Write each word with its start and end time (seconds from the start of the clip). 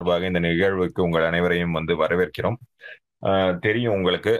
சார்பாக 0.00 0.28
இந்த 0.30 0.40
நிகழ்வுக்கு 0.46 1.00
உங்கள் 1.06 1.26
அனைவரையும் 1.30 1.74
வந்து 1.78 1.94
வரவேற்கிறோம். 2.02 2.58
தெரியும் 3.64 3.94
உங்களுக்கு 3.96 4.32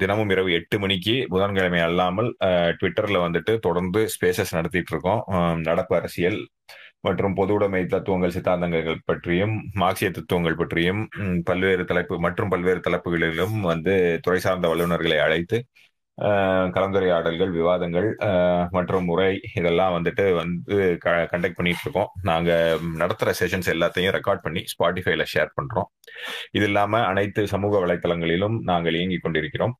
தினமும் 0.00 0.30
இரவு 0.34 0.50
எட்டு 0.58 0.76
மணிக்கு 0.84 1.14
புதன்கிழமை 1.32 1.80
அல்லாமல் 1.88 2.30
ட்விட்டர்ல 2.78 3.18
வந்துட்டு 3.26 3.52
தொடர்ந்து 3.66 4.00
ஸ்பேசஸ் 4.14 4.54
நடத்திட்டு 4.56 4.92
இருக்கோம். 4.94 5.20
நடப்பு 5.68 5.94
அரசியல் 6.00 6.38
மற்றும் 7.06 7.36
பொதுவுடைமை 7.40 7.82
தத்துவங்கள் 7.92 8.34
சித்தாந்தங்கள் 8.36 8.98
பற்றியும் 9.10 9.54
மார்க்சிய 9.82 10.08
தத்துவங்கள் 10.16 10.58
பற்றியும் 10.62 11.02
பல்வேறு 11.50 11.84
தலைப்பு 11.90 12.14
மற்றும் 12.26 12.50
பல்வேறு 12.54 12.80
தலைப்புகளிலும் 12.86 13.56
வந்து 13.70 13.94
துறை 14.24 14.40
சார்ந்த 14.46 14.66
வல்லுநர்களை 14.72 15.18
அழைத்து 15.26 15.58
கலந்துரையாடல்கள் 16.76 17.50
விவாதங்கள் 17.50 18.08
மற்றும் 18.70 19.04
முறை 19.04 19.40
இதெல்லாம் 19.54 19.94
வந்துட்டு 19.96 20.24
வந்து 20.34 20.76
கண்டக்ட் 21.04 21.58
பண்ணிட்டு 21.58 21.84
இருக்கோம் 21.84 22.10
நாங்கள் 22.22 22.86
நடத்துற 23.02 23.32
செஷன்ஸ் 23.40 23.72
எல்லாத்தையும் 23.74 24.14
ரெக்கார்ட் 24.16 24.44
பண்ணி 24.46 24.62
ஸ்பாட்டிஃபைல 24.72 25.26
ஷேர் 25.34 25.56
பண்ணுறோம் 25.58 25.90
இது 26.50 26.64
இல்லாமல் 26.64 27.02
அனைத்து 27.02 27.48
சமூக 27.48 27.86
வலைத்தளங்களிலும் 27.86 28.56
நாங்கள் 28.62 28.94
இயங்கிக் 28.94 29.22
கொண்டிருக்கிறோம். 29.22 29.74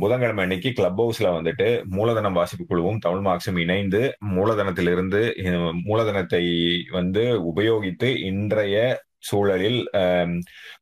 புதன்கிழமை 0.00 0.42
அன்னைக்கு 0.42 0.70
கிளப் 0.72 1.00
ஹவுஸ்ல 1.00 1.28
வந்துட்டு 1.36 1.68
மூலதனம் 1.96 2.32
வாசிப்பு 2.32 2.64
குழுவும் 2.66 2.98
தமிழ் 2.98 3.24
மார்க்ஸும் 3.26 3.58
இணைந்து 3.58 4.00
மூலதனத்திலிருந்து 4.36 5.20
மூலதனத்தை 5.88 6.44
வந்து 6.90 7.22
உபயோகித்து 7.52 8.10
இன்றைய 8.22 8.76
சூழலில் 9.18 9.80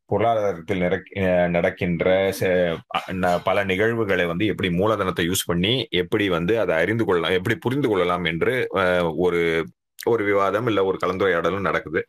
பொருளாதாரத்தில் 0.09 1.03
நடக்கின்ற 1.49 2.35
ச- 2.41 3.39
பல 3.45 3.65
நிகழ்வுகளை 3.65 4.27
வந்து 4.27 4.47
எப்படி 4.47 4.69
மூலதனத்தை 4.69 5.27
யூஸ் 5.27 5.47
பண்ணி 5.47 5.87
எப்படி 5.91 6.29
வந்து 6.29 6.61
அதை 6.61 6.77
அறிந்து 6.77 7.05
கொள்ளலாம் 7.05 7.33
எப்படி 7.33 7.57
புரிந்து 7.57 7.89
கொள்ளலாம் 7.89 8.25
என்று 8.25 8.67
ஒரு 9.17 9.65
ஒரு 10.05 10.25
விவாதம் 10.25 10.67
இல்ல 10.67 10.85
ஒரு 10.85 10.99
கலந்துரையாடலும் 11.07 11.61
நடக்குது. 11.61 12.05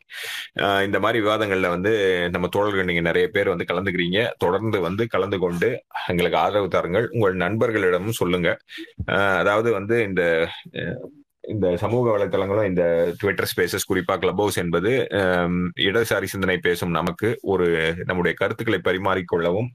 இந்த 0.84 0.98
மாதிரி 1.00 1.26
விவாதங்கள்ல 1.26 1.68
வந்து 1.68 1.92
நம்ம 2.30 2.48
தோழர்கள் 2.48 2.84
நீங்க 2.84 3.00
நிறைய 3.00 3.28
பேர் 3.28 3.48
வந்து 3.48 3.64
கலந்துக்கிறீங்க. 3.68 4.30
தொடர்ந்து 4.38 4.80
வந்து 4.80 5.06
கலந்து 5.06 5.38
கொண்டு 5.38 5.82
எங்களுக்கு 6.06 6.38
ஆதரவு 6.38 6.68
தாருங்கள். 6.68 7.08
உங்கள் 7.10 7.36
நண்பர்களிடமும் 7.36 8.08
சொல்லுங்க. 8.08 8.56
அதாவது 9.04 9.72
வந்து 9.72 10.02
இந்த 10.02 10.48
இந்த 11.50 11.66
சமூக 11.76 12.04
வலைத்தளங்களும் 12.10 12.68
இந்த 12.68 12.84
ட்விட்டர் 13.20 13.48
ஸ்பேசஸ் 13.48 13.88
குறிப்பா 13.88 14.14
கிளப் 14.16 14.40
ஹவுஸ் 14.40 14.58
என்பது 14.58 14.90
இடதுசாரி 15.80 16.26
சிந்தனை 16.26 16.56
பேசும் 16.58 16.90
நமக்கு 16.90 17.28
ஒரு 17.44 17.66
நம்முடைய 18.04 18.34
கருத்துக்களை 18.38 18.80
பரிமாறிக்கொள்ளவும் 18.84 19.70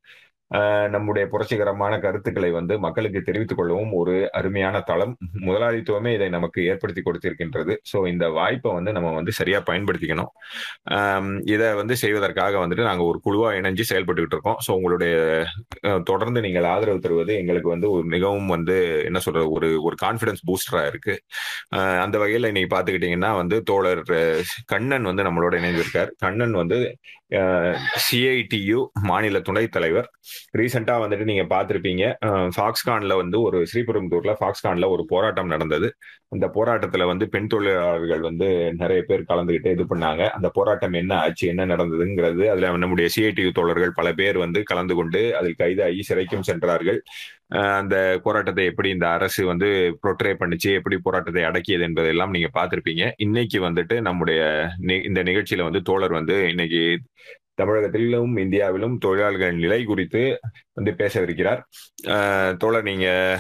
நம்முடைய 0.94 1.24
புரட்சிகரமான 1.32 1.94
கருத்துக்களை 2.04 2.50
வந்து 2.58 2.74
மக்களுக்கு 2.84 3.20
தெரிவித்துக் 3.28 3.60
கொள்ளவும் 3.60 3.94
ஒரு 4.00 4.16
அருமையான 4.40 4.82
தளம். 4.90 5.14
முதலாளித்துவமே 5.48 6.12
இதை 6.18 6.28
நமக்கு 6.36 6.60
ஏற்படுத்தி 6.72 7.02
கொடுத்திருக்கின்றது. 7.08 7.74
ஸோ 7.92 8.00
இந்த 8.12 8.26
வாய்ப்பை 8.38 8.72
வந்து 8.78 8.92
நம்ம 8.98 9.14
வந்து 9.20 9.34
சரியா 9.40 9.60
பயன்படுத்திக்கணும். 9.70 10.32
இதை 11.54 11.70
வந்து 11.82 11.96
செய்வதற்காக 12.04 12.60
வந்துட்டு 12.64 12.88
நாங்கள் 12.90 13.10
ஒரு 13.12 13.20
குழுவா 13.28 13.50
இணைஞ்சு 13.60 13.86
செயல்பட்டுக்கிட்டு 13.92 14.38
இருக்கோம். 14.38 14.60
ஸோ 14.68 14.72
உங்களுடைய 14.78 15.16
தொடர்ந்து 16.12 16.42
நீங்கள் 16.48 16.70
ஆதரவு 16.74 17.04
தருவது 17.08 17.34
எங்களுக்கு 17.42 17.70
வந்து 17.76 17.90
ஒரு 17.96 18.06
மிகவும் 18.16 18.54
வந்து 18.56 18.78
என்ன 19.10 19.22
சொல்றது 19.28 19.50
ஒரு 19.58 19.70
ஒரு 19.88 19.98
கான்ஃபிடன்ஸ் 20.06 20.46
பூஸ்டரா 20.50 20.84
இருக்கு. 20.92 21.16
அந்த 22.06 22.16
வகையில் 22.24 22.50
இன்னைக்கு 22.52 22.72
பார்த்துக்கிட்டிங்கன்னா 22.76 23.34
வந்து 23.42 23.58
தோழர் 23.72 24.04
கண்ணன் 24.74 25.10
வந்து 25.12 25.28
நம்மளோட 25.30 25.54
இணைந்திருக்கார். 25.62 26.12
கண்ணன் 26.26 26.56
வந்து 26.62 26.80
சிஐடியு 27.32 28.88
மாநில 29.02 29.40
துணைத் 29.40 29.72
தலைவர். 29.72 30.10
ரீசெண்டா 30.58 30.96
வந்துட்டு 31.04 31.24
நீங்க 31.24 31.44
பார்த்துருப்பீங்க. 31.44 32.04
ஃபாக்ஸ்கானில் 32.24 32.52
ஃபாக்ஸ்கான்ல 32.56 33.16
வந்து 33.16 33.42
ஒரு 33.42 33.66
ஸ்ரீபெரும்புதூர்ல 33.74 34.34
ஃபாக்ஸ்கான்ல 34.40 34.90
ஒரு 34.90 35.06
போராட்டம் 35.06 35.48
நடந்தது. 35.48 35.96
அந்த 36.28 36.48
போராட்டத்துல 36.48 37.06
வந்து 37.06 37.30
பெண் 37.30 37.48
தொழிலாளர்கள் 37.48 38.20
வந்து 38.20 38.74
நிறைய 38.74 39.04
பேர் 39.08 39.24
கலந்துகிட்டு 39.30 39.72
இது 39.72 39.84
பண்ணாங்க. 39.84 40.30
அந்த 40.30 40.50
போராட்டம் 40.50 40.94
என்ன 40.94 41.16
ஆச்சு 41.16 41.48
என்ன 41.48 41.66
நடந்ததுங்கிறது 41.66 42.46
அதுல 42.48 42.78
நம்முடைய 42.78 43.10
சிஐடியு 43.16 43.52
தோழர்கள் 43.52 43.94
பல 43.94 44.14
பேர் 44.14 44.38
வந்து 44.38 44.64
கலந்து 44.64 44.96
கொண்டு 44.96 45.38
அதில் 45.38 45.60
கைதாகி 45.60 46.02
சிறைக்கும் 46.10 46.48
சென்றார்கள். 46.52 47.04
அந்த 47.48 48.20
போராட்டத்தை 48.24 48.66
எப்படி 48.66 48.90
இந்த 48.90 49.10
அரசு 49.10 49.46
வந்து 49.46 49.98
ப்ரொட்ரே 50.04 50.36
பண்ணிச்சு 50.40 50.74
எப்படி 50.74 50.98
போராட்டத்தை 50.98 51.44
அடக்கியது 51.44 51.82
என்பதெல்லாம் 51.82 52.30
நீங்க 52.30 52.50
பார்த்திருப்பீங்க. 52.54 53.12
இன்னைக்கு 53.18 53.60
வந்துட்டு 53.60 54.02
நம்முடைய 54.02 54.70
நி- 54.82 55.06
இந்த 55.06 55.24
நிகழ்ச்சியில 55.24 55.64
வந்து 55.64 55.82
தோழர் 55.82 56.12
வந்து 56.12 56.50
இன்னைக்கு 56.50 57.00
தமிழகத்திலும் 57.62 58.40
இந்தியாவிலும் 58.40 58.98
தொழிலாளர்கள் 58.98 59.56
நிலை 59.56 59.84
குறித்து 59.84 60.40
வந்து 60.74 60.92
பேசவிருக்கிறார். 60.92 61.62
தோழர் 62.58 62.84
நீங்க 62.84 63.40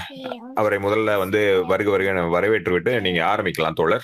அவரை 0.53 0.79
முதல்ல 0.79 1.17
வந்து 1.17 1.65
வருக 1.65 1.89
வருக 1.89 2.23
வரவேற்று 2.23 2.71
விட்டு 2.71 3.01
நீங்க 3.01 3.25
ஆரம்பிக்கலாம் 3.25 3.73
தோழர். 3.73 4.03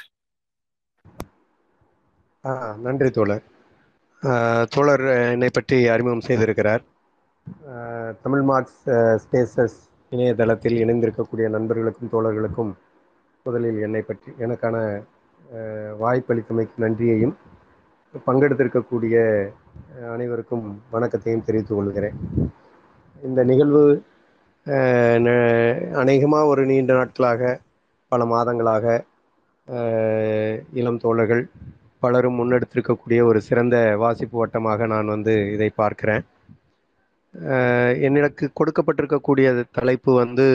நன்றி 2.77 3.09
தோழர். 3.09 3.43
தோழர் 4.69 5.29
என்னை 5.29 5.49
பற்றி 5.53 5.87
அறிமுகம் 5.87 6.21
செய்திருக்கிறார். 6.27 6.83
தமிழ் 8.21 8.41
மார்க்ஸ் 8.41 8.89
ஸ்பேசஸ் 8.89 9.89
இணையதளத்தில் 10.13 10.77
இணைந்திருக்கக்கூடிய 10.83 11.45
நண்பர்களுக்கும் 11.55 12.11
தோழர்களுக்கும் 12.13 12.71
முதலில் 13.45 13.77
என்னை 13.85 14.01
பற்றி 14.07 14.29
எனக்கான 14.45 14.75
வாய்ப்பளித்தமைக்கு 16.01 16.83
நன்றியையும் 16.83 17.35
பங்கெடுத்திருக்கக்கூடிய 18.27 19.15
அனைவருக்கும் 20.13 20.65
வணக்கத்தையும் 20.93 21.45
தெரிவித்துக் 21.47 21.77
கொள்கிறேன். 21.79 22.17
இந்த 23.27 23.39
நிகழ்வு 23.51 23.83
அநேகமாக 26.01 26.51
ஒரு 26.53 26.63
நீண்ட 26.71 26.91
நாட்களாக 26.99 27.53
பல 28.11 28.23
மாதங்களாக 28.33 28.85
இளம் 30.81 31.01
தோழர்கள் 31.05 31.43
பலரும் 32.03 32.37
முன்னெடுத்திருக்கக்கூடிய 32.39 33.21
ஒரு 33.29 33.39
சிறந்த 33.47 33.77
வாசிப்பு 34.03 34.37
வட்டமாக 34.41 34.87
நான் 34.93 35.13
வந்து 35.15 35.35
இதை 35.55 35.69
பார்க்கிறேன். 35.81 36.23
எனக்கு 38.07 38.45
கொடுக்கப்பட்டிருக்கக்கூடிய 38.59 39.47
தலைப்பு 39.77 40.11
வந்து 40.21 40.45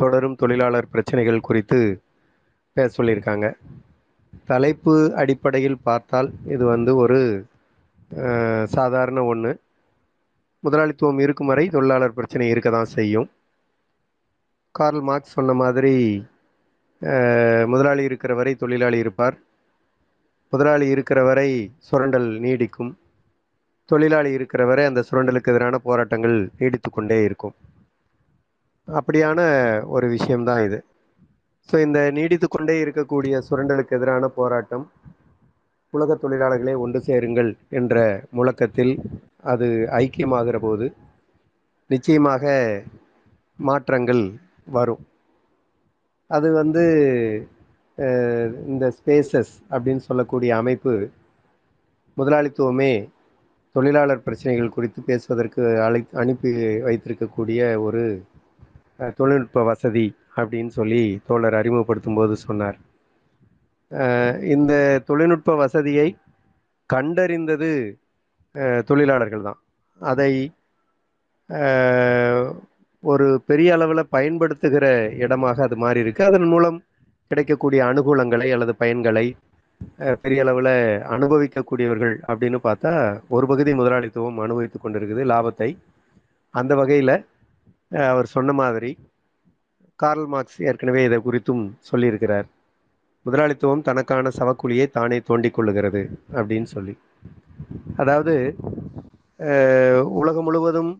தொடரும் 0.00 0.38
தொழிலாளர் 0.42 0.92
பிரச்சனைகள் 0.92 1.46
குறித்து 1.48 1.78
பேச 2.76 2.88
சொல்லியிருக்காங்க. 2.98 3.46
தலைப்பு 4.50 4.94
அடிப்படையில் 5.22 5.82
பார்த்தால் 5.88 6.28
இது 6.54 6.64
வந்து 6.74 6.92
ஒரு 7.02 7.20
சாதாரண 8.76 9.20
ஒன்று 9.32 9.52
முதலாளித்துவம் 10.64 11.22
இருக்கும் 11.24 11.50
வரை 11.52 11.64
தொழிலாளர் 11.74 12.16
பிரச்சனை 12.18 12.46
இருக்க 12.52 12.68
தான் 12.74 12.92
செய்யும். 12.96 13.28
கார்ல் 14.74 15.02
மார்க்ஸ் 15.08 15.36
சொன்ன 15.36 15.52
மாதிரி 15.62 15.94
முதலாளி 17.72 18.02
இருக்கிற 18.08 18.32
வரை 18.40 18.52
தொழிலாளி 18.62 18.98
இருப்பார். 19.04 19.36
முதலாளி 20.52 20.86
இருக்கிற 20.94 21.20
வரை 21.28 21.48
சுரண்டல் 21.88 22.28
நீடிக்கும். 22.44 22.92
தொழிலாளி 23.90 24.30
இருக்கிற 24.36 24.62
வரை 24.70 24.82
அந்த 24.88 25.00
சுரண்டலுக்கு 25.08 25.50
எதிரான 25.52 25.78
போராட்டங்கள் 25.86 26.36
நீடித்து 26.60 26.88
கொண்டே 26.90 27.18
இருக்கும். 27.28 27.54
அப்படியான 28.88 29.40
ஒரு 29.94 30.06
விஷயம்தான் 30.16 30.62
இது. 30.66 30.78
ஸோ 31.68 31.74
இந்த 31.86 31.98
நீடித்து 32.16 32.46
கொண்டே 32.48 32.74
இருக்கக்கூடிய 32.84 33.34
சுரண்டலுக்கு 33.48 33.96
எதிரான 33.98 34.28
போராட்டம் 34.38 34.84
உலக 35.94 36.14
தொழிலாளர்களே 36.22 36.74
ஒன்று 36.84 36.98
சேருங்கள் 37.08 37.50
என்ற 37.78 37.96
முழக்கத்தில் 38.36 38.92
அது 39.52 39.66
ஐக்கியமாகிற 40.02 40.56
போது 40.66 40.86
நிச்சயமாக 41.90 42.44
மாற்றங்கள் 43.58 44.22
வரும். 44.76 45.02
அது 46.30 46.48
வந்து 46.60 46.84
இந்த 48.72 48.84
ஸ்பேசஸ் 48.98 49.52
அப்படின்னு 49.74 50.02
சொல்லக்கூடிய 50.08 50.50
அமைப்பு 50.62 50.92
முதலாளித்துவமே 52.16 52.92
தொழிலாளர் 53.74 54.24
பிரச்சனைகள் 54.24 54.74
குறித்து 54.74 55.00
பேசுவதற்கு 55.02 55.62
அழை 55.84 56.00
அனுப்பி 56.22 56.50
வைத்திருக்கக்கூடிய 56.86 57.60
ஒரு 57.86 58.02
தொழில்நுட்ப 59.18 59.62
வசதி 59.70 60.06
அப்படின்னு 60.40 60.72
சொல்லி 60.78 61.02
தோழர் 61.28 61.56
அறிமுகப்படுத்தும் 61.60 62.18
போது 62.18 62.34
சொன்னார். 62.46 62.76
இந்த 64.54 64.72
தொழில்நுட்ப 65.08 65.54
வசதியை 65.62 66.08
கண்டறிந்தது 66.90 67.70
தொழிலாளர்கள் 68.90 69.46
தான். 69.48 69.58
அதை 70.00 70.32
ஒரு 73.04 73.26
பெரிய 73.50 73.68
அளவில் 73.76 74.10
பயன்படுத்துகிற 74.16 74.86
இடமாக 75.24 75.62
அது 75.66 75.76
மாறி 75.84 76.02
இருக்கு 76.04 76.22
அதன் 76.24 76.48
மூலம் 76.52 76.78
கிடைக்கக்கூடிய 77.30 77.80
அனுகூலங்களை 77.90 78.48
அல்லது 78.54 78.72
பயன்களை 78.82 79.26
பெரிய 80.22 80.44
அளவில் 80.44 80.72
அனுபவிக்கக்கூடியவர்கள் 81.14 82.14
அப்படின்னு 82.30 82.58
பார்த்தா 82.66 82.92
ஒரு 83.36 83.46
பகுதி 83.50 83.72
முதலாளித்துவம் 83.80 84.40
அனுபவித்து 84.44 84.78
கொண்டிருக்குது 84.80 85.22
லாபத்தை. 85.32 85.68
அந்த 86.54 86.72
வகையில் 86.80 87.14
அவர் 88.12 88.32
சொன்ன 88.34 88.50
மாதிரி 88.60 88.90
கார்ல் 89.98 90.28
மார்க்ஸ் 90.32 90.58
ஏற்கனவே 90.68 91.00
இதை 91.08 91.18
குறித்தும் 91.26 91.64
சொல்லியிருக்கிறார். 91.90 92.46
முதலாளித்துவம் 93.26 93.84
தனக்கான 93.88 94.30
சவக்குழியை 94.38 94.86
தானே 94.98 95.18
தோண்டிக் 95.28 95.56
கொள்ளுகிறது 95.56 96.02
அப்படின்னு 96.38 96.68
சொல்லி. 96.76 96.94
அதாவது 98.02 98.34
உலகம் 100.20 100.46
முழுவதும் 100.48 100.90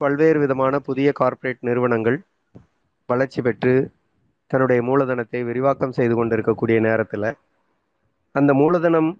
பல்வேறு 0.00 0.38
விதமான 0.44 0.74
புதிய 0.88 1.08
கார்ப்பரேட் 1.20 1.66
நிறுவனங்கள் 1.68 2.18
வளர்ச்சி 3.08 3.40
பெற்று 3.46 3.74
தன்னுடைய 4.50 4.80
மூலதனத்தை 4.88 5.40
விரிவாக்கம் 5.48 5.96
செய்து 5.98 6.14
கொண்டிருக்கக்கூடிய 6.16 6.78
நேரத்தில் 6.86 7.26
அந்த 8.34 8.50
மூலதனம் 8.60 9.10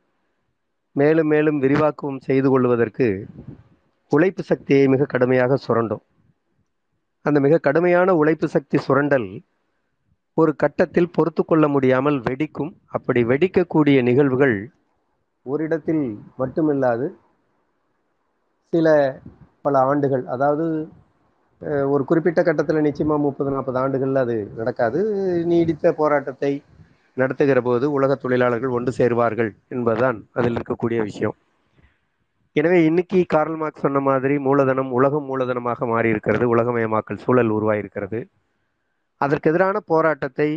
மேலும் 0.96 1.28
மேலும் 1.32 1.58
விரிவாக்கம் 1.64 2.18
செய்து 2.26 2.48
கொள்வதற்கு 2.52 3.06
உழைப்பு 4.12 4.42
சக்தியை 4.50 4.84
மிக 4.92 5.06
கடுமையாக 5.12 5.58
சுரண்டும். 5.64 6.02
அந்த 7.24 7.38
மிக 7.44 7.60
கடுமையான 7.66 8.14
உழைப்பு 8.20 8.46
சக்தி 8.54 8.78
சுரண்டல் 8.86 9.28
ஒரு 10.36 10.52
கட்டத்தில் 10.62 11.12
பொறுத்து 11.16 11.42
கொள்ள 11.44 11.64
முடியாமல் 11.74 12.18
வெடிக்கும். 12.26 12.72
அப்படி 12.96 13.20
வெடிக்கக்கூடிய 13.30 13.98
நிகழ்வுகள் 14.08 14.56
ஓரிடத்தில் 15.46 16.04
மட்டுமில்லாது 16.40 17.06
சில 18.72 18.88
பல 19.66 19.78
ஆண்டுகள் 19.90 20.24
அதாவது 20.34 20.66
ஒரு 21.92 22.02
குறிப்பிட்ட 22.10 22.40
கட்டத்தில் 22.42 22.86
நிச்சயமாக 22.86 23.24
முப்பது 23.24 23.50
நாற்பது 23.54 23.78
ஆண்டுகளில் 23.82 24.22
அது 24.24 24.36
நடக்காது. 24.60 25.00
நீடித்த 25.50 25.92
போராட்டத்தை 26.00 26.52
நடத்துகிற 27.20 27.60
போது 27.60 27.86
உலக 27.96 28.12
தொழிலாளர்கள் 28.14 28.74
ஒன்று 28.76 28.92
சேருவார்கள் 28.98 29.50
என்பதுதான் 29.68 30.18
அதில் 30.32 30.56
இருக்கக்கூடிய 30.56 30.98
விஷயம். 31.08 31.36
எனவே 32.56 32.78
இன்னைக்கு 32.84 33.18
கார்ல் 33.34 33.58
மார்க் 33.60 33.82
சொன்ன 33.84 34.00
மாதிரி 34.08 34.34
மூலதனம் 34.46 34.90
உலகம் 34.98 35.28
மூலதனமாக 35.30 35.86
மாறி 35.92 36.08
இருக்கிறது 36.14 36.46
உலகமயமாக்கல் 36.54 37.22
சூழல் 37.24 37.54
உருவாயிருக்கிறது. 37.58 38.20
அதற்கு 39.20 39.50
எதிரான 39.50 39.76
போராட்டத்தை 39.92 40.48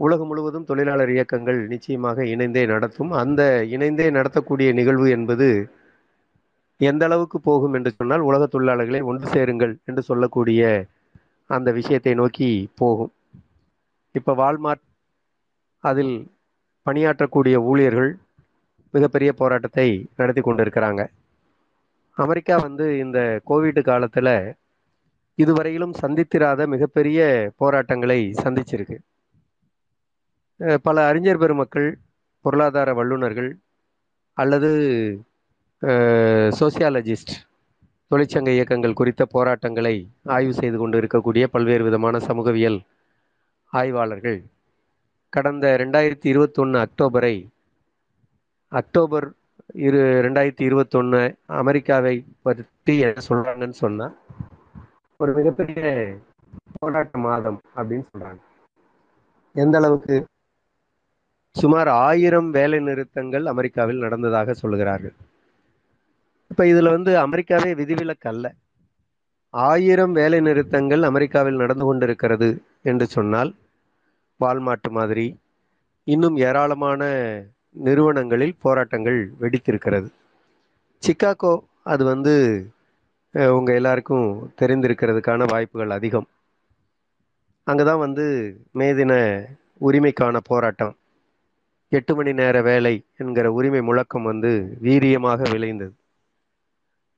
உலகம் 0.00 0.28
முழுவதும் 0.30 0.68
தொழிலாளர் 0.70 1.12
இயக்கங்கள் 1.14 1.58
நிச்சயமாக 1.72 2.24
இணைந்தே 2.32 2.62
நடத்தும். 2.66 3.10
அந்த 3.22 3.42
இணைந்தே 3.74 4.06
நடத்தக்கூடிய 4.10 4.68
நிகழ்வு 4.78 5.08
என்பது 5.16 5.48
எந்த 6.80 7.02
அளவுக்கு 7.08 7.38
போகும் 7.48 7.74
என்று 7.78 7.90
சொன்னால் 7.96 8.26
உலக 8.28 8.48
தொழிலாளர்களை 8.54 9.00
ஒன்று 9.10 9.26
சேருங்கள் 9.34 9.74
என்று 9.88 10.02
சொல்லக்கூடிய 10.02 10.62
அந்த 11.50 11.68
விஷயத்தை 11.78 12.14
நோக்கி 12.20 12.48
போகும். 12.80 13.12
இப்போ 14.18 14.32
வால்மார்ட் 14.40 14.82
அதில் 15.84 16.14
பணியாற்றக்கூடிய 16.86 17.56
ஊழியர்கள் 17.70 18.10
மிகப்பெரிய 18.94 19.30
போராட்டத்தை 19.40 19.88
நடத்தி 20.20 20.42
கொண்டிருக்கிறாங்க. 20.42 21.02
அமெரிக்கா 22.18 22.56
வந்து 22.66 22.86
இந்த 23.04 23.18
கோவிட் 23.50 23.80
காலத்தில் 23.90 24.34
இதுவரையிலும் 25.38 25.94
சந்தித்திராத 26.02 26.66
மிகப்பெரிய 26.72 27.20
போராட்டங்களை 27.60 28.20
சந்திச்சிருக்கு. 28.42 28.98
பல 30.86 30.96
அறிஞர் 31.10 31.40
பெருமக்கள் 31.42 31.88
பொருளாதார 32.44 32.90
வல்லுநர்கள் 32.98 33.50
அல்லது 34.36 34.70
சோசியாலஜிஸ்ட் 36.58 37.32
தொழிற்சங்க 38.10 38.50
இயக்கங்கள் 38.56 38.98
குறித்த 39.00 39.22
போராட்டங்களை 39.34 39.94
ஆய்வு 40.36 40.54
செய்து 40.58 40.76
கொண்டு 40.78 40.96
இருக்கக்கூடிய 41.00 41.44
பல்வேறு 41.54 41.84
விதமான 41.88 42.16
சமூகவியல் 42.28 42.78
ஆய்வாளர்கள் 43.72 44.38
கடந்த 45.32 45.66
ரெண்டாயிரத்தி 45.82 46.26
இருபத்தொன்று 46.32 46.78
அக்டோபரை 46.82 47.34
அக்டோபர் 48.72 49.26
இரு 49.82 50.00
ரெண்டாயிரத்தி 50.24 50.64
இருபத்தொன்று 50.68 51.20
அமெரிக்காவை 51.60 52.14
பற்றி 52.42 52.94
என்ன 53.04 53.24
சொல்கிறாங்கன்னு 53.28 53.78
சொன்னால் 53.82 54.14
ஒரு 55.20 55.32
மிகப்பெரிய 55.38 55.80
போராட்ட 56.76 57.16
மாதம் 57.26 57.60
அப்படின்னு 57.76 58.06
சொல்கிறாங்க 58.08 58.40
எந்த 59.54 59.76
அளவுக்கு? 59.80 60.16
சுமார் 61.56 61.88
ஆயிரம் 62.02 62.50
வேலை 62.50 62.78
நிறுத்தங்கள் 62.80 63.46
அமெரிக்காவில் 63.52 64.04
நடந்ததாக 64.04 64.54
சொல்கிறார்கள் 64.60 65.14
இப்போ 66.50 66.64
இதில் 66.70 66.94
வந்து 66.94 67.12
அமெரிக்காவே 67.24 67.70
விதிவிலக்கல்ல 67.80 68.46
ஆயிரம் 69.54 70.14
வேலை 70.18 70.38
நிறுத்தங்கள் 70.46 71.02
அமெரிக்காவில் 71.10 71.60
நடந்து 71.62 71.84
கொண்டிருக்கிறது 71.86 72.48
என்று 72.84 73.06
சொன்னால் 73.16 73.50
வால்மார்ட் 74.42 74.88
மாதிரி 74.98 75.26
இன்னும் 76.06 76.36
ஏராளமான 76.48 77.02
நிறுவனங்களில் 77.86 78.60
போராட்டங்கள் 78.64 79.20
வெடித்திருக்கிறது. 79.42 80.08
சிக்காகோ 81.02 81.52
அது 81.92 82.02
வந்து 82.12 82.34
உங்கள் 83.58 83.78
எல்லாருக்கும் 83.80 84.26
தெரிந்திருக்கிறதுக்கான 84.60 85.46
வாய்ப்புகள் 85.52 85.96
அதிகம். 85.96 86.26
அங்கே 87.66 87.84
தான் 87.88 88.02
வந்து 88.04 88.24
மே 88.78 88.88
தின 88.98 89.12
உரிமைக்கான 89.88 90.36
போராட்டம். 90.50 90.94
எட்டு 91.92 92.12
மணி 92.18 92.32
நேர 92.40 92.56
வேலை 92.68 92.94
என்கிற 93.22 93.46
உரிமை 93.58 93.80
முழக்கம் 93.88 94.28
வந்து 94.30 94.50
வீரியமாக 94.86 95.40
விளைந்தது. 95.54 95.94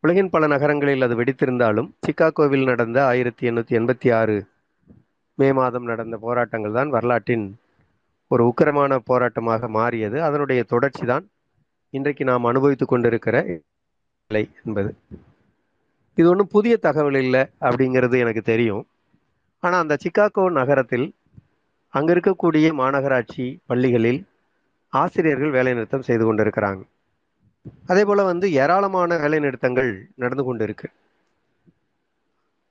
உலகின் 0.05 0.33
பல 0.33 0.47
நகரங்களில் 0.53 1.05
அது 1.07 1.15
வெடித்திருந்தாலும் 1.21 1.89
சிக்காகோவில் 2.07 2.69
நடந்த 2.71 2.99
ஆயிரத்தி 3.11 3.49
எண்ணூற்றி 3.51 3.79
எண்பத்தி 3.81 4.09
ஆறு 4.21 4.37
மே 5.39 5.49
மாதம் 5.59 5.89
நடந்த 5.91 6.17
போராட்டங்கள் 6.25 6.77
தான் 6.79 6.91
வரலாற்றின் 6.95 7.47
ஒரு 8.31 8.43
உக்கிரமான 8.51 8.99
போராட்டமாக 9.11 9.69
மாறியது. 9.77 10.17
அதனுடைய 10.27 10.61
தொடர்ச்சி 10.73 11.05
தான் 11.13 11.25
இன்றைக்கு 11.97 12.25
நாம் 12.31 12.49
அனுபவித்துக் 12.51 12.93
கொண்டிருக்கிற 12.93 13.37
நிலை 14.31 14.45
என்பது. 14.67 14.91
இது 16.19 16.27
ஒன்றும் 16.33 16.53
புதிய 16.57 16.75
தகவல் 16.87 17.19
இல்லை 17.25 17.43
அப்படிங்கிறது 17.69 18.17
எனக்கு 18.25 18.43
தெரியும். 18.53 18.85
ஆனால் 19.63 19.83
அந்த 19.85 19.95
சிக்காகோ 20.05 20.45
நகரத்தில் 20.61 21.07
அங்கே 21.95 22.13
இருக்கக்கூடிய 22.15 22.67
மாநகராட்சி 22.81 23.45
பள்ளிகளில் 23.71 24.21
ஆசிரியர்கள் 24.93 25.55
வேலைநிறுத்தம் 25.57 26.07
செய்து 26.09 26.25
கொண்டிருக்கிறாங்க. 26.25 26.83
அதே 27.91 28.03
போல் 28.09 28.29
வந்து 28.33 28.47
ஏராளமான 28.63 29.17
வேலைநிறுத்தங்கள் 29.23 29.91
நடந்து 30.23 30.45
கொண்டிருக்கு. 30.49 30.89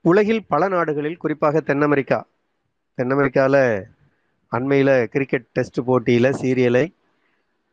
உலகில் 0.06 0.44
பல 0.54 0.68
நாடுகளில் 0.74 1.22
குறிப்பாக 1.24 1.60
தென் 1.70 1.86
அமெரிக்கா 1.88 2.20
தென் 2.98 3.14
அமெரிக்காவில் 3.14 3.62
அண்மையில் 4.52 4.96
கிரிக்கெட் 5.14 5.48
டெஸ்ட் 5.52 5.80
போட்டியில் 5.86 6.38
சீரியலை 6.42 6.86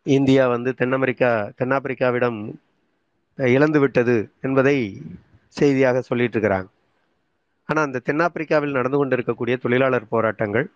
இந்தியா 0.06 0.44
வந்து 0.48 0.70
தென் 0.74 0.96
அமெரிக்கா 0.98 1.30
தென்னாப்பிரிக்காவிடம் 1.58 2.38
இழந்து 3.38 3.78
விட்டது 3.80 4.14
என்பதை 4.40 4.76
செய்தியாக 5.56 6.00
சொல்லிட்டு 6.00 6.36
இருக்கிறாங்க. 6.36 6.68
ஆனால் 7.68 7.86
அந்த 7.86 8.02
தென்னாப்பிரிக்காவில் 8.08 8.76
நடந்து 8.78 8.98
கொண்டிருக்கக்கூடிய 8.98 9.56
தொழிலாளர் 9.64 10.12
போராட்டங்கள் 10.14 10.66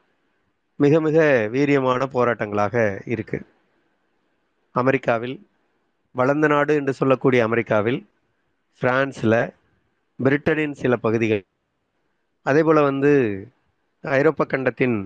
மிக 0.80 1.00
மிக 1.00 1.18
வீரியமான 1.54 2.02
போராட்டங்களாக 2.14 2.76
இருக்கு. 3.14 3.38
அமெரிக்காவில் 4.74 5.36
வளர்ந்த 6.14 6.46
நாடு 6.46 6.72
என்று 6.80 6.92
சொல்லக்கூடிய 7.00 7.40
அமெரிக்காவில் 7.48 8.00
பிரான்ஸில் 8.82 9.40
பிரிட்டனின் 10.18 10.78
சில 10.82 10.96
பகுதிகள். 10.96 11.42
அதே 12.46 12.62
போல் 12.62 12.88
வந்து 12.90 13.12
ஐரோப்பா 14.04 14.44
கண்டத்தின் 14.44 14.96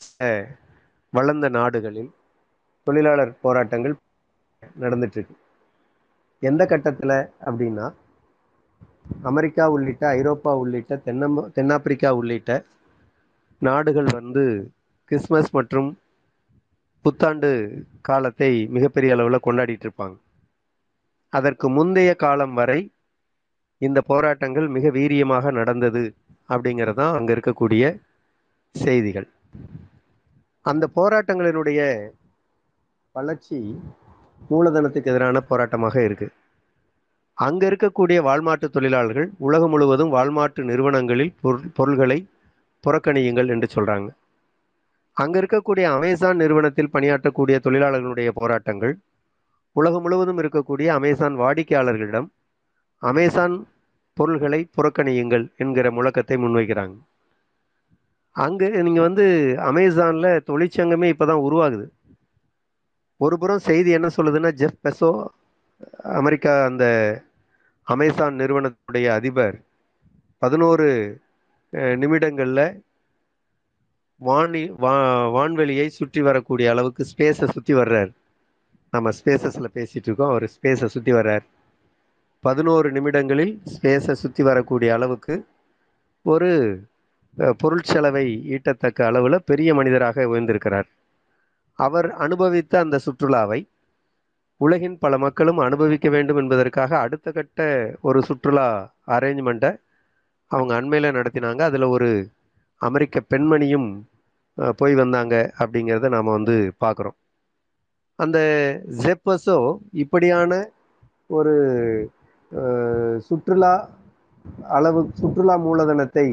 சில 0.00 0.24
வளர்ந்த 1.12 1.46
நாடுகளில் 1.56 2.10
தொழிலாளர் 2.86 3.32
போராட்டங்கள் 3.40 3.94
நடந்துட்டுருக்கு. 4.80 5.34
எந்த 6.42 6.62
கட்டத்தில் 6.66 7.16
அப்படின்னா 7.46 7.86
அமெரிக்கா 9.30 9.64
உள்ளிட்ட 9.74 10.04
ஐரோப்பா 10.18 10.52
உள்ளிட்ட 10.62 11.00
தென்னம 11.06 11.44
தென்னாப்பிரிக்கா 11.56 12.10
உள்ளிட்ட 12.20 12.52
நாடுகள் 13.62 14.08
வந்து 14.12 14.44
கிறிஸ்மஸ் 15.10 15.50
மற்றும் 15.52 15.90
புத்தாண்டு 17.04 17.50
காலத்தை 18.02 18.52
மிகப்பெரிய 18.76 19.14
அளவில் 19.16 19.44
கொண்டாடிட்டு 19.46 19.86
இருப்பாங்க 19.86 20.16
அதற்கு 21.32 21.66
முந்தைய 21.76 22.10
காலம் 22.16 22.54
வரை 22.54 22.80
இந்த 23.82 24.00
போராட்டங்கள் 24.10 24.66
மிக 24.68 24.90
வீரியமாக 24.90 25.52
நடந்தது 25.52 26.04
அப்படிங்கிறது 26.48 26.98
தான் 27.00 27.16
அங்கே 27.18 27.32
இருக்கக்கூடிய 27.36 27.84
செய்திகள். 28.74 29.26
அந்த 30.60 30.88
போராட்டங்களினுடைய 30.96 31.80
வளர்ச்சி 33.12 33.58
மூலதனத்துக்கு 34.50 35.10
எதிரான 35.12 35.42
போராட்டமாக 35.50 36.04
இருக்கு. 36.04 36.28
அங்க 37.34 37.62
இருக்கக்கூடிய 37.70 38.18
வாழ்மாட்டு 38.28 38.66
தொழிலாளர்கள் 38.68 39.28
உலகம் 39.38 39.70
முழுவதும் 39.70 40.12
வாழ்மாட்டு 40.12 40.62
நிறுவனங்களில் 40.62 41.32
பொருள் 41.40 41.70
பொருள்களை 41.74 42.18
புறக்கணியுங்கள் 42.84 43.48
என்று 43.48 43.68
சொல்றாங்க. 43.74 44.08
அங்க 45.12 45.34
இருக்கக்கூடிய 45.40 45.84
அமேசான் 45.96 46.36
நிறுவனத்தில் 46.36 46.92
பணியாற்றக்கூடிய 46.92 47.56
தொழிலாளர்களுடைய 47.66 48.28
போராட்டங்கள் 48.28 48.94
உலகம் 49.72 50.02
முழுவதும் 50.02 50.38
இருக்கக்கூடிய 50.38 50.86
அமேசான் 50.86 51.36
வாடிக்கையாளர்களிடம் 51.38 52.28
அமேசான் 52.98 53.54
பொருள்களை 54.12 54.68
புறக்கணியுங்கள் 54.76 55.44
என்கிற 55.56 55.90
முழக்கத்தை 55.90 56.36
முன்வைக்கிறாங்க. 56.36 56.94
அங்கே 58.36 58.68
நீங்கள் 58.86 59.06
வந்து 59.06 59.24
அமேசானில் 59.70 60.44
தொழிற்சங்கமே 60.48 61.08
இப்போ 61.12 61.26
தான் 61.30 61.44
உருவாகுது. 61.46 61.86
ஒரு 63.20 63.34
புறம் 63.38 63.66
செய்தி 63.68 63.90
என்ன 63.98 64.08
சொல்லுதுன்னா 64.16 64.50
ஜெஃப் 64.60 64.80
பெசோ 64.84 65.10
அமெரிக்கா 66.20 66.52
அந்த 66.64 66.84
அமேசான் 67.86 68.38
நிறுவனத்துடைய 68.40 69.06
அதிபர் 69.18 69.56
பதினோரு 70.42 70.88
நிமிடங்களில் 72.02 72.66
வானி 74.20 74.62
வா 74.82 74.92
வான்வெளியை 75.36 75.86
சுற்றி 75.98 76.20
வரக்கூடிய 76.28 76.66
அளவுக்கு 76.72 77.02
ஸ்பேஸை 77.12 77.46
சுற்றி 77.54 77.74
வர்றார். 77.74 78.10
நம்ம 78.92 79.10
ஸ்பேசஸில் 79.18 79.74
பேசிகிட்டு 79.76 80.08
இருக்கோம். 80.08 80.32
அவர் 80.32 80.46
ஸ்பேஸை 80.54 80.88
சுற்றி 80.94 81.12
வர்றார். 81.12 81.44
பதினோரு 82.44 82.88
நிமிடங்களில் 82.92 83.54
ஸ்பேஸை 83.74 84.14
சுற்றி 84.22 84.42
வரக்கூடிய 84.50 84.90
அளவுக்கு 84.96 85.36
ஒரு 86.26 86.50
பொருள் 87.58 87.84
செலவை 87.84 88.24
ஈட்டத்தக்க 88.54 89.00
அளவில் 89.02 89.44
பெரிய 89.44 89.70
மனிதராக 89.74 90.26
உயர்ந்திருக்கிறார். 90.32 90.88
அவர் 91.78 92.08
அனுபவித்த 92.24 92.72
அந்த 92.78 92.96
சுற்றுலாவை 93.06 93.60
உலகின் 94.60 94.96
பல 94.98 95.14
மக்களும் 95.18 95.58
அனுபவிக்க 95.58 96.08
வேண்டும் 96.08 96.40
என்பதற்காக 96.42 96.98
அடுத்த 96.98 97.28
கட்ட 97.32 97.60
ஒரு 98.00 98.18
சுற்றுலா 98.22 98.66
அரேஞ்ச்மெண்ட்டை 99.08 99.70
அவங்க 100.50 100.72
அண்மையில் 100.80 101.16
நடத்தினாங்க. 101.18 101.60
அதில் 101.68 101.92
ஒரு 101.96 102.08
அமெரிக்க 102.80 103.20
பெண்மணியும் 103.30 103.88
போய் 104.78 104.94
வந்தாங்க 104.94 105.34
அப்படிங்கிறத 105.58 106.08
நாம் 106.08 106.36
வந்து 106.36 106.54
பார்க்குறோம் 106.80 107.16
அந்த 108.18 108.38
ஜெப்பஸோ 109.02 109.56
இப்படியான 110.02 110.52
ஒரு 111.30 111.54
சுற்றுலா 113.28 113.74
அளவு 114.76 115.00
சுற்றுலா 115.20 115.54
மூலதனத்தை 115.66 116.26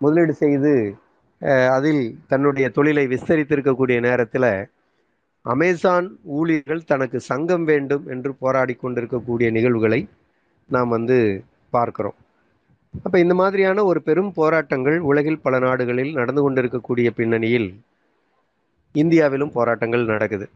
முதலீடு 0.00 0.34
செய்து 0.42 0.72
அதில் 1.76 2.02
தன்னுடைய 2.30 2.66
தொழிலை 2.76 3.04
விஸ்தரித்திருக்கக்கூடிய 3.12 3.98
நேரத்தில் 4.08 4.50
அமேசான் 5.44 6.06
ஊழியர்கள் 6.36 6.88
தனக்கு 6.92 7.18
சங்கம் 7.30 7.64
வேண்டும் 7.70 8.04
என்று 8.14 8.30
போராடி 8.42 8.74
கொண்டிருக்கக்கூடிய 8.76 9.48
நிகழ்வுகளை 9.56 10.00
நாம் 10.74 10.92
வந்து 10.96 11.18
பார்க்கிறோம். 11.74 12.16
அப்போ 13.04 13.16
இந்த 13.24 13.34
மாதிரியான 13.40 13.84
ஒரு 13.90 14.00
பெரும் 14.08 14.32
போராட்டங்கள் 14.38 14.98
உலகில் 15.10 15.42
பல 15.44 15.54
நாடுகளில் 15.66 16.12
நடந்து 16.18 16.42
கொண்டிருக்கக்கூடிய 16.44 17.08
பின்னணியில் 17.18 17.68
இந்தியாவிலும் 18.94 19.54
போராட்டங்கள் 19.56 20.10
நடக்குது. 20.12 20.46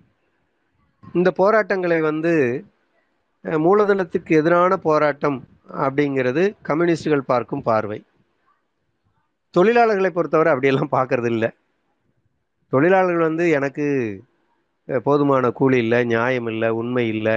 இந்த 1.19 1.29
போராட்டங்களை 1.41 1.99
வந்து 2.11 2.33
மூலதனத்துக்கு 3.67 4.33
எதிரான 4.41 4.73
போராட்டம் 4.87 5.39
அப்படிங்கிறது 5.85 6.43
கம்யூனிஸ்டுகள் 6.69 7.29
பார்க்கும் 7.33 7.67
பார்வை. 7.69 7.99
தொழிலாளர்களை 9.55 10.11
பொறுத்தவரை 10.17 10.51
அப்படியெல்லாம் 10.53 10.95
பார்க்கறது 10.97 11.31
இல்லை 11.35 11.51
தொழிலாளர்கள் 12.73 13.29
வந்து 13.29 13.45
எனக்கு 13.59 13.87
போதுமான 14.89 15.51
கூலி 15.59 15.79
இல்லை 15.85 15.99
நியாயம் 16.13 16.49
இல்லை 16.53 16.69
உண்மை 16.81 17.05
இல்லை. 17.15 17.37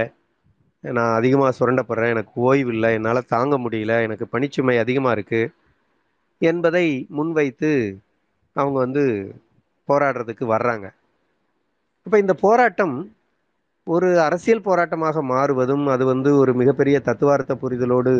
நான் 0.84 1.16
அதிகமாக 1.18 1.52
சுரண்டப்படுறேன் 1.58 2.12
எனக்கு 2.14 2.32
ஓய்வு 2.48 2.70
இல்லை 2.74 2.90
என்னால் 2.96 3.30
தாங்க 3.34 3.54
முடியல 3.64 3.94
எனக்கு 4.06 4.26
பணிச்சுமை 4.32 4.76
அதிகமாக 4.84 5.14
இருக்குது 5.16 5.52
என்பதை 6.40 6.86
முன்வைத்து 7.16 7.70
அவங்க 8.56 8.76
வந்து 8.84 9.04
போராடுறதுக்கு 9.88 10.44
வர்றாங்க. 10.54 10.86
இப்போ 12.06 12.16
இந்த 12.24 12.34
போராட்டம் 12.44 12.96
ஒரு 13.86 14.08
அரசியல் 14.26 14.66
போராட்டமாக 14.66 15.22
மாறுவதும் 15.34 15.86
அது 15.94 16.04
வந்து 16.12 16.30
ஒரு 16.42 16.52
மிகப்பெரிய 16.60 16.96
தத்துவார்த்த 17.08 17.54
புரிதலோடு 17.62 18.12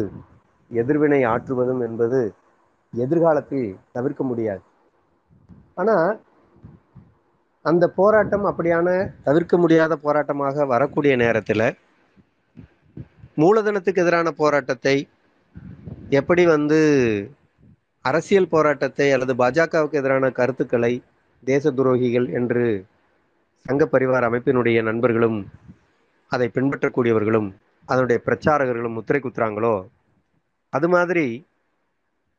எதிர்வினை 0.70 1.20
ஆற்றுவதும் 1.32 1.82
என்பது 1.88 2.20
எதிர்காலத்தில் 3.02 3.68
தவிர்க்க 3.92 4.22
முடியாது. 4.24 4.62
ஆனால் 5.74 6.10
அந்த 7.64 7.84
போராட்டம் 7.88 8.44
அப்படியான 8.44 8.88
தவிர்க்க 9.22 9.56
முடியாத 9.58 9.96
போராட்டமாக 9.96 10.66
வரக்கூடிய 10.66 11.16
நேரத்தில் 11.16 11.66
மூலதனத்துக்கு 13.38 14.02
எதிரான 14.02 14.28
போராட்டத்தை 14.30 14.96
எப்படி 16.10 16.44
வந்து 16.46 16.78
அரசியல் 18.04 18.48
போராட்டத்தை 18.48 19.12
அல்லது 19.12 19.34
பாஜகவுக்கு 19.34 20.00
எதிரான 20.00 20.30
கருத்துக்களை 20.30 20.92
தேச 21.42 21.70
துரோகிகள் 21.70 22.28
என்று 22.30 22.64
சங்க 23.66 23.84
பரிவார 23.84 24.28
அமைப்பினுடைய 24.28 24.82
நண்பர்களும் 24.82 25.38
அதை 26.30 26.48
பின்பற்றக்கூடியவர்களும் 26.48 27.48
அதனுடைய 27.88 28.18
பிரச்சாரகர்களும் 28.26 28.96
முத்திரை 28.98 29.20
குத்துறாங்களோ 29.20 29.74
அது 30.72 30.88
மாதிரி 30.88 31.26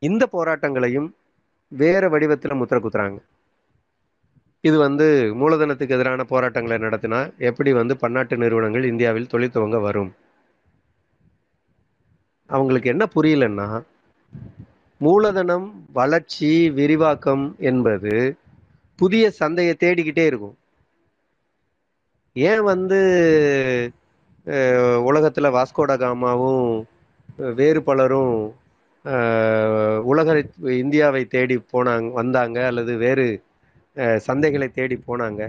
இந்த 0.02 0.22
போராட்டங்களையும் 0.34 1.08
வேற 1.72 2.08
வடிவத்தில் 2.12 2.58
முத்திரை 2.60 2.80
குத்துறாங்க 2.82 3.18
இது 4.64 4.76
வந்து 4.84 5.06
மூலதனத்துக்கு 5.40 5.96
எதிரான 5.96 6.24
போராட்டங்களை 6.30 6.76
நடத்தினா 6.84 7.20
எப்படி 7.48 7.70
வந்து 7.78 7.94
பன்னாட்டு 8.02 8.36
நிறுவனங்கள் 8.42 8.88
இந்தியாவில் 8.90 9.30
தொழில் 9.32 9.54
துவங்க 9.56 9.78
வரும்? 9.86 10.10
அவங்களுக்கு 12.50 12.88
என்ன 12.94 13.04
புரியலன்னா 13.14 13.68
மூலதனம் 15.00 15.66
வளர்ச்சி 15.98 16.50
விரிவாக்கம் 16.78 17.46
என்பது 17.70 18.12
புதிய 18.98 19.24
சந்தையை 19.40 19.74
தேடிக்கிட்டே 19.78 20.24
இருக்கும். 20.30 20.56
ஏன் 22.36 22.62
வந்து 22.70 22.98
உலகத்தில் 25.10 25.54
வாஸ்கோட 25.56 25.92
காமாவும் 26.02 26.68
வேறு 27.60 27.80
பலரும் 27.88 28.36
உலக 30.10 30.28
இந்தியாவை 30.82 31.22
தேடி 31.34 31.56
போனாங்க 31.72 32.12
வந்தாங்க 32.12 32.58
அல்லது 32.66 32.92
வேறு 32.96 33.26
சந்தைகளை 34.26 34.68
தேடி 34.70 34.96
போனாங்க. 35.08 35.42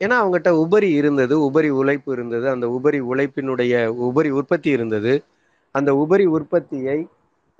ஏன்னா 0.00 0.16
அவங்ககிட்ட 0.20 0.50
உபரி 0.64 0.88
இருந்தது 1.00 1.34
உபரி 1.44 1.68
உழைப்பு 1.80 2.10
இருந்தது. 2.12 2.46
அந்த 2.48 2.66
உபரி 2.68 3.00
உழைப்பினுடைய 3.12 3.74
உபரி 4.08 4.30
உற்பத்தி 4.30 4.70
இருந்தது. 4.70 5.12
அந்த 5.74 5.90
உபரி 5.96 6.26
உற்பத்தியை 6.36 6.98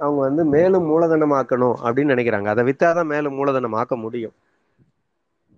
அவங்க 0.01 0.21
வந்து 0.21 0.43
மேலும் 0.55 0.89
மூலதனமாக்கணும் 0.91 1.77
அப்படின்னு 1.85 2.13
நினைக்கிறாங்க. 2.15 2.49
அதை 2.53 2.65
வித்தாதான் 2.65 3.11
மேலும் 3.15 3.37
மூலதனமாக்க 3.39 3.95
முடியும். 3.97 4.35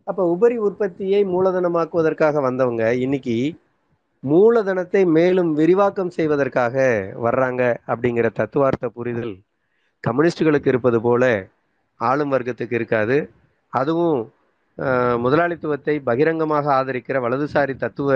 அப்ப 0.07 0.21
உபரி 0.35 0.57
உற்பத்தியை 0.67 1.21
மூலதனமாக்குவதற்காக 1.25 2.43
வந்தவங்க 2.43 2.85
இன்னைக்கு 2.95 3.37
மூலதனத்தை 4.23 5.03
மேலும் 5.17 5.51
விரிவாக்கம் 5.59 6.15
செய்வதற்காக 6.17 6.77
வர்றாங்க 7.27 7.63
அப்படிங்கிற 7.93 8.29
தத்துவார்த்த 8.39 8.87
புரிதல் 8.97 9.35
கம்யூனிஸ்டுகளுக்கு 10.05 10.71
இருப்பது 10.73 10.99
போல 11.07 11.25
ஆளும் 12.01 12.33
வர்க்கத்துக்கு 12.35 12.77
இருக்காது. 12.79 13.17
அதுவும் 13.73 14.21
முதலாளித்துவத்தை 15.25 15.95
பகிரங்கமாக 16.09 16.67
ஆதரிக்கிற 16.79 17.17
வலதுசாரி 17.25 17.75
தத்துவ 17.85 18.11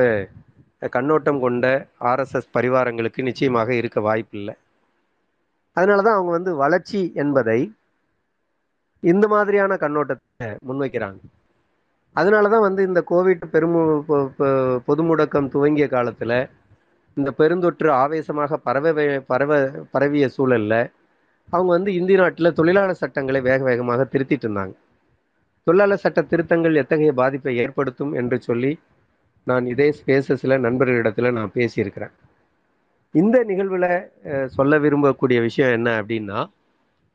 கண்ணோட்டம் 0.96 1.40
கொண்ட 1.44 1.66
ஆர்எஸ்எஸ் 2.10 2.52
பரிவாரங்களுக்கு 2.56 3.20
நிச்சயமாக 3.28 3.68
இருக்க 3.80 3.98
வாய்ப்பில்லை. 4.08 4.54
அதனால 5.76 6.02
தான் 6.06 6.16
அவங்க 6.18 6.32
வந்து 6.38 6.52
வளர்ச்சி 6.62 7.00
என்பதை 7.22 7.60
இந்த 9.02 9.26
மாதிரியான 9.34 9.76
கண்ணோட்டத்தை 9.84 10.48
முன்வைக்கிறாங்க. 10.68 11.20
அதனால 12.16 12.48
தான் 12.48 12.60
வந்து 12.60 12.82
இந்த 12.82 13.04
கோவிட் 13.10 13.44
பெரும் 13.50 13.76
பொ- 14.08 14.28
பொது 14.84 15.02
முடக்கம் 15.02 15.48
துவங்கிய 15.48 15.88
காலத்தில் 15.88 16.36
இந்த 17.16 17.30
பெருந்தொற்று 17.38 17.88
ஆவேசமாக 17.94 18.56
பரவ 18.56 18.92
வே- 18.92 19.22
பரவ 19.26 19.52
பரவிய 19.90 20.28
சூழலில் 20.28 20.78
அவங்க 21.50 21.70
வந்து 21.72 21.94
இந்திய 21.94 22.18
நாட்டில் 22.18 22.52
தொழிலாளர் 22.52 22.94
சட்டங்களை 22.94 23.40
வேக 23.40 23.64
வேகமாக 23.64 24.08
திருத்திட்டு 24.12 24.46
இருந்தாங்க. 24.46 24.74
தொழிலாளர் 25.66 25.98
சட்ட 25.98 26.20
திருத்தங்கள் 26.22 26.74
எத்தகைய 26.74 27.12
பாதிப்பை 27.12 27.56
ஏற்படுத்தும் 27.56 28.12
என்று 28.12 28.40
சொல்லி 28.40 28.72
நான் 29.46 29.66
இதே 29.66 29.94
ஸ்பேசஸில் 29.98 30.58
நண்பர்களிடத்தில் 30.58 31.32
நான் 31.32 31.50
பேசியிருக்கிறேன். 31.54 32.12
இந்த 33.14 33.44
நிகழ்வில் 33.44 33.90
சொல்ல 34.46 34.78
விரும்பக்கூடிய 34.78 35.40
விஷயம் 35.40 35.72
என்ன 35.72 36.02
அப்படின்னா 36.02 36.38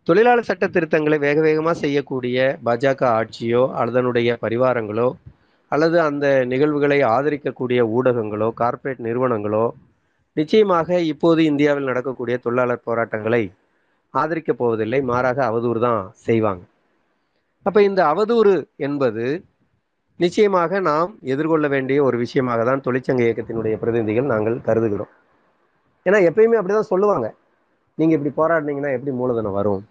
தொழிலாளர் 0.08 0.48
சட்ட 0.48 0.66
திருத்தங்களை 0.74 1.18
வேக 1.24 1.38
வேகமாக 1.46 1.76
செய்யக்கூடிய 1.82 2.38
பாஜக 2.66 3.02
ஆட்சியோ 3.20 3.64
அதனுடைய 3.82 4.38
பரிவாரங்களோ 4.44 5.08
அல்லது 5.72 5.98
அந்த 6.10 6.26
நிகழ்வுகளை 6.52 7.00
ஆதரிக்கக்கூடிய 7.16 7.80
ஊடகங்களோ 7.96 8.48
கார்ப்பரேட் 8.62 9.02
நிறுவனங்களோ 9.08 9.66
நிச்சயமாக 10.38 11.00
இப்போது 11.14 11.42
இந்தியாவில் 11.52 11.90
நடக்கக்கூடிய 11.90 12.36
தொழிலாளர் 12.46 12.86
போராட்டங்களை 12.88 13.42
ஆதரிக்கப் 14.14 14.60
போவதில்லை. 14.62 15.00
மாறாக 15.12 15.42
அவதூறு 15.50 15.82
தான் 15.88 16.00
செய்வாங்க. 16.28 16.64
அப்போ 17.66 17.82
இந்த 17.90 18.02
அவதூறு 18.14 18.56
என்பது 18.88 19.26
நிச்சயமாக 20.20 20.82
நாம் 20.90 21.12
எதிர்கொள்ள 21.34 21.68
வேண்டிய 21.76 21.98
ஒரு 22.08 22.18
விஷயமாக 22.24 22.64
தான் 22.72 22.86
தொழிற்சங்க 22.88 23.24
இயக்கத்தினுடைய 23.28 23.76
பிரதிநிதிகள் 23.84 24.32
நாங்கள் 24.34 24.58
கருதுகிறோம். 24.70 25.12
ஏன்னா 26.06 26.22
எப்பயுமே 26.30 26.60
அப்படிதான் 26.62 26.92
சொல்லுவாங்க. 26.94 27.28
நீங்கள் 27.98 28.18
இப்படி 28.20 28.34
போராடினீங்கன்னா 28.42 28.96
எப்படி 28.98 29.14
மூலதனம் 29.22 29.60
வரும்? 29.60 29.84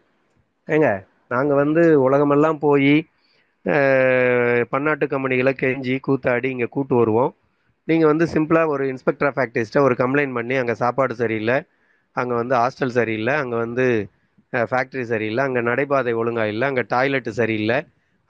ஏங்க 0.68 0.88
நாங்க 1.32 1.52
வந்து 1.62 1.82
உலகமெல்லாம் 2.06 2.58
போய் 2.66 2.92
பன்னாட்டு 4.72 5.04
கம்பெனிகளை 5.12 5.52
கெஞ்சி 5.62 5.94
கூத்தாடி 6.06 6.48
இங்கே 6.54 6.68
கூட்டு 6.76 6.94
வருவோம். 7.00 7.32
நீங்கள் 7.88 8.10
வந்து 8.12 8.26
சிம்பிளாக 8.34 8.72
ஒரு 8.74 8.84
இன்ஸ்பெக்டர் 8.92 9.28
ஆஃப் 9.30 9.36
ஃபேக்டரிஸ்ட்டை 9.38 9.82
ஒரு 9.86 9.94
கம்ப்ளைண்ட் 10.02 10.36
பண்ணி 10.38 10.54
அங்கே 10.62 10.74
சாப்பாடு 10.82 11.14
சரியில்லை 11.22 11.56
அங்கே 12.16 12.34
வந்து 12.40 12.54
ஹாஸ்டல் 12.62 12.94
சரியில்லை 12.98 13.34
அங்கே 13.42 13.56
வந்து 13.64 13.86
ஃபேக்ட்ரி 14.70 15.04
சரியில்லை 15.12 15.42
அங்கே 15.48 15.62
நடைபாதை 15.68 16.12
ஒழுங்காக 16.20 16.52
இல்லை 16.54 16.66
அங்கே 16.70 16.84
டாய்லெட் 16.94 17.30
சரியில்லை 17.40 17.78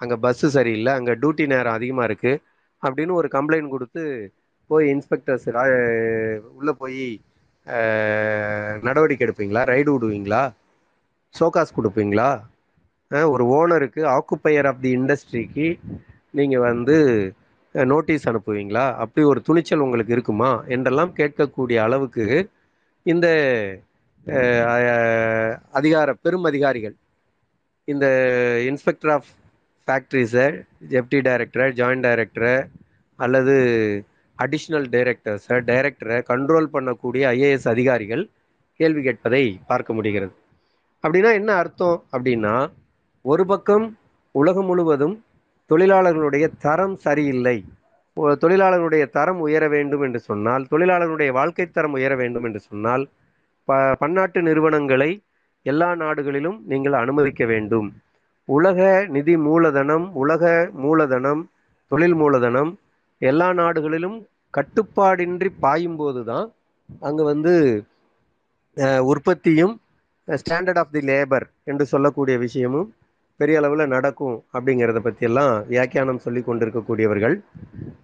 அங்கே 0.00 0.16
பஸ்ஸு 0.24 0.48
சரியில்லை 0.58 0.92
அங்கே 0.98 1.12
டியூட்டி 1.22 1.44
நேரம் 1.54 1.76
அதிகமாக 1.78 2.08
இருக்குது 2.10 2.40
அப்படின்னு 2.82 3.12
ஒரு 3.20 3.28
கம்ப்ளைண்ட் 3.36 3.72
கொடுத்து 3.74 4.02
போய் 4.70 4.86
இன்ஸ்பெக்டர்ஸ் 4.94 5.46
உள்ளே 6.58 6.72
போய் 6.82 7.02
நடவடிக்கை 8.88 9.24
எடுப்பீங்களா? 9.26 9.62
ரைடு 9.72 9.90
விடுவீங்களா? 9.94 10.42
ஷோகாஸ் 11.34 11.76
கொடுப்பீங்களா? 11.76 12.28
ஒரு 13.32 13.44
ஓனருக்கு 13.56 14.02
ஆக்குப்பையர் 14.16 14.68
ஆஃப் 14.70 14.80
தி 14.84 14.90
இண்டஸ்ட்ரிக்கு 14.96 15.66
நீங்கள் 16.38 16.64
வந்து 16.68 16.96
நோட்டீஸ் 17.74 18.28
அனுப்புவீங்களா? 18.30 18.84
அப்படி 19.02 19.26
ஒரு 19.32 19.40
துணிச்சல் 19.48 19.84
உங்களுக்கு 19.86 20.14
இருக்குமா? 20.16 20.50
என்றெல்லாம் 20.74 21.12
கேட்கக்கூடிய 21.18 21.78
அளவுக்கு 21.86 22.26
இந்த 23.06 23.26
அதிகார 25.78 26.08
பெரும் 26.24 26.46
அதிகாரிகள் 26.50 26.94
இந்த 27.88 28.06
இன்ஸ்பெக்டர் 28.68 29.12
ஆஃப் 29.16 29.28
ஃபேக்ட்ரிஸை 29.88 30.46
டெப்டி 30.92 31.18
டைரக்டரை 31.28 31.66
ஜாயின்ட் 31.80 32.06
டைரக்டரை 32.06 32.54
அல்லது 33.18 33.54
அடிஷ்னல் 34.38 34.88
டைரக்டர்ஸை 34.94 35.58
டைரக்டரை 35.70 36.18
கண்ட்ரோல் 36.30 36.72
பண்ணக்கூடிய 36.72 37.22
ஐஏஎஸ் 37.36 37.68
அதிகாரிகள் 37.74 38.24
கேள்வி 38.80 39.02
கேட்பதை 39.06 39.44
பார்க்க 39.70 39.98
முடிகிறது. 39.98 40.34
அப்படின்னா 41.04 41.30
என்ன 41.40 41.50
அர்த்தம் 41.62 41.98
அப்படின்னா 42.14 42.54
ஒரு 43.24 43.44
பக்கம் 43.52 43.84
உலகம் 44.34 44.68
முழுவதும் 44.70 45.14
தொழிலாளர்களுடைய 45.70 46.46
தரம் 46.64 46.96
சரியில்லை. 47.04 47.56
தொழிலாளர்களுடைய 48.42 49.04
தரம் 49.16 49.40
உயர 49.46 49.64
வேண்டும் 49.74 50.02
என்று 50.06 50.20
சொன்னால் 50.28 50.64
தொழிலாளர்களுடைய 50.72 51.30
வாழ்க்கை 51.38 51.66
தரம் 51.68 51.94
உயர 51.98 52.12
வேண்டும் 52.22 52.46
என்று 52.48 52.60
சொன்னால் 52.68 53.04
ப 53.68 53.78
பன்னாட்டு 54.02 54.40
நிறுவனங்களை 54.48 55.10
எல்லா 55.66 55.88
நாடுகளிலும் 56.02 56.58
நீங்கள் 56.70 57.00
அனுமதிக்க 57.02 57.44
வேண்டும். 57.52 57.88
உலக 58.48 58.80
நிதி 59.14 59.34
மூலதனம் 59.46 60.06
உலக 60.22 60.44
மூலதனம் 60.84 61.42
தொழில் 61.90 62.16
மூலதனம் 62.22 62.70
எல்லா 63.20 63.48
நாடுகளிலும் 63.60 64.16
கட்டுப்பாடின்றி 64.54 65.50
பாயும்போது 65.64 66.20
தான் 66.30 66.46
அங்கே 67.08 67.24
வந்து 67.32 67.54
உற்பத்தியும் 69.10 69.74
ஸ்டாண்டர்ட் 70.28 70.78
ஆஃப் 70.78 70.90
தி 70.90 71.00
லேபர் 71.00 71.46
என்று 71.64 71.84
சொல்லக்கூடிய 71.86 72.36
விஷயமும் 72.38 72.88
பெரிய 73.40 73.58
அளவில் 73.58 73.84
நடக்கும் 73.86 74.36
அப்படிங்கிறத 74.54 74.98
பற்றியெல்லாம் 74.98 75.64
வியாக்கியானம் 75.68 76.18
சொல்லி 76.18 76.40
கொண்டிருக்கக்கூடியவர்கள் 76.42 77.34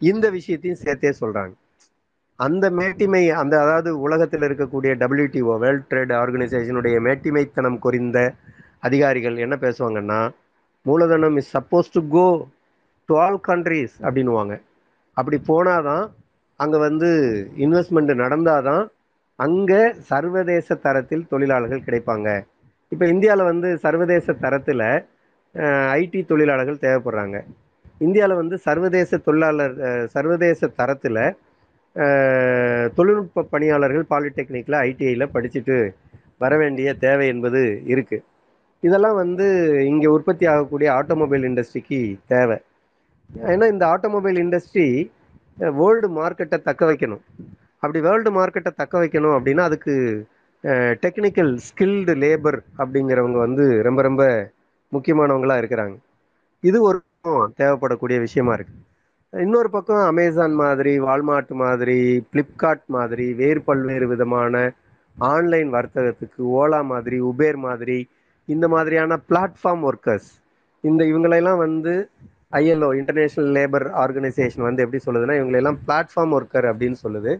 இந்த 0.00 0.30
விஷயத்தையும் 0.30 0.80
சேர்த்தே 0.82 1.12
சொல்கிறாங்க 1.20 1.54
அந்த 2.40 2.66
மேட்டிமை 2.70 3.22
அந்த 3.32 3.54
அதாவது 3.60 3.90
உலகத்தில் 4.00 4.46
இருக்கக்கூடிய 4.48 4.92
டபிள்யூடிஓ 4.94 5.54
வேர்ல்ட் 5.58 5.86
ட்ரேட் 5.90 6.12
ஆர்கனைசேஷனுடைய 6.12 6.96
மேட்டிமைத்தனம் 7.00 7.78
குறிந்த 7.78 8.18
அதிகாரிகள் 8.80 9.36
என்ன 9.36 9.54
பேசுவாங்கன்னா 9.60 10.20
மூலதனம் 10.86 11.36
is 11.36 11.52
suppose 11.56 11.92
to 11.92 12.00
go 12.08 12.26
to 13.08 13.14
all 13.16 13.40
countries 13.40 13.94
அப்படின்னுவாங்க. 14.02 14.54
அப்படி 15.16 15.38
போனாதான் 15.48 16.04
அங்கே 16.60 16.78
வந்து 16.78 17.08
இன்வெஸ்ட்மெண்ட் 17.56 18.12
நடந்தாதான் 18.14 18.84
அங்கே 19.44 19.82
சர்வதேச 20.10 20.74
தரத்தில் 20.86 21.28
தொழிலாளர்கள் 21.32 21.86
கிடைப்பாங்க. 21.86 22.28
இப்போ 22.92 23.04
இந்தியாவில் 23.14 23.50
வந்து 23.50 23.68
சர்வதேச 23.84 24.34
தரத்தில் 24.44 24.86
ஐடி 26.00 26.20
தொழிலாளர்கள் 26.30 26.82
தேவைப்படுறாங்க. 26.84 27.38
இந்தியாவில் 28.06 28.40
வந்து 28.42 28.56
சர்வதேச 28.66 29.18
தொழிலாளர் 29.26 29.74
சர்வதேச 30.14 30.68
தரத்தில் 30.80 31.22
தொழில்நுட்ப 32.96 33.46
பணியாளர்கள் 33.54 34.10
பாலிடெக்னிக்கில் 34.12 34.78
ஐடிஐயில் 34.88 35.32
படிச்சுட்டு 35.34 35.76
வர 36.42 36.52
வேண்டிய 36.62 36.88
தேவை 37.06 37.26
என்பது 37.32 37.62
இருக்குது 37.94 38.24
இதெல்லாம் 38.82 39.18
வந்து 39.22 39.46
இங்கே 39.90 40.08
உற்பத்தி 40.16 40.44
ஆகக்கூடிய 40.52 40.88
ஆட்டோமொபைல் 40.98 41.44
இண்டஸ்ட்ரிக்கு 41.48 41.98
தேவை. 42.32 42.56
ஏன்னா 43.52 43.66
இந்த 43.74 43.84
ஆட்டோமொபைல் 43.94 44.38
இண்டஸ்ட்ரி 44.44 44.86
வேர்ல்டு 45.80 46.08
மார்க்கெட்டை 46.18 46.58
தக்க 46.68 46.82
வைக்கணும். 46.90 47.22
அப்படி 47.82 48.00
வேர்ல்டு 48.06 48.30
மார்க்கெட்டை 48.36 48.72
தக்க 48.74 48.94
வைக்கணும் 49.02 49.36
அப்படின்னா 49.36 49.64
அதுக்கு 49.68 49.94
டெக்னிக்கல் 51.04 51.52
ஸ்கில்டு 51.66 52.14
லேபர் 52.24 52.58
அப்படிங்கிறவங்க 52.82 53.38
வந்து 53.46 53.64
ரொம்ப 53.88 54.00
ரொம்ப 54.08 54.22
முக்கியமானவங்களாக 54.92 55.60
இருக்கிறாங்க. 55.62 55.96
இது 56.62 56.78
ஒரு 56.88 56.98
தேவைப்படக்கூடிய 57.60 58.18
விஷயமா 58.26 58.52
இருக்கு. 58.56 58.74
இன்னொரு 59.32 59.68
பக்கம் 59.74 60.08
அமேசான் 60.10 60.54
மாதிரி 60.62 60.92
வால்மார்ட் 61.06 61.52
மாதிரி 61.62 61.98
ஃப்ளிப்கார்ட் 62.28 62.86
மாதிரி 62.96 63.26
வேறு 63.40 63.60
பல்வேறு 63.68 64.06
விதமான 64.12 64.54
ஆன்லைன் 65.16 65.70
வர்த்தகத்துக்கு 65.76 66.42
ஓலா 66.60 66.80
மாதிரி 66.92 67.18
உபேர் 67.30 67.58
மாதிரி 67.66 67.98
இந்த 68.48 68.66
மாதிரியான 68.74 69.18
பிளாட்ஃபார்ம் 69.28 69.84
ஒர்க்கர்ஸ் 69.90 70.30
இந்த 70.84 71.02
இவங்களெல்லாம் 71.04 71.60
வந்து 71.64 71.92
ஐஎல்ஓ 72.60 72.88
இன்டர்நேஷ்னல் 73.00 73.50
லேபர் 73.56 73.86
ஆர்கனைசேஷன் 74.02 74.66
வந்து 74.68 74.82
எப்படி 74.84 75.00
சொல்லுதுன்னா 75.06 75.36
இவங்களெல்லாம் 75.40 75.78
பிளாட்ஃபார்ம் 75.86 76.34
ஒர்க்கர் 76.38 76.66
அப்படின்னு 76.70 76.98
சொல்லுது. 77.04 77.32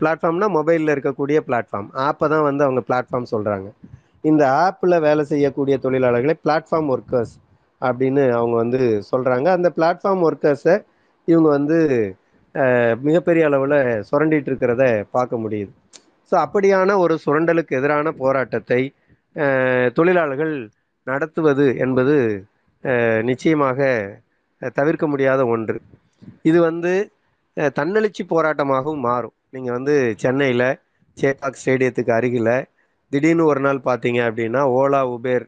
பிளாட்ஃபார்ம்னா 0.00 0.48
மொபைலில் 0.56 0.92
இருக்கக்கூடிய 0.94 1.38
பிளாட்ஃபார்ம் 1.48 1.88
ஆப்பை 2.06 2.26
தான் 2.32 2.46
வந்து 2.48 2.62
அவங்க 2.66 2.82
பிளாட்ஃபார்ம் 2.88 3.32
சொல்கிறாங்க 3.34 3.68
இந்த 4.30 4.42
ஆப்பில் 4.64 5.02
வேலை 5.06 5.22
செய்யக்கூடிய 5.32 5.76
தொழிலாளர்களை 5.84 6.34
பிளாட்ஃபார்ம் 6.44 6.90
ஒர்க்கர்ஸ் 6.94 7.34
அப்படின்னு 7.80 8.22
அவங்க 8.38 8.54
வந்து 8.62 8.80
சொல்கிறாங்க 9.10 9.48
அந்த 9.56 9.68
பிளாட்ஃபார்ம் 9.78 10.22
ஒர்க்கர்ஸை 10.28 10.76
இவங்க 11.28 11.48
வந்து 11.56 11.78
மிகப்பெரிய 13.06 13.44
அளவில் 13.48 13.78
சுரண்டிட்டு 14.08 14.50
இருக்கிறத 14.50 14.84
பார்க்க 15.16 15.42
முடியுது. 15.44 15.72
ஸோ 16.32 16.34
அப்படியான 16.44 16.96
ஒரு 17.04 17.14
சுரண்டலுக்கு 17.24 17.78
எதிரான 17.78 18.12
போராட்டத்தை 18.22 18.80
தொழிலாளர்கள் 19.96 20.54
நடத்துவது 21.06 21.66
என்பது 21.84 22.14
நிச்சயமாக 23.30 23.88
தவிர்க்க 24.78 25.04
முடியாத 25.12 25.40
ஒன்று. 25.54 25.78
இது 26.50 26.58
வந்து 26.68 26.92
தன்னெழுச்சி 27.78 28.22
போராட்டமாகவும் 28.32 29.04
மாறும். 29.08 29.34
நீங்கள் 29.54 29.76
வந்து 29.76 29.94
சென்னையில் 30.22 30.66
சேப்பாக் 31.16 31.58
ஸ்டேடியத்துக்கு 31.60 32.12
அருகில் 32.12 32.54
திடீர்னு 33.12 33.44
ஒரு 33.50 33.60
நாள் 33.60 33.86
பார்த்தீங்க 33.86 34.20
அப்படின்னா 34.28 34.60
ஓலா 34.78 35.00
உபேர் 35.14 35.44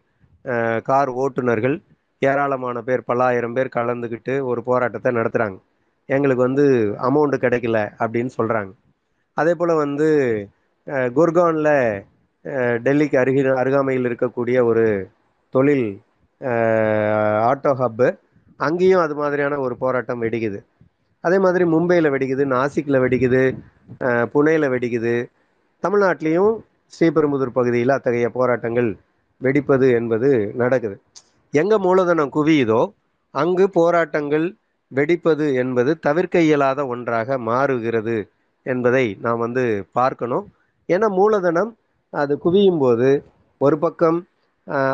கார் 0.88 1.10
ஓட்டுநர்கள் 1.20 1.76
ஏராளமான 2.22 2.82
பேர் 2.84 3.06
பல்லாயிரம் 3.08 3.56
பேர் 3.56 3.74
கலந்துக்கிட்டு 3.74 4.34
ஒரு 4.50 4.60
போராட்டத்தை 4.68 5.10
நடத்துகிறாங்க 5.16 5.58
எங்களுக்கு 6.08 6.42
வந்து 6.44 6.64
அமௌண்ட் 7.06 7.36
கிடைக்கல 7.44 7.78
அப்படின்னு 8.00 8.32
சொல்கிறாங்க 8.36 8.72
அதே 9.36 9.52
போல் 9.54 9.80
வந்து 9.80 10.08
அஹ், 10.86 11.10
குர்கானில் 11.16 11.72
டெல்லிக்கு 12.84 13.16
அருகில் 13.20 13.50
அருகாமையில் 13.60 14.08
இருக்கக்கூடிய 14.08 14.58
ஒரு 14.64 14.84
தொழில் 15.54 15.86
ஆட்டோ 17.48 17.72
ஹப்பு 17.80 18.08
அங்கேயும் 18.60 19.02
அது 19.04 19.14
மாதிரியான 19.14 19.58
ஒரு 19.60 19.74
போராட்டம் 19.80 20.22
வெடிக்குது. 20.22 20.58
அதே 21.24 21.38
மாதிரி 21.44 21.64
மும்பையில் 21.72 22.12
வெடிக்குது 22.14 22.44
நாசிக்கில் 22.52 23.02
வெடிக்குது 23.04 23.42
அஹ், 24.00 24.26
புனேல 24.32 24.68
வெடிக்குது. 24.72 25.14
தமிழ்நாட்டிலையும் 25.82 26.52
ஸ்ரீபெரும்புதூர் 26.92 27.52
பகுதியில் 27.52 27.94
அத்தகைய 27.94 28.28
போராட்டங்கள் 28.30 28.90
வெடிப்பது 29.40 29.86
என்பது 29.92 30.28
நடக்குது. 30.54 30.96
எங்கே 31.54 31.76
மூலதனம் 31.78 32.32
குவியுதோ 32.36 32.80
அங்கு 33.34 33.66
போராட்டங்கள் 33.74 34.46
வெடிப்பது 34.92 35.46
என்பது 35.54 35.90
தவிர்க்க 36.00 36.46
இயலாத 36.46 36.80
ஒன்றாக 36.86 37.38
மாறுகிறது 37.48 38.16
என்பதை 38.66 39.04
நாம் 39.24 39.42
வந்து 39.44 39.64
பார்க்கணும். 39.92 40.46
ஏன்னா 40.88 41.08
மூலதனம் 41.18 41.70
அது 42.12 42.34
குவியும் 42.38 42.78
போது 42.78 43.08
ஒரு 43.60 43.76
பக்கம் 43.78 44.18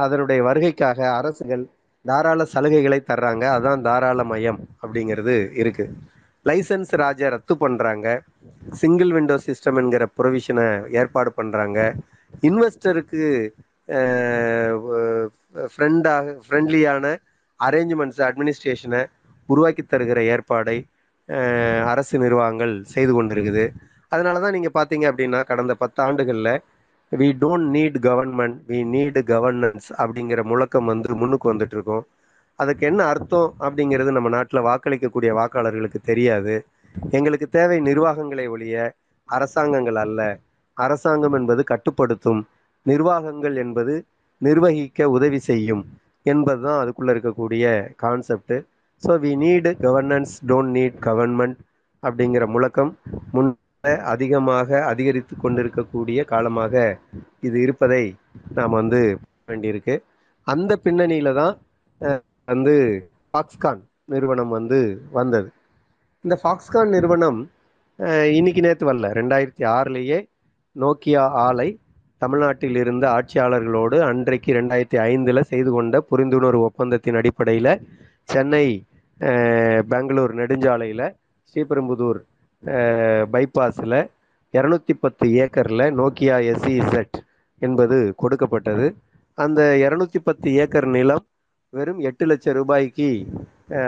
அதனுடைய 0.03 0.41
வருகைக்காக 0.49 0.99
அரசுகள் 1.19 1.65
தாராள 2.05 2.43
சலுகைகளை 2.53 2.99
தர்றாங்க. 3.05 3.45
அதுதான் 3.55 3.85
தாராள 3.87 4.21
மயம் 4.25 4.61
அப்படிங்கிறது 4.83 5.35
இருக்குது 5.61 5.95
லைசன்ஸ் 6.47 6.93
ராஜை 7.01 7.29
ரத்து 7.35 7.55
பண்ணுறாங்க 7.61 8.07
சிங்கிள் 8.81 9.13
விண்டோ 9.17 9.37
சிஸ்டம் 9.47 9.79
என்கிற 9.83 10.05
ப்ரொவிஷனை 10.19 10.67
ஏற்பாடு 11.01 11.31
பண்ணுறாங்க 11.39 11.79
இன்வெஸ்டருக்கு 12.49 13.25
ஃப்ரெண்டாக 15.73 16.35
ஃப்ரெண்ட்லியான 16.45 17.07
அரேஞ்ச்மெண்ட்ஸ் 17.61 18.23
அட்மினிஸ்ட்ரேஷனை 18.29 19.03
உருவாக்கி 19.49 19.83
தருகிற 19.85 20.21
ஏற்பாடை 20.35 20.77
அரசு 21.93 22.17
நிர்வாகங்கள் 22.25 22.73
செய்து 22.95 23.13
கொண்டிருக்குது. 23.17 23.65
அதனால 24.15 24.41
தான் 24.45 24.55
நீங்கள் 24.57 24.77
பார்த்தீங்க 24.79 25.05
அப்படின்னா 25.11 25.41
கடந்த 25.51 25.73
பத்தாண்டுகளில் 25.83 26.55
we 27.13 27.29
don't 27.43 27.69
need 27.77 27.99
government 28.09 28.59
we 28.71 28.79
need 28.95 29.21
governance 29.33 29.89
அப்படிங்கிற 30.03 30.43
முழக்கம் 30.51 30.91
வந்து 30.93 31.17
முன்னுக்கு 31.23 31.47
வந்துட்டு 31.53 31.77
இருக்கோம். 31.79 32.05
அதுக்கு 32.59 32.85
என்ன 32.91 33.01
அர்த்தம் 33.13 33.51
அப்படிங்கிறது 33.67 34.11
நம்ம 34.17 34.31
நாட்டில் 34.37 34.67
வாக்களிக்கக்கூடிய 34.69 35.31
வாக்காளர்களுக்கு 35.41 36.01
தெரியாது. 36.11 36.55
எங்களுக்கு 37.17 37.47
தேவை 37.59 37.79
நிர்வாகங்களை 37.89 38.47
ஒழிய 38.55 38.77
அரசாங்கங்கள் 39.29 39.99
அல்ல. 40.05 40.21
அரசாங்கம் 40.77 41.37
என்பது 41.39 41.63
கட்டுப்படுத்தும். 41.73 42.41
நிர்வாகங்கள் 42.87 43.57
என்பது 43.65 43.95
நிர்வகிக்க 44.43 45.09
உதவி 45.17 45.39
செய்யும் 45.49 45.83
என்பதுதான் 46.27 46.81
அதுக்குள்ளே 46.83 47.13
இருக்கக்கூடிய 47.15 47.65
concept 48.03 48.57
so 49.03 49.13
we 49.23 49.33
need 49.43 49.71
governance 49.85 50.35
don't 50.51 50.73
need 50.77 50.99
government 51.07 51.59
அப்படிங்கிற 52.03 52.45
முழக்கம் 52.55 52.91
முன் 53.35 53.51
அதிகமாக 54.13 54.81
அதிகரித்து 54.91 55.35
கொண்டிருக்கக்கூடிய 55.37 56.21
காலமாக 56.33 56.75
இது 57.47 57.57
இருப்பதை 57.67 58.03
நாம் 58.59 58.77
வந்து 58.81 59.01
வேண்டியிருக்கு. 59.51 59.95
அந்த 60.47 60.73
பின்னணியில 60.85 61.33
தான் 61.41 61.55
வந்து 62.51 62.75
பாக்ஸ்கான் 63.35 63.83
நிறுவனம் 64.13 64.53
வந்து 64.59 64.79
வந்தது. 65.19 65.49
இந்த 66.25 66.37
ஃபாக்ஸ்கான் 66.43 66.89
நிறுவனம் 66.89 67.39
இன்னைக்கு 68.37 68.61
நேற்று 68.61 68.85
வரல. 68.89 69.07
ரெண்டாயிரத்தி 69.19 69.65
ஆறுலேயே 69.77 70.19
நோக்கியா 70.77 71.23
ஆலை 71.45 71.67
தமிழ்நாட்டில் 72.23 72.77
இருந்த 72.77 73.05
ஆட்சியாளர்களோடு 73.09 73.97
அன்றைக்கு 74.09 74.53
ரெண்டாயிரத்தி 74.53 74.99
ஐந்தில் 75.05 75.43
செய்து 75.43 75.71
கொண்ட 75.71 76.05
புரிந்துணர்வு 76.11 76.61
ஒப்பந்தத்தின் 76.69 77.19
அடிப்படையில் 77.21 77.73
சென்னை 78.33 78.67
பெங்களூர் 79.93 80.35
நெடுஞ்சாலையில் 80.35 81.07
ஸ்ரீபெரும்புதூர் 81.51 82.21
பைபாஸில் 83.35 83.99
இரநூத்தி 84.55 84.97
பத்து 85.01 85.27
ஏக்கரில் 85.45 85.87
நோக்கியா 86.01 86.39
எஸ்இசெட் 86.53 87.19
என்பது 87.63 87.99
கொடுக்கப்பட்டது. 88.17 88.87
அந்த 89.39 89.61
இரநூத்தி 89.87 90.21
பத்து 90.25 90.55
ஏக்கர் 90.55 90.89
நிலம் 90.97 91.27
வெறும் 91.73 92.01
எட்டு 92.11 92.27
லட்சம் 92.27 92.57
ரூபாய்க்கு 92.61 93.11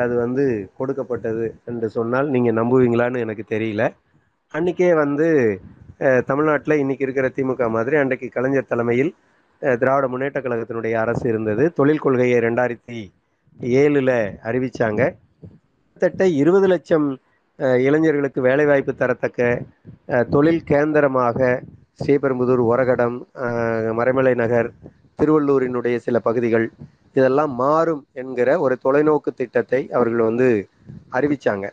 அது 0.04 0.14
வந்து 0.24 0.44
கொடுக்கப்பட்டது 0.78 1.46
என்று 1.70 1.88
சொன்னால் 1.96 2.28
நீங்கள் 2.34 2.58
நம்புவீங்களான்னு 2.60 3.24
எனக்கு 3.26 3.44
தெரியல. 3.54 3.82
அன்றைக்கே 4.54 4.90
வந்து 5.02 5.26
தமிழ்நாட்டில் 6.30 6.80
இன்றைக்கி 6.82 7.06
இருக்கிற 7.06 7.26
திமுக 7.36 7.68
மாதிரி 7.76 7.96
அன்றைக்கு 8.02 8.28
கலைஞர் 8.36 8.70
தலைமையில் 8.72 9.12
திராவிட 9.62 10.06
முன்னேற்ற 10.12 10.38
கழகத்தினுடைய 10.44 10.94
அரசு 11.02 11.24
இருந்தது. 11.32 11.64
தொழில் 11.78 12.02
கொள்கையை 12.04 12.38
ரெண்டாயிரத்தி 12.46 12.98
ஏழில் 13.80 14.14
அறிவித்தாங்க 14.48 15.02
கிட்டத்தட்ட 15.90 16.24
இருபது 16.42 16.66
லட்சம் 16.72 17.06
இளைஞர்களுக்கு 17.86 18.40
வேலைவாய்ப்பு 18.48 18.92
தரத்தக்க 19.02 19.40
தொழில் 20.34 20.66
கேந்திரமாக 20.70 21.38
ஸ்ரீபெரும்புதூர் 22.00 22.62
ஒரகடம் 22.72 23.16
மறைமலை 23.98 24.34
நகர் 24.42 24.68
திருவள்ளூரினுடைய 25.18 25.96
சில 26.06 26.18
பகுதிகள் 26.18 26.66
இதெல்லாம் 27.16 27.52
மாறும் 27.54 28.02
என்கிற 28.12 28.48
ஒரு 28.60 28.74
தொலைநோக்கு 28.84 29.30
திட்டத்தை 29.40 29.80
அவர்கள் 29.92 30.28
வந்து 30.28 30.48
அறிவித்தாங்க 31.16 31.66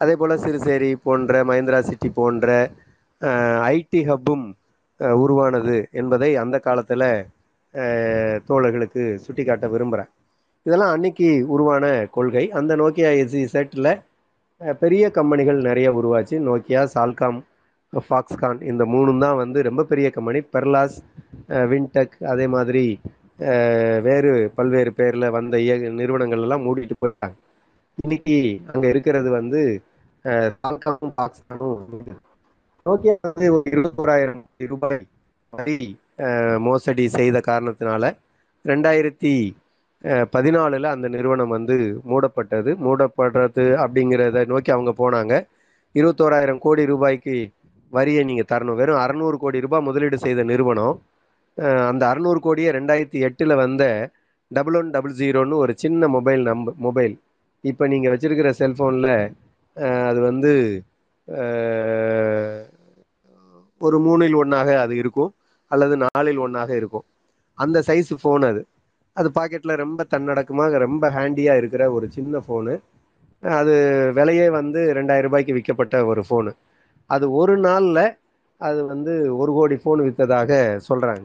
அதே 0.00 0.14
போல் 0.16 0.42
சிறுசேரி 0.44 0.90
போன்ற 1.06 1.42
மஹிந்திரா 1.44 1.80
சிட்டி 1.88 2.08
போன்ற 2.12 2.48
ஐடி 3.70 4.00
ஹப்பும் 4.10 4.46
உருவானது 5.20 5.76
என்பதை 6.00 6.30
அந்த 6.42 6.56
காலத்தில் 6.58 7.06
தோழர்களுக்கு 8.48 9.02
சுட்டிக்காட்ட 9.24 9.66
விரும்புகிறேன் 9.68 10.10
இதெல்லாம் 10.66 10.94
அன்னைக்கு 10.94 11.28
உருவான 11.54 11.84
கொள்கை. 12.16 12.44
அந்த 12.58 12.72
நோக்கியா 12.80 13.10
எஸ்சி 13.20 13.42
செட்டில் 13.54 13.92
பெரிய 14.82 15.04
கம்பெனிகள் 15.18 15.60
நிறைய 15.68 15.88
உருவாச்சு. 15.98 16.36
நோக்கியா 16.48 16.82
சால்காம் 16.94 17.38
ஃபாக்ஸ்கான் 17.92 18.60
இந்த 18.70 18.82
மூணும் 18.92 19.22
தான் 19.24 19.38
வந்து 19.42 19.58
ரொம்ப 19.68 19.84
பெரிய 19.90 20.08
கம்பெனி. 20.16 20.40
பெர்லாஸ் 20.54 20.98
வின்டெக் 21.70 22.16
அதே 22.32 22.46
மாதிரி 22.54 22.84
வேறு 24.06 24.32
பல்வேறு 24.56 24.90
பேரில் 24.98 25.34
வந்த 25.36 25.54
இய 25.64 25.76
நிறுவனங்கள் 26.00 26.44
எல்லாம் 26.46 26.64
மூடிட்டு 26.66 26.96
போயிட்டாங்க. 27.02 27.36
இன்னைக்கு 28.04 28.36
அங்கே 28.72 28.88
இருக்கிறது 28.92 29.30
வந்து 29.38 29.60
சால்காமும் 30.64 31.14
நோக்கியா 32.86 33.14
வந்து 33.28 33.46
ஒரு 33.56 33.66
இருபத்தோராயிரம் 33.74 34.42
ரூபாய் 34.72 35.00
வரி 35.52 35.78
மோசடி 36.66 37.04
செய்த 37.18 37.38
காரணத்தினால 37.50 38.04
ரெண்டாயிரத்தி 38.64 39.32
பதினாலில் 40.34 40.92
அந்த 40.92 41.06
நிறுவனம் 41.14 41.54
வந்து 41.56 41.76
மூடப்பட்டது. 42.10 42.70
மூடப்படுறது 42.86 43.64
அப்படிங்கிறத 43.84 44.44
நோக்கி 44.52 44.70
அவங்க 44.76 44.92
போனாங்க. 45.02 45.34
இருபத்தோராயிரம் 45.94 46.62
கோடி 46.64 46.82
ரூபாய்க்கு 46.92 47.34
வரியை 47.92 48.22
நீங்கள் 48.30 48.50
தரணும். 48.52 48.78
வெறும் 48.80 49.02
அறநூறு 49.04 49.36
கோடி 49.44 49.64
ரூபாய் 49.64 49.86
முதலீடு 49.88 50.18
செய்த 50.24 50.42
நிறுவனம். 50.52 50.94
அந்த 51.90 52.02
அறநூறு 52.10 52.40
கோடியே 52.46 52.70
ரெண்டாயிரத்தி 52.78 53.18
எட்டில் 53.28 53.54
வந்த 53.62 53.84
டபுள் 54.50 54.76
ஒன் 54.80 54.92
டபுள் 54.94 55.14
ஜீரோன்னு 55.20 55.60
ஒரு 55.64 55.72
சின்ன 55.82 56.08
மொபைல் 56.14 56.42
நம்ப 56.50 56.72
மொபைல். 56.86 57.14
இப்போ 57.64 57.84
நீங்கள் 57.92 58.12
வச்சுருக்கிற 58.14 58.50
செல்ஃபோனில் 58.60 59.12
அது 60.10 60.20
வந்து 60.28 60.52
ஒரு 63.80 63.98
மூணில் 64.06 64.36
ஒன்றாக 64.42 64.70
அது 64.84 64.94
இருக்கும் 65.02 65.30
அல்லது 65.70 65.94
நாலில் 66.04 66.40
ஒன்றாக 66.44 66.70
இருக்கும். 66.80 67.04
அந்த 67.58 67.78
சைஸ் 67.88 68.12
ஃபோன் 68.22 68.44
அது. 68.50 68.62
அது 69.16 69.28
பாக்கெட்டில் 69.38 69.80
ரொம்ப 69.82 70.00
தன்னடக்கமாக 70.14 70.78
ரொம்ப 70.86 71.04
ஹேண்டியாக 71.16 71.60
இருக்கிற 71.60 71.84
ஒரு 71.96 72.06
சின்ன 72.16 72.42
ஃபோனு. 72.46 72.74
அது 73.42 73.74
விலையே 74.18 74.46
வந்து 74.58 74.80
ரெண்டாயிரம் 74.98 75.26
ரூபாய்க்கு 75.28 75.56
விற்கப்பட்ட 75.58 75.96
ஒரு 76.12 76.22
ஃபோனு. 76.28 76.52
அது 77.10 77.26
ஒரு 77.40 77.54
நாளில் 77.68 78.02
அது 78.60 78.80
வந்து 78.92 79.12
ஒரு 79.40 79.50
கோடி 79.58 79.76
ஃபோன் 79.82 80.00
விற்றதாக 80.06 80.50
சொல்கிறாங்க 80.88 81.24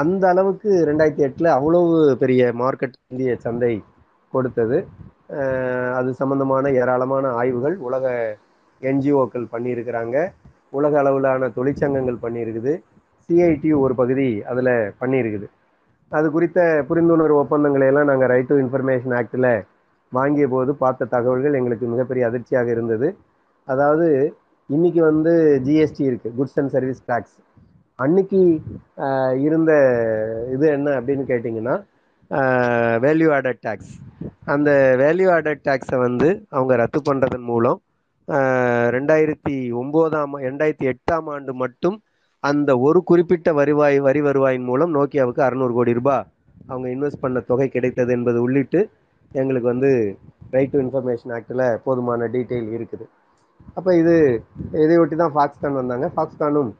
அந்த 0.00 0.24
அளவுக்கு 0.32 0.70
ரெண்டாயிரத்தி 0.88 1.24
எட்டில் 1.26 1.48
அவ்வளவு 1.56 1.92
பெரிய 2.22 2.40
மார்க்கெட் 2.62 2.96
இந்திய 3.12 3.32
சந்தை 3.44 3.74
கொடுத்தது. 4.34 4.78
அது 5.98 6.10
சம்பந்தமான 6.20 6.70
ஏராளமான 6.80 7.30
ஆய்வுகள் 7.40 7.76
உலக 7.86 8.04
என்ஜிஓக்கள் 8.90 9.46
பண்ணியிருக்கிறாங்க. 9.54 10.16
உலக 10.78 10.98
அளவிலான 11.02 11.48
தொழிற்சங்கங்கள் 11.58 12.22
பண்ணியிருக்குது. 12.24 12.72
சிஐடி 13.28 13.70
ஒரு 13.84 13.94
பகுதி 14.00 14.28
அதில் 14.50 14.74
பண்ணியிருக்குது. 15.00 15.46
அது 16.12 16.26
குறித்த 16.34 16.60
புரிந்துணர்வு 16.88 17.40
ஒப்பந்தங்களை 17.44 17.86
எல்லாம் 17.92 18.10
நாங்கள் 18.10 18.30
ரைட் 18.32 18.50
டு 18.50 18.58
இன்ஃபர்மேஷன் 18.64 19.14
ஆக்டில் 19.20 19.50
வாங்கிய 20.12 20.46
போது 20.54 20.70
பார்த்த 20.82 21.08
தகவல்கள் 21.14 21.56
எங்களுக்கு 21.60 21.86
மிகப்பெரிய 21.94 22.24
அதிர்ச்சியாக 22.28 22.68
இருந்தது. 22.76 23.08
அதாவது 23.68 24.08
இன்னைக்கு 24.70 25.00
வந்து 25.10 25.32
ஜிஎஸ்டி 25.66 26.04
இருக்கு. 26.10 26.28
குட்ஸ் 26.38 26.58
அண்ட் 26.60 26.72
சர்வீஸ் 26.76 27.02
டேக்ஸ் 27.10 27.36
அன்னைக்கு 27.98 28.40
இருந்த 29.46 29.72
இது 30.54 30.66
என்ன 30.76 30.88
அப்படின்னு 30.98 31.24
கேட்டிங்கன்னா 31.30 31.74
வேல்யூ 33.04 33.28
ஆடட் 33.36 33.62
டேக்ஸ் 33.66 33.92
அந்த 34.54 34.70
வேல்யூ 35.02 35.28
ஆடட் 35.36 35.64
டேக்ஸை 35.68 35.98
வந்து 36.06 36.28
அவங்க 36.56 36.72
ரத்து 36.82 37.00
பண்ணுறதன் 37.08 37.46
மூலம் 37.52 37.78
ரெண்டாயிரத்தி 38.96 39.56
ஒம்போதாம் 39.82 40.34
ரெண்டாயிரத்தி 40.46 40.86
எட்டாம் 40.92 41.28
ஆண்டு 41.34 41.52
மட்டும் 41.62 41.96
அந்த 42.44 42.70
ஒரு 42.86 43.00
குறிப்பிட்ட 43.10 43.52
வருவாய் 43.60 43.98
வரி 44.06 44.20
வருவாயின் 44.28 44.66
மூலம் 44.70 44.94
நோக்கியாவுக்கு 44.96 45.42
அறநூறு 45.46 45.74
கோடி 45.78 45.92
ரூபாய் 46.00 46.26
அவங்க 46.70 46.86
இன்வெஸ்ட் 46.94 47.22
பண்ண 47.24 47.38
தொகை 47.50 47.68
கிடைத்தது 47.74 48.12
என்பது 48.18 48.38
உள்ளிட்டு 48.46 48.80
எங்களுக்கு 49.32 49.68
வந்து 49.72 49.90
ரைட் 50.54 50.72
டு 50.74 50.80
இன்ஃபர்மேஷன் 50.84 51.32
ஆக்டில் 51.36 51.64
போதுமான 51.84 52.28
டீட்டெயில் 52.34 52.68
இருக்குது. 52.76 53.04
அப்போ 53.76 53.90
இது 54.00 54.14
இதையொட்டி 54.84 55.16
தான் 55.22 55.34
ஃபாக்ஸ்கான் 55.36 55.78
வந்தாங்க. 55.80 56.06
ஃபாக்ஸ்கானும் 56.14 56.70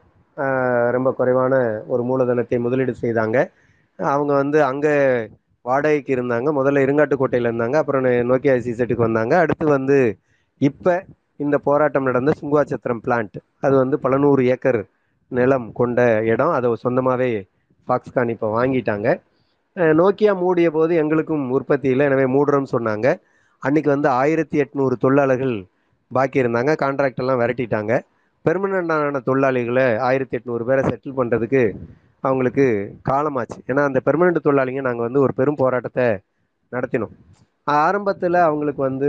ரொம்ப 0.96 1.08
குறைவான 1.18 1.54
ஒரு 1.92 2.02
மூலதனத்தை 2.10 2.58
முதலீடு 2.66 2.92
செய்தாங்க. 3.02 3.38
அவங்க 3.98 4.32
வந்து 4.42 4.58
அங்கே 4.70 4.94
வாடகைக்கு 5.64 6.10
இருந்தாங்க 6.16 6.48
முதல்ல 6.58 6.82
இருங்காட்டுக்கோட்டையில் 6.86 7.48
இருந்தாங்க 7.50 7.76
அப்புறம் 7.82 8.04
நோக்கியா 8.30 8.54
சிசெட்டுக்கு 8.66 9.06
வந்தாங்க. 9.08 9.34
அடுத்து 9.44 9.66
வந்து 9.76 9.98
இப்போ 10.60 10.92
இந்த 11.44 11.56
போராட்டம் 11.68 12.08
நடந்த 12.08 12.32
சுங்குவாச்சத்திரம் 12.40 13.00
பிளான்ட் 13.06 13.38
அது 13.64 13.74
வந்து 13.82 13.96
பல 14.04 14.16
நூறு 14.24 14.42
ஏக்கர் 14.54 14.80
நிலம் 15.32 15.66
கொண்ட 15.80 16.00
இடம். 16.32 16.52
அதை 16.56 16.68
சொந்தமாகவே 16.84 17.30
ஃபாக்ஸ்கான் 17.88 18.32
இப்போ 18.34 18.48
வாங்கிட்டாங்க. 18.58 19.08
நோக்கியா 20.00 20.32
மூடிய 20.42 20.68
போது 20.76 20.92
எங்களுக்கும் 21.02 21.44
உற்பத்தி 21.56 21.88
இல்லை. 21.94 22.04
எனவே 22.10 22.26
மூடுறோம்னு 22.34 22.72
சொன்னாங்க. 22.76 23.08
அன்னைக்கு 23.62 23.90
வந்து 23.94 24.08
ஆயிரத்தி 24.20 24.56
எட்நூறு 24.62 24.94
தொழிலாளர்கள் 25.04 25.54
பாக்கி 26.10 26.38
இருந்தாங்க. 26.42 26.72
கான்ட்ராக்டெல்லாம் 26.84 27.40
விரட்டிட்டாங்க. 27.42 27.92
பெர்மனண்டான 28.46 29.20
தொழிலாளிகளை 29.28 29.86
ஆயிரத்தி 30.08 30.36
எட்நூறு 30.38 30.64
பேரை 30.68 30.82
செட்டில் 30.88 31.18
பண்ணுறதுக்கு 31.18 31.62
அவங்களுக்கு 32.24 32.66
காலமாச்சு. 33.10 33.58
ஏன்னா 33.70 33.82
அந்த 33.88 33.98
பெர்மனண்ட் 34.06 34.46
தொழிலாளிங்க 34.46 34.82
நாங்கள் 34.88 35.06
வந்து 35.08 35.20
ஒரு 35.24 35.32
பெரும் 35.38 35.60
போராட்டத்தை 35.62 36.06
நடத்தினோம். 36.72 37.14
ஆரம்பத்தில் 37.66 38.38
அவங்களுக்கு 38.48 38.82
வந்து 38.88 39.08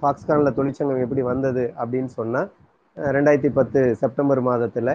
ஃபாக்ஸ்கானில் 0.00 0.56
தொழிற்சங்கம் 0.58 1.04
எப்படி 1.04 1.22
வந்தது 1.30 1.64
அப்படின்னு 1.82 2.10
சொன்னால் 2.18 2.48
ரெண்டாயிரத்தி 2.96 3.50
பத்து 3.58 3.80
செப்டம்பர் 4.02 4.40
மாதத்தில் 4.48 4.92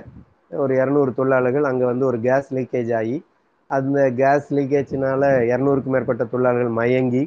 ஒரு 0.64 0.74
இரநூறு 0.82 1.12
தொழிலாளர்கள் 1.20 1.68
அங்கே 1.70 1.86
வந்து 1.92 2.06
ஒரு 2.12 2.18
கேஸ் 2.28 2.50
லீக்கேஜ் 2.58 2.92
ஆகி 3.00 3.18
அந்த 3.70 4.00
கேஸ் 4.22 4.48
லீக்கேஜினால் 4.58 5.28
இரநூறுக்கும் 5.52 5.96
மேற்பட்ட 5.96 6.24
தொழிலாளர்கள் 6.34 6.78
மயங்கி 6.80 7.24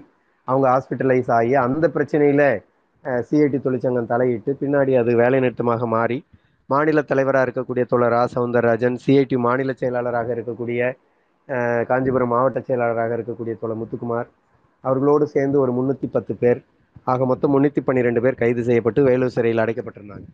அவங்க 0.48 0.66
ஹாஸ்பிட்டலைஸ் 0.74 1.30
ஆகி 1.38 1.54
அந்த 1.66 1.84
பிரச்சனையில் 1.96 2.46
சிஐடி 3.28 3.58
தொழிற்சங்கம் 3.66 4.10
தலையிட்டு 4.12 4.52
பின்னாடி 4.62 4.92
அது 5.00 5.10
வேலை 5.20 5.38
நிறுத்தமாக 5.44 5.86
மாறி 5.96 6.18
மாநில 6.70 7.02
தலைவராக 7.10 7.46
இருக்கக்கூடிய 7.46 7.84
தோழர் 7.90 8.12
ரா 8.14 8.22
சவுந்தரராஜன் 8.32 8.96
சிஐடி 9.04 9.36
மாநில 9.46 9.72
செயலாளராக 9.80 10.28
இருக்கக்கூடிய 10.36 10.80
காஞ்சிபுரம் 11.90 12.32
மாவட்ட 12.34 12.60
செயலாளராக 12.68 13.12
இருக்கக்கூடிய 13.18 13.54
தோழர் 13.60 13.80
முத்துக்குமார் 13.82 14.28
அவர்களோடு 14.84 15.26
சேர்ந்து 15.34 15.56
ஒரு 15.64 15.72
முன்னூற்றி 15.76 16.08
பத்து 16.16 16.34
பேர் 16.42 16.60
ஆக 17.12 17.26
மொத்தம் 17.30 17.52
முன்னூற்றி 17.54 17.80
பன்னிரெண்டு 17.86 18.20
பேர் 18.24 18.40
கைது 18.42 18.62
செய்யப்பட்டு 18.68 19.00
வேலூர் 19.08 19.34
சிறையில் 19.36 19.62
அடைக்கப்பட்டிருந்தாங்க. 19.64 20.26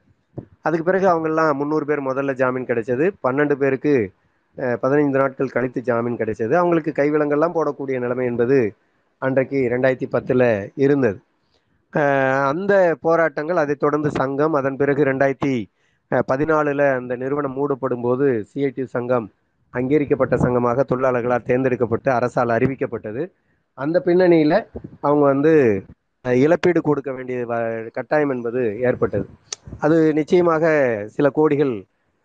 அதுக்கு 0.66 0.84
பிறகு 0.88 1.06
அவங்கெல்லாம் 1.12 1.50
முந்நூறு 1.60 1.84
பேர் 1.90 2.02
முதல்ல 2.08 2.34
ஜாமீன் 2.40 2.68
கிடைச்சது 2.70 3.06
பன்னெண்டு 3.26 3.54
பேருக்கு 3.62 3.92
பதினைந்து 4.82 5.18
நாட்கள் 5.22 5.54
கழித்து 5.54 5.80
ஜாமீன் 5.90 6.18
கிடைச்சது. 6.20 6.52
அவங்களுக்கு 6.62 6.92
கைவிலங்கெல்லாம் 6.98 7.54
போடக்கூடிய 7.58 7.98
நிலைமை 8.04 8.26
என்பது 8.32 8.58
அன்றைக்கு 9.22 9.60
ரெண்டாயிரத்தி 9.74 10.08
பத்தில் 10.14 10.46
இருந்தது. 10.84 11.18
அந்த 12.50 12.72
போராட்டங்கள் 13.00 13.60
அதைத் 13.62 13.82
தொடர்ந்து 13.84 14.10
சங்கம் 14.20 14.56
அதன் 14.58 14.78
பிறகு 14.80 15.02
ரெண்டாயிரத்தி 15.04 15.54
பதினாலில் 16.30 16.84
அந்த 16.98 17.12
நிறுவனம் 17.22 17.56
மூடப்படும் 17.58 18.04
போது 18.06 18.26
சிஐடி 18.50 18.84
சங்கம் 18.94 19.26
அங்கீகரிக்கப்பட்ட 19.74 20.34
சங்கமாக 20.44 20.84
தொழிலாளர்களால் 20.90 21.46
தேர்ந்தெடுக்கப்பட்டு 21.48 22.08
அரசால் 22.12 22.54
அறிவிக்கப்பட்டது. 22.56 23.22
அந்த 23.78 23.96
பின்னணியில் 24.06 24.58
அவங்க 25.06 25.24
வந்து 25.32 25.52
இழப்பீடு 26.24 26.80
கொடுக்க 26.80 27.10
வேண்டிய 27.12 27.38
கட்டாயம் 27.96 28.32
என்பது 28.34 28.60
ஏற்பட்டது. 28.88 29.26
அது 29.84 29.96
நிச்சயமாக 30.18 30.64
சில 31.16 31.28
கோடிகள் 31.38 31.74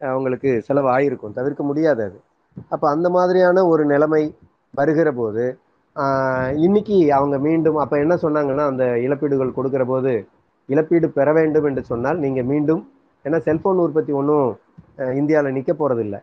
அவங்களுக்கு 0.01 0.51
செலவு 0.67 0.89
ஆயிருக்கும் 0.97 1.37
தவிர்க்க 1.39 1.63
முடியாது 1.63 2.01
அது. 2.07 2.17
அப்போ 2.73 2.85
அந்த 2.95 3.07
மாதிரியான 3.17 3.63
ஒரு 3.71 3.83
நிலைமை 3.85 4.23
வருகிற 4.73 5.09
போது 5.11 5.43
இன்னைக்கு 6.63 6.97
அவங்க 7.11 7.35
மீண்டும் 7.37 7.77
அப்போ 7.83 7.95
என்ன 7.99 8.15
சொன்னாங்கன்னா 8.15 8.65
அந்த 8.67 8.83
இழப்பீடுகள் 9.05 9.57
கொடுக்கிற 9.57 9.83
போது 9.85 10.11
இழப்பீடு 10.69 11.07
பெற 11.09 11.29
வேண்டும் 11.33 11.67
என்று 11.69 11.83
சொன்னால் 11.83 12.19
நீங்கள் 12.19 12.45
மீண்டும் 12.45 12.81
ஏன்னா 13.25 13.37
செல்போன் 13.37 13.81
உற்பத்தி 13.85 14.11
ஒன்றும் 14.13 14.49
இந்தியாவில் 15.13 15.55
நிற்க 15.57 15.73
போகிறதில்ல 15.73 16.17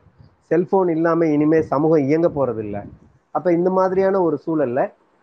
செல்போன் 0.50 0.90
இல்லாமல் 0.90 1.32
இனிமேல் 1.34 1.68
சமூகம் 1.72 2.06
இயங்க 2.08 2.28
போகிறதில்ல 2.28 2.76
அப்போ 3.34 3.48
இந்த 3.52 3.70
மாதிரியான 3.70 4.20
ஒரு 4.20 4.36
சூழல்ல 4.44 4.80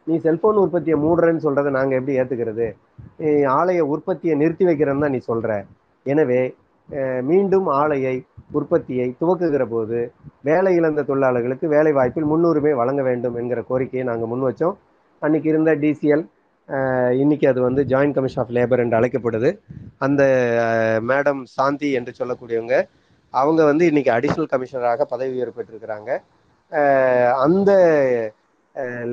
நீ 0.07 0.15
செல்போன் 0.19 0.57
உற்பத்தியை 0.57 0.97
மூடுறேன்னு 0.97 1.45
சொல்றதை 1.45 1.69
நாங்கள் 1.71 1.97
எப்படி 1.99 2.17
ஏற்றுக்கிறது 2.17 2.67
ஆலைய 3.57 3.81
உற்பத்தியை 3.93 4.35
நிறுத்தி 4.35 4.65
வைக்கிறேன்னு 4.65 5.03
தான் 5.05 5.15
நீ 5.15 5.21
சொல்ற. 5.27 5.49
எனவே 6.05 6.41
மீண்டும் 7.29 7.67
ஆலையை 7.81 8.15
உற்பத்தியை 8.57 9.07
துவக்குகிற 9.19 9.63
போது 9.73 9.99
வேலை 10.47 10.71
இழந்த 10.79 11.05
தொழிலாளர்களுக்கு 11.09 11.67
வேலை 11.75 11.91
வாய்ப்பில் 11.97 12.29
முன்னுரிமை 12.31 12.73
வழங்க 12.81 13.01
வேண்டும் 13.09 13.37
என்கிற 13.41 13.59
கோரிக்கையை 13.69 14.05
நாங்கள் 14.09 14.31
முன் 14.31 14.45
வச்சோம். 14.47 14.75
அன்னைக்கு 15.21 15.49
இருந்த 15.53 15.71
டிசிஎல் 15.83 16.25
இன்னைக்கு 17.21 17.45
அது 17.51 17.59
வந்து 17.67 17.81
ஜாயின்ட் 17.91 18.15
கமிஷன் 18.17 18.41
ஆஃப் 18.43 18.53
லேபர் 18.57 18.81
என்று 18.83 18.97
அழைக்கப்படுது. 18.99 19.49
அந்த 20.05 20.21
மேடம் 21.09 21.41
சாந்தி 21.55 21.89
என்று 21.99 22.11
சொல்லக்கூடியவங்க 22.19 22.75
அவங்க 23.33 23.61
வந்து 23.71 23.83
இன்னைக்கு 23.91 24.11
அடிஷனல் 24.17 24.51
கமிஷனராக 24.53 25.05
பதவி 25.13 25.33
உயர்வு 25.37 26.17
அந்த 27.45 27.71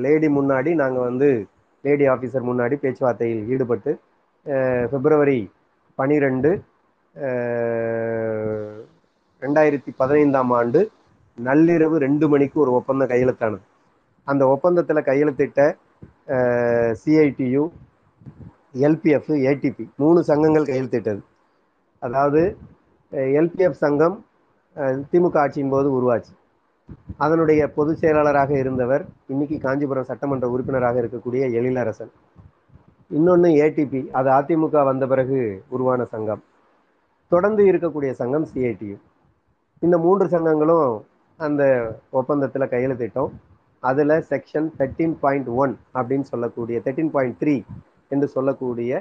லேடி 0.03 0.27
முன்னாடி 0.37 0.71
நாங்கள் 0.81 1.07
வந்து 1.09 1.27
லேடி 1.83 2.05
ஆஃபீஸர் 2.13 2.47
முன்னாடி 2.49 2.75
பேச்சுவார்த்தையில் 2.83 3.43
ஈடுபட்டு 3.53 3.91
பிப்ரவரி 4.93 5.39
பனிரெண்டு 5.97 6.51
ரெண்டாயிரத்தி 9.41 9.91
பதினைந்தாம் 10.01 10.51
ஆண்டு 10.59 10.81
நள்ளிரவு 11.37 11.95
ரெண்டு 12.05 12.25
மணிக்கு 12.31 12.57
ஒரு 12.63 12.71
ஒப்பந்தம் 12.79 13.11
கையெழுத்தானது. 13.11 13.63
அந்த 14.27 14.43
ஒப்பந்தத்தில் 14.53 15.07
கையெழுத்திட்ட 15.09 15.61
சிஐடியு 17.01 17.63
எல்பிஎஃப் 18.87 19.31
ஏடிபி 19.51 19.85
மூணு 20.01 20.19
சங்கங்கள் 20.29 20.69
கையெழுத்திட்டது. 20.69 21.21
அதாவது 22.01 22.41
எல்பிஎஃப் 23.39 23.81
சங்கம் 23.83 24.15
திமுக 25.11 25.35
ஆட்சியின் 25.43 25.73
போது 25.73 25.87
உருவாச்சு. 25.97 26.33
அதனுடைய 27.23 27.61
பொதுச் 27.77 28.01
செயலாளராக 28.01 28.51
இருந்தவர் 28.61 29.03
இன்னைக்கு 29.33 29.57
காஞ்சிபுரம் 29.65 30.09
சட்டமன்ற 30.11 30.47
உறுப்பினராக 30.53 31.01
இருக்கக்கூடிய 31.03 31.43
எழிலரசன். 31.59 32.11
இன்னொன்று 33.11 33.49
ஏடிபி 33.65 34.01
அது 34.19 34.29
அதிமுக 34.39 34.83
வந்த 34.89 35.05
பிறகு 35.13 35.39
உருவான 35.75 36.01
சங்கம். 36.13 36.41
தொடர்ந்து 37.33 37.61
இருக்கக்கூடிய 37.71 38.11
சங்கம் 38.21 38.47
சிஐடியு 38.51 38.95
இந்த 39.85 39.95
மூன்று 40.05 40.25
சங்கங்களும் 40.33 40.89
அந்த 41.39 41.63
ஒப்பந்தத்தில் 42.19 42.71
கையெழுத்திட்டோம். 42.73 43.31
அதில் 43.83 44.15
செக்ஷன் 44.31 44.67
தேர்ட்டீன் 44.79 45.15
பாயிண்ட் 45.21 45.49
ஒன் 45.63 45.73
அப்படின்னு 45.97 46.25
சொல்லக்கூடிய 46.31 46.79
தேர்ட்டீன் 46.85 47.13
பாயிண்ட் 47.15 47.37
த்ரீ 47.41 47.55
என்று 48.13 48.27
சொல்லக்கூடிய 48.35 48.91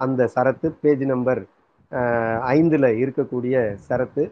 அந்த 0.00 0.28
சரத்து 0.34 0.68
பேஜ் 0.82 1.04
நம்பர் 1.12 1.42
ஐந்தில் 2.54 2.88
இருக்கக்கூடிய 3.02 3.56
சரத்து 3.88 4.22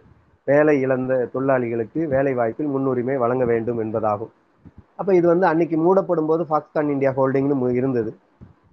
வேலை 0.51 0.75
இழந்த 0.85 1.13
தொழிலாளிகளுக்கு 1.35 2.01
வேலை 2.15 2.33
வாய்ப்பில் 2.39 2.73
முன்னுரிமை 2.75 3.17
வழங்க 3.23 3.45
வேண்டும் 3.53 3.81
என்பதாகும். 3.85 4.33
அப்போ 5.01 5.11
இது 5.19 5.27
வந்து 5.33 5.47
அன்னைக்கு 5.51 5.77
மூடப்படும் 5.85 6.31
போது 6.31 6.43
ஃபாக்ஸ்கான் 6.51 6.93
இந்தியா 6.95 7.13
ஹோல்டிங்னு 7.19 7.71
இருந்தது. 7.81 8.11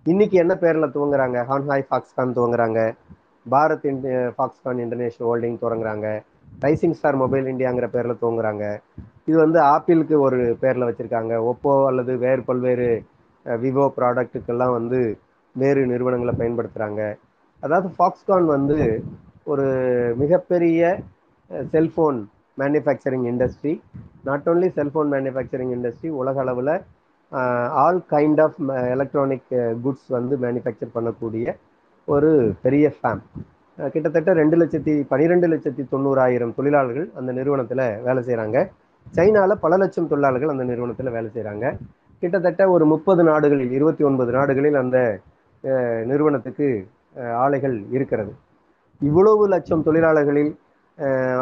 இன்னைக்கு 0.06 0.36
என்ன 0.44 0.54
பேரில் 0.64 0.94
துவங்குறாங்க? 0.96 1.38
ஹான்ஹாய் 1.50 1.88
ஃபாக்ஸ்கான் 1.90 2.36
துவங்குறாங்க. 2.38 2.80
பாரத் 3.54 3.86
இண்டி 3.92 4.12
ஃபாக்ஸ்கான் 4.38 4.80
இன்டர்நேஷனல் 4.84 5.30
ஹோல்டிங் 5.30 5.60
தொடங்குறாங்க. 5.64 6.08
ரைசிங் 6.64 6.96
ஸ்டார் 6.98 7.20
மொபைல் 7.22 7.52
இந்தியாங்கிற 7.54 7.88
பேரில் 7.96 8.20
துவங்குறாங்க. 8.22 8.66
இது 9.30 9.38
வந்து 9.44 9.60
ஆப்பிளுக்கு 9.74 10.16
ஒரு 10.28 10.40
பேரில் 10.64 10.88
வச்சுருக்காங்க. 10.90 11.34
ஒப்போ 11.52 11.74
அல்லது 11.90 12.14
வேறு 12.26 12.42
பல்வேறு 12.50 12.90
விவோ 13.46 13.86
ப்ராடக்ட்டுக்கெல்லாம் 13.98 14.74
வந்து 14.78 15.00
வேறு 15.56 15.82
நிறுவனங்களை 15.92 16.34
பயன்படுத்துகிறாங்க 16.40 17.02
அதாவது 17.64 17.90
ஃபாக்ஸ்கான் 17.98 18.48
வந்து 18.56 18.78
ஒரு 19.52 19.68
மிகப்பெரிய 20.22 20.82
cellphone 21.74 22.18
manufacturing 22.58 23.26
industry 23.32 23.74
not 24.24 24.48
only 24.52 24.70
cellphone 24.80 25.10
manufacturing 25.16 25.72
industry 25.78 26.10
உலக 26.22 26.40
அளவில் 26.40 26.74
all 27.84 28.02
kind 28.12 28.42
of 28.42 28.60
electronic 28.96 29.48
goods 29.86 30.10
வந்து 30.18 30.36
மேனுஃபேக்சர் 30.38 30.96
பண்ணக்கூடிய 30.96 31.56
ஒரு 32.14 32.30
பெரிய 32.64 32.86
ஃபேம் 32.98 33.22
கிட்டத்தட்ட 33.94 34.32
ரெண்டு 34.40 34.56
லட்சத்தி 34.60 34.94
பன்னிரெண்டு 35.10 35.48
லட்சத்தி 35.54 35.84
தொண்ணூறாயிரம் 35.94 36.54
தொழிலாளர்கள் 36.58 37.08
அந்த 37.20 37.32
நிறுவனத்தில் 37.38 37.84
வேலை 38.06 38.22
செய்கிறாங்க 38.28 38.58
சைனாவில் 39.18 39.62
பல 39.64 39.74
லட்சம் 39.82 40.08
தொழிலாளர்கள் 40.12 40.54
அந்த 40.54 40.64
நிறுவனத்தில் 40.70 41.16
வேலை 41.16 41.30
செய்கிறாங்க 41.36 41.66
கிட்டத்தட்ட 42.22 42.64
ஒரு 42.76 42.86
முப்பது 42.94 43.24
நாடுகளில் 43.30 43.74
இருபத்தி 43.78 44.04
ஒன்பது 44.10 44.32
நாடுகளில் 44.38 44.78
அந்த 44.84 44.98
நிறுவனத்துக்கு 46.12 46.68
ஆலைகள் 47.44 47.76
இருக்கிறது. 47.96 48.32
இவ்வளவு 49.02 49.44
லட்சம் 49.54 49.86
தொழிலாளர்களில் 49.88 50.52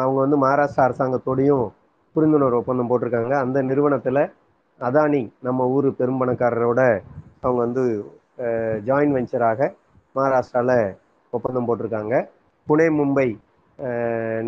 அவங்க 0.02 0.18
வந்து 0.24 0.38
மகாராஷ்டிரா 0.44 0.84
அரசாங்கத்தோடையும் 0.88 1.64
புரிந்துணர்வு 2.16 2.60
ஒப்பந்தம் 2.60 2.90
போட்டிருக்காங்க. 2.90 3.34
அந்த 3.44 3.58
நிறுவனத்தில் 3.70 4.22
அதானி 4.80 5.22
நம்ம 5.46 5.66
ஊர் 5.74 5.88
பெரும்பணக்காரரோட 6.00 6.80
அவங்க 7.44 7.60
வந்து 7.66 7.82
ஜாயின் 8.88 9.14
வெஞ்சராக 9.16 9.60
மகாராஷ்டிராவில் 10.16 10.94
ஒப்பந்தம் 11.32 11.66
போட்டிருக்காங்க. 11.68 12.14
புனே 12.66 12.86
மும்பை 12.98 13.28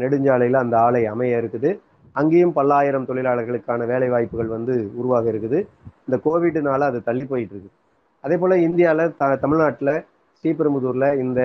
நெடுஞ்சாலையில் 0.01 0.63
அந்த 0.65 0.75
ஆலை 0.87 1.03
அமைய 1.13 1.41
இருக்குது. 1.43 1.71
அங்கேயும் 2.21 2.55
பல்லாயிரம் 2.59 3.09
தொழிலாளர்களுக்கான 3.09 3.87
வேலை 3.93 4.09
வாய்ப்புகள் 4.13 4.55
வந்து 4.57 4.75
உருவாக 5.01 5.25
இருக்குது. 5.33 5.59
இந்த 6.07 6.17
கோவிட்னால 6.27 6.87
அது 6.91 7.01
தள்ளி 7.09 7.25
போயிட்டு 7.33 7.55
இருக்கு 7.57 7.71
அதே 8.25 8.37
போல் 8.43 8.63
இந்தியாவில் 8.69 9.13
த 9.21 9.27
தமிழ்நாட்டில் 9.43 9.95
ஸ்ரீபெரும்புதூரில் 10.39 11.19
இந்த 11.25 11.41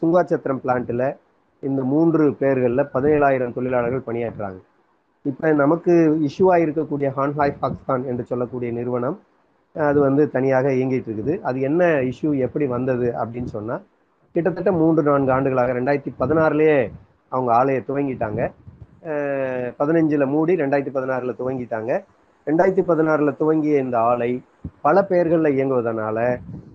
சுங்காச்சத்திரம் 0.00 0.60
பிளான்ட்டில் 0.64 1.06
இந்த 1.62 1.80
மூன்று 1.92 2.24
பேர்களில் 2.40 2.90
பதினேழாயிரம் 2.94 3.54
தொழிலாளர்கள் 3.56 4.06
பணியாற்றுறாங்க 4.08 4.60
இப்போ 5.24 5.48
நமக்கு 5.62 5.92
இஷ்யூவாக 6.28 6.64
இருக்கக்கூடிய 6.64 7.08
ஹான்ஹாய் 7.16 7.58
பாக்ஸ்தான் 7.62 8.02
என்று 8.10 8.24
சொல்லக்கூடிய 8.30 8.70
நிறுவனம் 8.78 9.16
அது 9.88 9.98
வந்து 10.06 10.22
தனியாக 10.34 10.66
இயங்கிட்டு 10.76 11.08
இருக்குது. 11.08 11.34
அது 11.48 11.58
என்ன 11.68 11.88
இஷ்யூ 12.10 12.30
எப்படி 12.46 12.66
வந்தது 12.76 13.08
அப்படின்னு 13.22 13.50
சொன்னால் 13.56 13.82
கிட்டத்தட்ட 14.34 14.70
மூன்று 14.80 15.02
நான்கு 15.08 15.32
ஆண்டுகளாக 15.34 15.74
ரெண்டாயிரத்தி 15.78 16.12
பதினாறுலேயே 16.22 16.78
அவங்க 17.34 17.50
ஆலையை 17.58 17.80
துவங்கிட்டாங்க. 17.88 18.40
பதினஞ்சில் 19.80 20.24
மூடி 20.34 20.52
ரெண்டாயிரத்தி 20.62 20.92
பதினாறில் 20.96 21.38
துவங்கிட்டாங்க. 21.40 21.92
ரெண்டாயிரத்தி 22.46 22.82
பதினாறில் 22.90 23.38
துவங்கிய 23.40 23.76
இந்த 23.84 23.96
ஆலை 24.10 24.30
பல 24.86 24.96
பெயர்களில் 25.10 25.54
இயங்குவதனால 25.56 26.18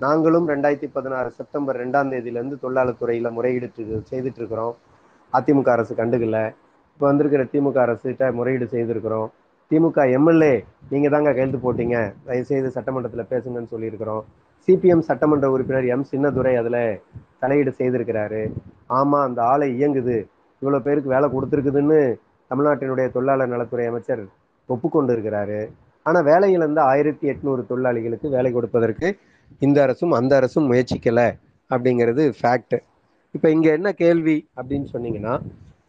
நாங்களும் 0.05 0.47
ரெண்டாயிரத்தி 0.53 0.89
பதினாறு 0.95 1.29
செப்டம்பர் 1.37 1.79
ரெண்டாம் 1.83 2.11
தேதியிலேருந்து 2.13 2.57
தொழிலாளர் 2.63 2.99
துறையில் 3.01 3.35
முறையீடு 3.37 3.69
செய்துட்டு 4.09 4.39
இருக்கிறோம். 4.41 4.73
அதிமுக 5.37 5.69
அரசு 5.75 5.93
கண்டுக்கல. 6.01 6.39
இப்போ 6.93 7.05
வந்திருக்கிற 7.09 7.43
திமுக 7.53 7.79
அரசுகிட்ட 7.85 8.25
முறையீடு 8.39 8.67
செய்திருக்கிறோம். 8.73 9.29
திமுக 9.71 10.05
எம்எல்ஏ 10.17 10.53
நீங்கள் 10.91 11.13
தாங்க 11.13 11.31
கையெழுத்து 11.35 11.59
போட்டீங்க. 11.65 11.97
தயவுசெய்து 12.27 12.69
சட்டமன்றத்தில் 12.77 13.29
பேசுங்கன்னு 13.31 13.71
சொல்லியிருக்கிறோம். 13.73 14.23
சிபிஎம் 14.67 15.05
சட்டமன்ற 15.09 15.45
உறுப்பினர் 15.53 15.87
எம். 15.93 16.05
சின்னதுரை 16.11 16.53
அதில் 16.61 16.81
தலையீடு 17.43 17.71
செய்திருக்கிறாரு. 17.79 18.41
ஆமாம் 18.99 19.25
அந்த 19.27 19.41
ஆலை 19.51 19.69
இயங்குது. 19.77 20.17
இவ்வளோ 20.61 20.79
பேருக்கு 20.87 21.15
வேலை 21.15 21.27
கொடுத்துருக்குதுன்னு 21.35 21.99
தமிழ்நாட்டினுடைய 22.51 23.07
தொழிலாளர் 23.15 23.53
நலத்துறை 23.53 23.85
அமைச்சர் 23.91 24.23
ஒப்புக்கொண்டு 24.69 25.11
இருக்கிறாரு 25.15 25.59
ஆனால் 26.05 26.27
வேலை 26.31 26.49
ஆயிரத்தி 26.91 27.25
எட்நூறு 27.31 27.61
தொழிலாளிகளுக்கு 27.69 28.27
வேலை 28.35 28.51
கொடுப்பதற்கு 28.51 29.07
இந்த 29.65 29.77
அரசும் 29.85 30.13
அந்த 30.19 30.33
அரசும் 30.39 30.69
முயற்சிக்கலை 30.71 31.27
அப்படிங்கிறது 31.71 32.23
ஃபேக்ட் 32.39 32.77
இப்போ 33.35 33.47
இங்கே 33.49 33.71
என்ன 33.77 33.89
கேள்வி 34.03 34.37
அப்படின்னு 34.57 34.87
சொன்னீங்கன்னா 34.93 35.33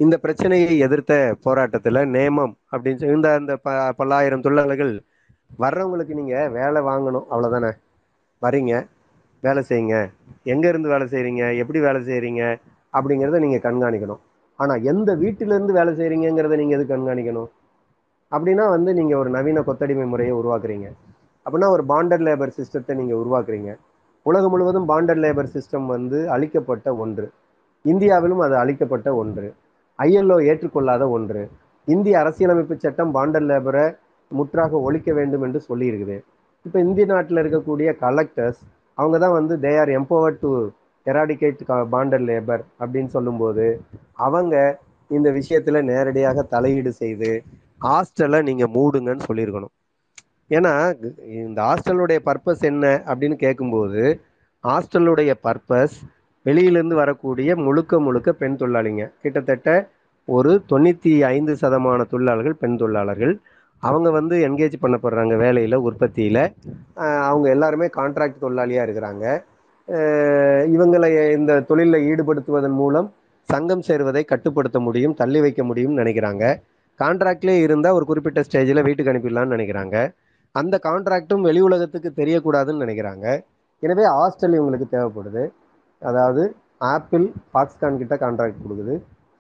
இந்த 0.03 0.15
பிரச்சனையை 0.25 0.75
எதிர்த்த 0.85 1.13
போராட்டத்தில் 1.47 2.01
நேமம் 2.15 2.53
அப்படின்னு 2.73 3.11
இந்த 3.17 3.29
அந்த 3.39 3.53
ப 3.65 3.71
பல்லாயிரம் 3.99 4.45
தொழிலாளர்கள் 4.45 4.93
வர்றவங்களுக்கு 5.63 6.15
நீங்கள் 6.21 6.53
வேலை 6.59 6.81
வாங்கணும். 6.89 7.27
அவ்வளோதானே 7.33 7.71
வரீங்க. 8.45 8.73
வேலை 9.47 9.63
செய்யுங்க. 9.71 9.97
எங்கேருந்து 10.53 10.93
வேலை 10.95 11.07
செய்கிறீங்க 11.13 11.43
எப்படி 11.63 11.79
வேலை 11.87 12.01
செய்கிறீங்க 12.09 12.43
அப்படிங்கிறத 12.97 13.41
நீங்கள் 13.45 13.65
கண்காணிக்கணும். 13.67 14.21
ஆனால் 14.59 14.83
எந்த 14.93 15.11
வீட்டிலேருந்து 15.23 15.75
வேலை 15.79 15.93
செய்கிறீங்கிறத 16.01 16.57
நீங்கள் 16.61 16.79
எது 16.79 16.87
கண்காணிக்கணும்? 16.95 17.51
அப்படின்னா 18.33 18.65
வந்து 18.77 18.91
நீங்கள் 18.99 19.21
ஒரு 19.23 19.31
நவீன 19.37 19.63
கொத்தடிமை 19.69 20.07
முறையை 20.13 20.35
உருவாக்குறீங்க. 20.41 20.89
அப்படின்னா 21.47 21.69
ஒரு 21.77 21.85
பாண்டட் 21.93 22.25
லேபர் 22.29 22.57
சிஸ்டத்தை 22.59 22.95
நீங்கள் 23.01 23.21
உருவாக்குறீங்க. 23.23 23.73
உலகம் 24.31 24.53
முழுவதும் 24.55 24.89
பாண்டட் 24.93 25.23
லேபர் 25.25 25.55
சிஸ்டம் 25.57 25.87
வந்து 25.95 26.19
அழிக்கப்பட்ட 26.35 26.89
ஒன்று. 27.05 27.27
இந்தியாவிலும் 27.93 28.43
அது 28.47 28.55
அழிக்கப்பட்ட 28.63 29.09
ஒன்று. 29.23 29.49
ஐஎல்ஓ 30.05 30.37
ஏற்றுக்கொள்ளாத 30.51 31.05
ஒன்று. 31.17 31.43
இந்திய 31.89 32.15
அரசியலமைப்பு 32.23 32.75
சட்டம் 32.85 33.15
பாண்டர் 33.17 33.47
லேபரை 33.51 33.87
முற்றாக 34.31 34.79
ஒழிக்க 34.87 35.11
வேண்டும் 35.19 35.45
என்று 35.47 35.61
சொல்லியிருக்குது. 35.69 36.17
இப்போ 36.67 36.79
இந்திய 36.87 37.07
நாட்டில் 37.13 37.41
இருக்கக்கூடிய 37.43 37.89
கலெக்டர்ஸ் 38.05 38.63
அவங்க 38.99 39.17
தான் 39.25 39.37
வந்து 39.39 39.55
they 39.65 39.73
are 39.83 39.93
empower 39.99 40.41
to 40.43 40.51
eradicate 41.07 41.63
bonded 41.95 42.25
labour 42.29 42.63
அப்படின்னு 42.81 43.11
சொல்லும்போது 43.17 43.67
அவங்க 44.27 44.55
இந்த 45.11 45.29
விஷயத்தில் 45.39 45.87
நேரடியாக 45.91 46.43
தலையீடு 46.55 46.91
செய்து 47.03 47.31
ஹாஸ்டலை 47.87 48.41
நீங்கள் 48.49 48.73
மூடுங்கன்னு 48.77 49.27
சொல்லியிருக்கணும். 49.29 49.73
ஏன்னா 50.57 50.73
இந்த 51.45 51.59
ஹாஸ்டலுடைய 51.69 52.19
பர்பஸ் 52.29 52.63
என்ன 52.71 52.87
அப்படின்னு 53.11 53.37
கேட்கும்போது 53.45 54.03
ஹாஸ்டலுடைய 54.65 55.33
பர்பஸ் 55.47 55.97
வெளியிலேருந்து 56.47 56.97
வரக்கூடிய 57.03 57.51
முழுக்க 57.65 58.01
முழுக்க 58.07 58.33
பெண் 58.43 58.59
தொழிலாளிங்க. 58.61 59.05
கிட்டத்தட்ட 59.23 59.69
ஒரு 60.37 60.53
தொண்ணூற்றி 60.71 61.13
ஐந்து 61.35 61.53
சதமான 61.63 62.01
தொழிலாளர்கள் 62.13 62.57
பெண் 62.63 62.77
தொழிலாளர்கள். 62.81 63.35
அவங்க 63.89 64.09
வந்து 64.17 64.35
என்கேஜ் 64.47 64.83
பண்ணப்படுறாங்க 64.83 65.37
வேலையில் 65.45 65.85
உற்பத்தியில். 65.89 66.43
அவங்க 67.31 67.47
எல்லாருமே 67.55 67.87
கான்ட்ராக்ட் 67.99 68.43
தொழிலாளியாக 68.45 68.87
இருக்கிறாங்க. 68.87 69.25
இவங்களை 70.75 71.11
இந்த 71.39 71.61
தொழிலில் 71.71 72.05
ஈடுபடுத்துவதன் 72.11 72.77
மூலம் 72.83 73.09
சங்கம் 73.53 73.87
சேருவதை 73.87 74.23
கட்டுப்படுத்த 74.33 74.79
முடியும் 74.87 75.17
தள்ளி 75.21 75.41
வைக்க 75.45 75.63
முடியும்னு 75.71 76.01
நினைக்கிறாங்க. 76.03 76.45
கான்ட்ராக்ட்லேயே 77.01 77.63
இருந்தால் 77.67 77.97
ஒரு 77.99 78.05
குறிப்பிட்ட 78.11 78.41
ஸ்டேஜில் 78.47 78.85
வீட்டுக்கு 78.87 79.13
அனுப்பிடலான்னு 79.13 79.55
நினைக்கிறாங்க. 79.57 79.97
அந்த 80.61 80.75
கான்ட்ராக்டும் 80.87 81.45
வெளி 81.49 81.61
உலகத்துக்கு 81.69 82.11
தெரியக்கூடாதுன்னு 82.21 82.85
நினைக்கிறாங்க. 82.85 83.27
எனவே 83.87 84.05
ஹாஸ்டல் 84.17 84.57
இவங்களுக்கு 84.59 84.89
தேவைப்படுது. 84.95 85.45
அதாவது 86.09 86.43
ஆப்பிள் 86.95 87.27
ஃபாக்ஸ்கான் 87.51 88.01
கிட்ட 88.03 88.15
கான்ட்ராக்ட் 88.25 88.65
கொடுக்குது. 88.65 88.95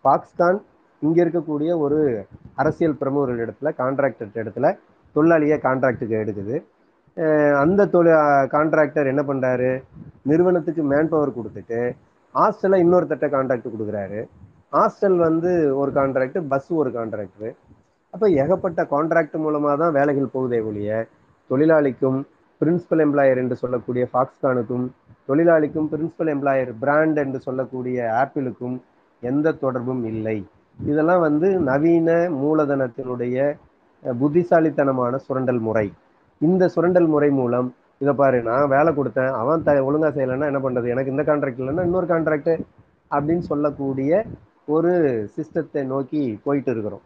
ஃபாக்ஸ்கான் 0.04 0.58
இங்கே 1.02 1.20
இருக்கக்கூடிய 1.24 1.70
ஒரு 1.84 1.98
அரசியல் 2.62 2.98
பிரமுகர்கள் 3.00 3.42
இடத்துல 3.44 3.70
கான்ட்ராக்டர் 3.80 4.30
இடத்துல 4.42 4.66
தொழிலாளியை 5.16 5.56
கான்ட்ராக்டுக்கு 5.66 6.16
எடுக்குது. 6.22 6.56
அந்த 7.62 7.86
தொழில் 7.94 8.48
கான்ட்ராக்டர் 8.54 9.10
என்ன 9.12 9.22
பண்ணுறாரு 9.30 9.70
நிறுவனத்துக்கு 10.30 10.82
மேன் 10.92 11.10
பவர் 11.12 11.36
கொடுத்துட்டு 11.38 11.80
ஹாஸ்டலை 12.34 12.78
இன்னொருத்தட்ட 12.84 13.26
கான்ட்ராக்ட் 13.34 13.72
கொடுக்குறாரு. 13.74 14.20
ஹாஸ்டல் 14.72 15.18
வந்து 15.26 15.50
ஒரு 15.80 15.90
கான்ட்ராக்ட் 15.98 16.38
பஸ் 16.52 16.70
ஒரு 16.82 16.90
கான்ட்ராக்டரு 16.98 17.50
அப்போ 18.14 18.26
ஏகப்பட்ட 18.42 18.80
கான்ட்ராக்ட் 18.94 19.36
மூலமாக 19.44 19.74
தான் 19.82 19.94
வேலைகள் 19.98 20.32
போகுதே 20.34 20.58
ஒழிய 20.68 20.90
தொழிலாளிக்கும் 21.50 22.18
பிரின்சிபல் 22.60 23.02
எம்ப்ளாயர் 23.04 23.40
என்று 23.42 23.56
சொல்லக்கூடிய 23.62 24.04
ஃபாக்ஸ்கானுக்கும் 24.12 24.84
தொழிலாளிக்கும் 25.32 25.90
பிரின்சிபல் 25.90 26.30
எம்ப்ளாயர் 26.36 26.72
பிராண்ட் 26.80 27.18
என்று 27.22 27.38
சொல்லக்கூடிய 27.44 27.98
ஆப்பிளுக்கும் 28.22 28.74
எந்த 29.22 29.52
தொடர்பும் 29.62 30.02
இல்லை. 30.12 30.38
இதெல்லாம் 30.78 31.22
வந்து 31.26 31.48
நவீன 31.68 32.08
மூலதனத்தினுடைய 32.40 33.36
புத்திசாலித்தனமான 34.02 35.18
சுரண்டல் 35.26 35.60
முறை. 35.66 35.84
இந்த 36.40 36.64
சுரண்டல் 36.74 37.08
முறை 37.14 37.30
மூலம் 37.38 37.68
இதை 38.02 38.12
பாரு 38.20 38.38
நான் 38.48 38.72
வேலை 38.74 38.90
கொடுத்தேன் 38.96 39.32
அவன் 39.40 39.62
த 39.66 39.72
ஒழுங்காக 39.88 40.12
செய்யலைன்னா 40.16 40.48
என்ன 40.50 40.60
பண்ணுறது 40.64 40.92
எனக்கு 40.94 41.12
இந்த 41.14 41.24
கான்ட்ராக்ட் 41.28 41.60
இல்லைன்னா 41.62 41.84
இன்னொரு 41.88 42.06
கான்ட்ராக்டு 42.12 42.54
அப்படின்னு 43.10 43.44
சொல்லக்கூடிய 43.50 44.22
ஒரு 44.76 44.92
சிஸ்டத்தை 45.36 45.82
நோக்கி 45.92 46.22
போயிட்டு 46.46 46.70
இருக்கிறோம். 46.74 47.04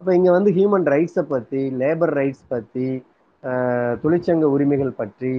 அப்போ 0.00 0.10
இங்கே 0.18 0.32
வந்து 0.36 0.50
ஹியூமன் 0.58 0.86
ரைட்ஸை 0.94 1.24
பற்றி 1.34 1.62
லேபர் 1.82 2.14
ரைட்ஸ் 2.20 2.46
பற்றி 2.54 2.88
தொழிற்சங்க 4.04 4.46
உரிமைகள் 4.56 4.98
பற்றி 5.02 5.34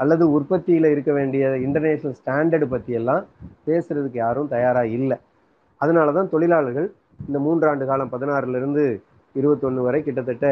அல்லது 0.00 0.24
உற்பத்தியில் 0.36 0.92
இருக்க 0.94 1.12
வேண்டிய 1.12 1.44
இன்டர்நேஷ்னல் 1.66 2.16
ஸ்டாண்டர்டு 2.20 2.66
பற்றியெல்லாம் 2.72 3.22
பேசுறதுக்கு 3.66 4.18
யாரும் 4.24 4.50
தயாராக 4.54 4.94
இல்லை. 4.98 5.16
அதனால 5.80 6.12
தான் 6.12 6.30
தொழிலாளர்கள் 6.34 6.88
இந்த 7.28 7.38
மூன்றாண்டு 7.46 7.84
காலம் 7.86 8.12
பதினாறுலேருந்து 8.14 8.84
இருபத்தொன்று 9.34 9.80
வரை 9.86 10.00
கிட்டத்தட்ட 10.02 10.46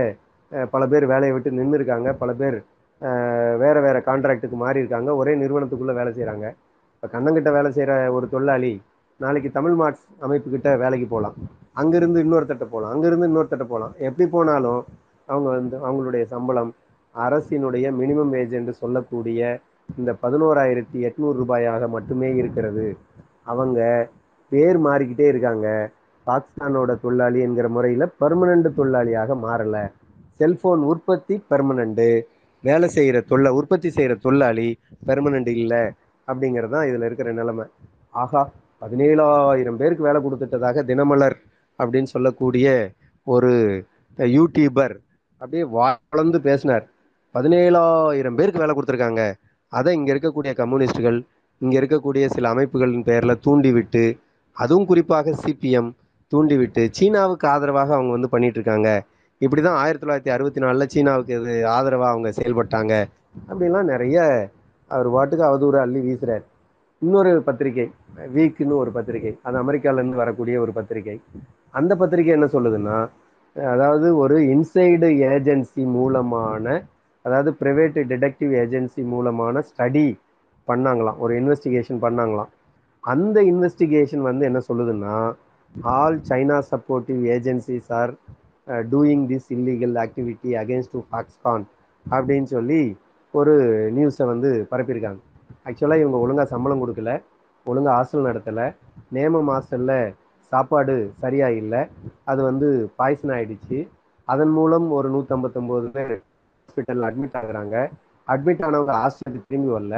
பல 0.72 0.82
பேர் 0.87 1.04
வேலையை 1.12 1.32
விட்டு 1.35 1.50
நின்று 1.59 1.78
இருக்காங்க 1.78 2.09
பல 2.14 2.30
பேர் 2.40 2.59
வேறு 3.62 3.80
வேறு 3.87 4.00
கான்ட்ராக்டுக்கு 4.09 4.56
மாறி 4.56 4.82
இருக்காங்க 4.82 5.11
ஒரே 5.20 5.32
நிறுவனத்துக்குள்ளே 5.42 5.94
வேலை 5.98 6.11
செய்கிறாங்க 6.18 6.46
இப்போ 6.94 7.09
கண்ணங்கிட்ட 7.14 7.50
வேலை 7.56 7.70
செய்கிற 7.70 7.94
ஒரு 8.16 8.26
தொழிலாளி 8.28 8.72
நாளைக்கு 9.20 9.50
தமிழ் 9.50 9.76
மார்ட்ஸ் 9.80 10.04
அமைப்புக்கிட்ட 10.24 10.70
வேலைக்கு 10.82 11.06
போகலாம் 11.06 11.37
அங்கேருந்து 11.80 12.22
இன்னொருத்தட்ட 12.24 12.66
போகலாம் 12.66 12.92
அங்கேருந்து 12.94 13.28
இன்னொருத்தட்ட 13.30 13.66
போகலாம் 13.66 13.94
எப்படி 14.09 14.26
போனாலும் 14.35 14.80
அவங்க 15.28 15.48
வந்து 15.56 15.76
அவங்களுடைய 15.87 16.24
சம்பளம் 16.35 16.70
அரசினுடைய 17.24 17.87
மினிமம் 18.00 18.33
வேஜ் 18.37 18.55
என்று 18.61 18.72
சொல்லக்கூடிய 18.83 19.40
இந்த 19.98 20.11
பதினோராயிரத்தி 20.22 20.98
எட்நூறு 21.09 21.37
ரூபாயாக 21.40 21.88
மட்டுமே 21.88 22.29
இருக்கிறது. 22.40 22.87
அவங்க 23.52 23.79
பேர் 24.52 24.79
மாறிக்கிட்டே 24.87 25.26
இருக்காங்க. 25.33 25.68
பாகிஸ்தானோட 26.26 26.92
தொழிலாளி 27.05 27.40
என்கிற 27.46 27.66
முறையில் 27.68 28.07
பெர்மனண்ட் 28.20 28.68
தொழிலாளியாக 28.79 29.35
மாறலை. 29.46 29.85
செல்ஃபோன் 30.40 30.83
உற்பத்தி 30.92 31.35
பெர்மனண்ட்டு 31.50 32.09
வேலை 32.64 32.88
செய்கிற 32.88 33.18
தொழில 33.31 33.48
உற்பத்தி 33.59 33.88
செய்கிற 33.96 34.14
தொழிலாளி 34.24 34.68
பெர்மனண்ட் 35.09 35.50
இல்லை 35.62 35.83
அப்படிங்கிறது 36.29 36.74
தான் 36.76 36.88
இதில் 36.90 37.07
இருக்கிற 37.09 37.33
நிலைமை. 37.33 37.66
ஆகா 38.22 38.42
பதினேழாயிரம் 38.83 39.79
பேருக்கு 39.81 40.09
வேலை 40.09 40.20
கொடுத்துட்டதாக 40.22 40.85
தினமலர் 40.90 41.37
அப்படின்னு 41.79 42.11
சொல்லக்கூடிய 42.14 42.66
ஒரு 43.26 43.52
யூடியூபர் 44.18 44.94
அப்படியே 45.40 45.64
வளர்ந்து 45.79 46.40
பேசினார். 46.40 46.85
பதினேழாயிரம் 47.37 48.38
பேருக்கு 48.38 48.62
வேலை 48.64 48.75
கொடுத்துருக்காங்க. 48.77 49.22
அதை 49.72 49.92
இங்கே 49.99 50.12
இருக்கக்கூடிய 50.14 50.53
கம்யூனிஸ்டுகள் 50.61 51.18
இங்கே 51.61 51.77
இருக்கக்கூடிய 51.81 52.25
சில 52.35 52.49
அமைப்புகளின் 52.55 53.07
பெயரில் 53.09 53.40
தூண்டிவிட்டு 53.44 54.05
அதுவும் 54.57 54.88
குறிப்பாக 54.90 55.33
சிபிஎம் 55.44 55.90
தூண்டிவிட்டு 56.33 56.83
சீனாவுக்கு 56.96 57.46
ஆதரவாக 57.55 57.90
அவங்க 57.96 58.12
வந்து 58.16 58.31
பண்ணிட்டு 58.35 58.59
இருக்காங்க 58.59 58.88
இப்படி 59.40 59.61
தான் 59.62 59.79
ஆயிரத்தி 59.81 60.05
தொள்ளாயிரத்தி 60.05 60.33
அறுபத்தி 60.35 60.61
நாலில் 60.64 60.90
சீனாவுக்கு 60.92 61.33
இது 61.38 61.55
ஆதரவாக 61.77 62.12
அவங்க 62.12 62.29
செயல்பட்டாங்க. 62.38 62.92
அப்படிலாம் 63.49 63.90
நிறைய 63.92 64.16
அவர் 64.90 65.09
பாட்டுக்கு 65.14 65.44
அவதூறு 65.49 65.79
அள்ளி 65.83 66.01
வீசுகிறார் 66.07 66.44
இன்னொரு 67.03 67.31
பத்திரிகை 67.49 67.87
வீக்குன்னு 68.37 68.75
ஒரு 68.83 68.90
பத்திரிகை 68.96 69.33
அது 69.46 69.57
அமெரிக்காவிலேருந்து 69.62 70.22
வரக்கூடிய 70.22 70.57
ஒரு 70.64 70.72
பத்திரிகை. 70.79 71.16
அந்த 71.79 71.92
பத்திரிகை 72.03 72.33
என்ன 72.38 72.49
சொல்லுதுன்னா 72.57 72.99
அதாவது 73.57 74.09
ஒரு 74.22 74.37
இன்சைடு 74.55 75.09
ஏஜென்சி 75.33 75.83
மூலமான 75.96 76.64
அதாவது 77.26 77.50
ப்ரைவேட் 77.60 77.96
டிடெக்டிவ் 78.10 78.52
ஏஜென்சி 78.62 79.02
மூலமான 79.12 79.62
ஸ்டடி 79.68 80.06
பண்ணாங்களாம். 80.68 81.18
ஒரு 81.24 81.32
இன்வெஸ்டிகேஷன் 81.40 82.00
பண்ணாங்களாம். 82.04 82.50
அந்த 83.04 83.36
இன்வெஸ்டிகேஷன் 83.52 84.22
வந்து 84.28 84.44
என்ன 84.50 84.60
சொல்லுதுன்னா 84.68 85.14
all 85.94 86.18
China 86.28 86.58
supportive 86.72 87.20
agencies 87.36 87.90
are 88.00 88.12
doing 88.92 89.24
this 89.32 89.48
illegal 89.56 89.96
activity 90.04 90.50
against 90.62 90.94
to 90.96 91.02
Foxconn 91.08 91.64
அப்படின்னு 92.06 92.48
சொல்லி 92.54 92.80
ஒரு 93.34 93.54
நியூஸை 93.96 94.26
வந்து 94.32 94.50
பரப்பியிருக்காங்க. 94.70 95.20
ஆக்சுவலாக 95.66 96.02
இவங்க 96.02 96.18
ஒழுங்காக 96.24 96.48
சம்பளம் 96.52 96.82
கொடுக்கல 96.82 97.12
ஒழுங்காக 97.66 97.94
ஹாஸ்டல் 97.96 98.28
நடத்தலை 98.28 98.66
நேமம் 99.16 99.50
ஹாஸ்டலில் 99.54 100.14
சாப்பாடு 100.52 100.94
சரியாக 101.22 101.60
இல்லை 101.62 101.80
அது 102.30 102.40
வந்து 102.48 102.68
பாய்சன் 102.98 103.34
ஆகிடுச்சு 103.36 103.78
அதன் 104.28 104.52
மூலம் 104.58 104.86
ஒரு 104.98 105.08
நூற்றம்பத்தொம்போது 105.14 105.86
பேர் 105.96 106.14
ஹாஸ்பிட்டலில் 106.76 107.06
அட்மிட் 107.08 107.36
ஆகுறாங்க. 107.40 107.76
அட்மிட் 108.28 108.62
ஆனவங்க 108.66 108.94
ஹாஸ்டலுக்கு 109.02 109.48
திரும்பி 109.50 109.70
வரல. 109.74 109.96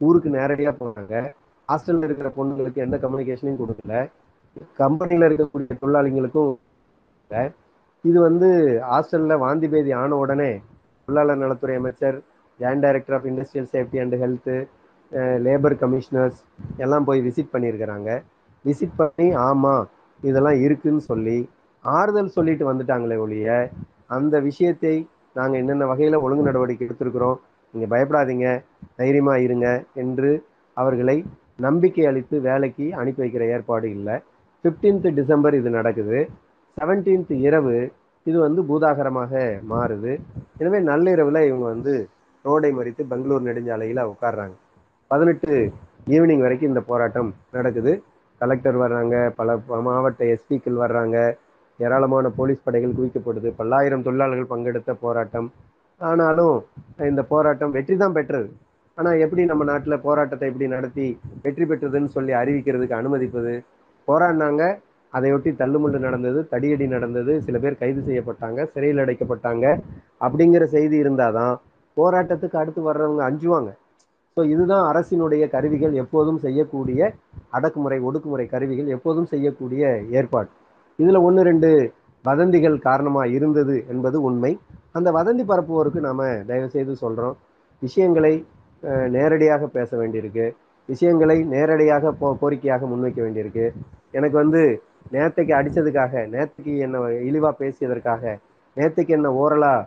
ஊருக்கு 0.00 0.28
நேரடியாக 0.36 0.72
போனாங்க 0.80 1.14
ஹாஸ்டலில் 1.68 2.06
இருக்கிற 2.08 2.28
பொண்ணுங்களுக்கு 2.36 2.84
எந்த 2.86 2.96
கம்யூனிகேஷனையும் 3.04 3.60
கொடுக்கல. 3.62 3.94
கம்பெனியில் 4.82 5.26
இருக்கக்கூடிய 5.28 5.76
தொழிலாளிகளுக்கும் 5.82 6.52
இது 8.04 8.18
வந்து 8.28 8.48
ஹாஸ்டலில் 8.90 9.42
வாந்தி 9.44 9.68
பேதி 9.72 9.90
ஆன 10.00 10.16
உடனே 10.22 10.50
தொழிலாளர் 11.08 11.42
நலத்துறை 11.42 11.74
அமைச்சர் 11.80 12.16
joint 12.60 12.84
director 12.86 13.16
of 13.16 13.26
industrial 13.30 13.68
safety 13.74 13.98
and 14.04 14.16
health 14.22 14.56
labour 15.46 15.76
commissioners 15.82 16.40
எல்லாம் 16.84 17.06
போய் 17.08 17.20
விசிட் 17.26 17.52
பண்ணியிருக்கிறாங்க. 17.54 18.10
விசிட் 18.64 18.98
பண்ணி 19.00 19.26
ஆமாம் 19.48 19.84
இதெல்லாம் 20.22 20.58
இருக்குன்னு 20.66 21.04
சொல்லி 21.10 21.38
ஆறுதல் 21.84 22.34
சொல்லிட்டு 22.36 22.64
வந்துட்டாங்களே 22.70 23.16
ஒழிய 23.24 23.48
அந்த 24.16 24.34
விஷயத்தை 24.48 24.94
நாங்கள் 25.38 25.60
என்னென்ன 25.62 25.86
வகையில் 25.90 26.22
ஒழுங்கு 26.24 26.48
நடவடிக்கை 26.48 26.86
எடுத்திருக்கிறோம் 26.88 27.38
நீங்கள் 27.74 27.92
பயப்படாதீங்க 27.94 28.48
தைரியமாக 29.00 29.44
இருங்க 29.46 29.68
என்று 30.02 30.30
அவர்களை 30.76 31.16
நம்பிக்கை 31.66 32.04
அளித்து 32.10 32.36
வேலைக்கு 32.48 32.84
அனுப்பி 33.00 33.20
வைக்கிற 33.22 33.44
ஏற்பாடு 33.54 33.86
இல்லை. 33.96 34.16
15th 34.64 35.08
டிசம்பர் 35.18 35.56
இது 35.60 35.70
நடக்குது. 35.78 36.18
17th 36.76 37.32
இரவு 37.48 37.76
இது 38.26 38.36
வந்து 38.44 38.60
பூதாகரமாக 38.68 39.32
மாறுது. 39.72 40.12
எனவே 40.60 40.78
நள்ளிரவில் 40.90 41.46
இவங்க 41.48 41.66
வந்து 41.74 41.94
ரோடை 42.44 42.70
மறித்து 42.78 43.02
பெங்களூர் 43.12 43.46
நெடுஞ்சாலையில் 43.48 44.08
உட்கார்றாங்க. 44.12 44.56
பதினெட்டு 45.10 45.52
ஈவினிங் 46.14 46.44
வரைக்கும் 46.44 46.70
இந்த 46.72 46.82
போராட்டம் 46.90 47.30
நடக்குது. 47.56 47.92
கலெக்டர் 48.40 48.78
வர்றாங்க 48.84 49.16
பல 49.38 49.56
மாவட்ட 49.86 50.24
எஸ்பிக்கள் 50.34 50.82
வர்றாங்க. 50.84 51.16
ஏராளமான 51.84 52.28
போலீஸ் 52.38 52.64
படைகள் 52.66 52.96
குவிக்கப்படுது. 52.98 53.48
பல்லாயிரம் 53.58 54.04
தொழிலாளர்கள் 54.06 54.52
பங்கெடுத்த 54.52 54.92
போராட்டம். 55.04 55.48
ஆனாலும் 56.00 56.56
இந்த 57.10 57.22
போராட்டம் 57.32 57.74
வெற்றி 57.76 57.94
தான் 58.02 58.16
பெற்றது. 58.16 58.48
ஆனால் 58.98 59.20
எப்படி 59.24 59.42
நம்ம 59.50 59.64
நாட்டில் 59.70 60.02
போராட்டத்தை 60.06 60.46
எப்படி 60.50 60.66
நடத்தி 60.74 61.06
வெற்றி 61.44 61.64
பெற்றதுன்னு 61.70 62.10
சொல்லி 62.16 62.32
அறிவிக்கிறதுக்கு 62.40 62.98
அனுமதிப்பது? 63.00 63.54
போராடினாங்க. 64.08 64.62
அதையொட்டி 65.12 65.50
தள்ளுமுள்ளு 65.60 65.98
நடந்தது 66.06 66.40
தடியடி 66.52 66.86
நடந்தது. 66.94 67.32
சில 67.46 67.56
பேர் 67.62 67.80
கைது 67.82 68.00
செய்யப்பட்டாங்க 68.08 68.66
சிறையில் 68.72 69.02
அடைக்கப்பட்டாங்க. 69.04 69.66
அப்படிங்கிற 70.26 70.64
செய்தி 70.74 70.96
இருந்தாதான் 71.04 71.54
போராட்டத்துக்கு 71.96 72.60
அடுத்து 72.62 72.80
வர்றவங்க 72.88 73.22
அஞ்சுவாங்க. 73.28 73.70
ஸோ 74.36 74.42
இதுதான் 74.54 74.84
அரசினுடைய 74.90 75.44
கருவிகள். 75.54 75.94
எப்போதும் 76.02 76.42
செய்யக்கூடிய 76.44 77.00
அடக்குமுறை 77.56 77.98
ஒடுக்குமுறை 78.08 78.46
கருவிகள். 78.54 78.90
எப்போதும் 78.96 79.30
செய்யக்கூடிய 79.32 79.84
ஏற்பாடு. 80.18 80.50
இதில் 80.98 81.24
ஒன்று 81.26 81.40
ரெண்டு 81.48 81.68
வதந்திகள் 82.24 82.76
காரணமாக 82.86 83.34
இருந்தது 83.36 83.74
என்பது 83.92 84.16
உண்மை. 84.28 84.52
அந்த 84.96 85.08
வதந்தி 85.16 85.44
பரப்புவோருக்கு 85.50 86.00
நாம் 86.06 86.22
தயவு 86.48 86.68
செய்து 86.74 86.94
சொல்கிறோம் 87.02 87.36
விஷயங்களை 87.82 88.32
நேரடியாக 89.16 89.66
பேச 89.76 89.90
வேண்டியிருக்கு. 90.00 90.46
விஷயங்களை 90.88 91.36
நேரடியாக 91.52 92.12
போ 92.20 92.28
கோரிக்கையாக 92.40 92.86
முன்வைக்க 92.92 93.20
வேண்டியிருக்கு. 93.24 93.66
எனக்கு 94.16 94.36
வந்து 94.42 94.62
நேத்தைக்கு 95.14 95.52
அடித்ததுக்காக 95.58 96.24
நேத்தைக்கு 96.34 96.72
என்னை 96.84 97.00
இழிவாக 97.28 97.54
பேசியதற்காக 97.62 98.34
நேற்றுக்கு 98.76 99.14
என்ன 99.18 99.30
ஓரலாக 99.42 99.86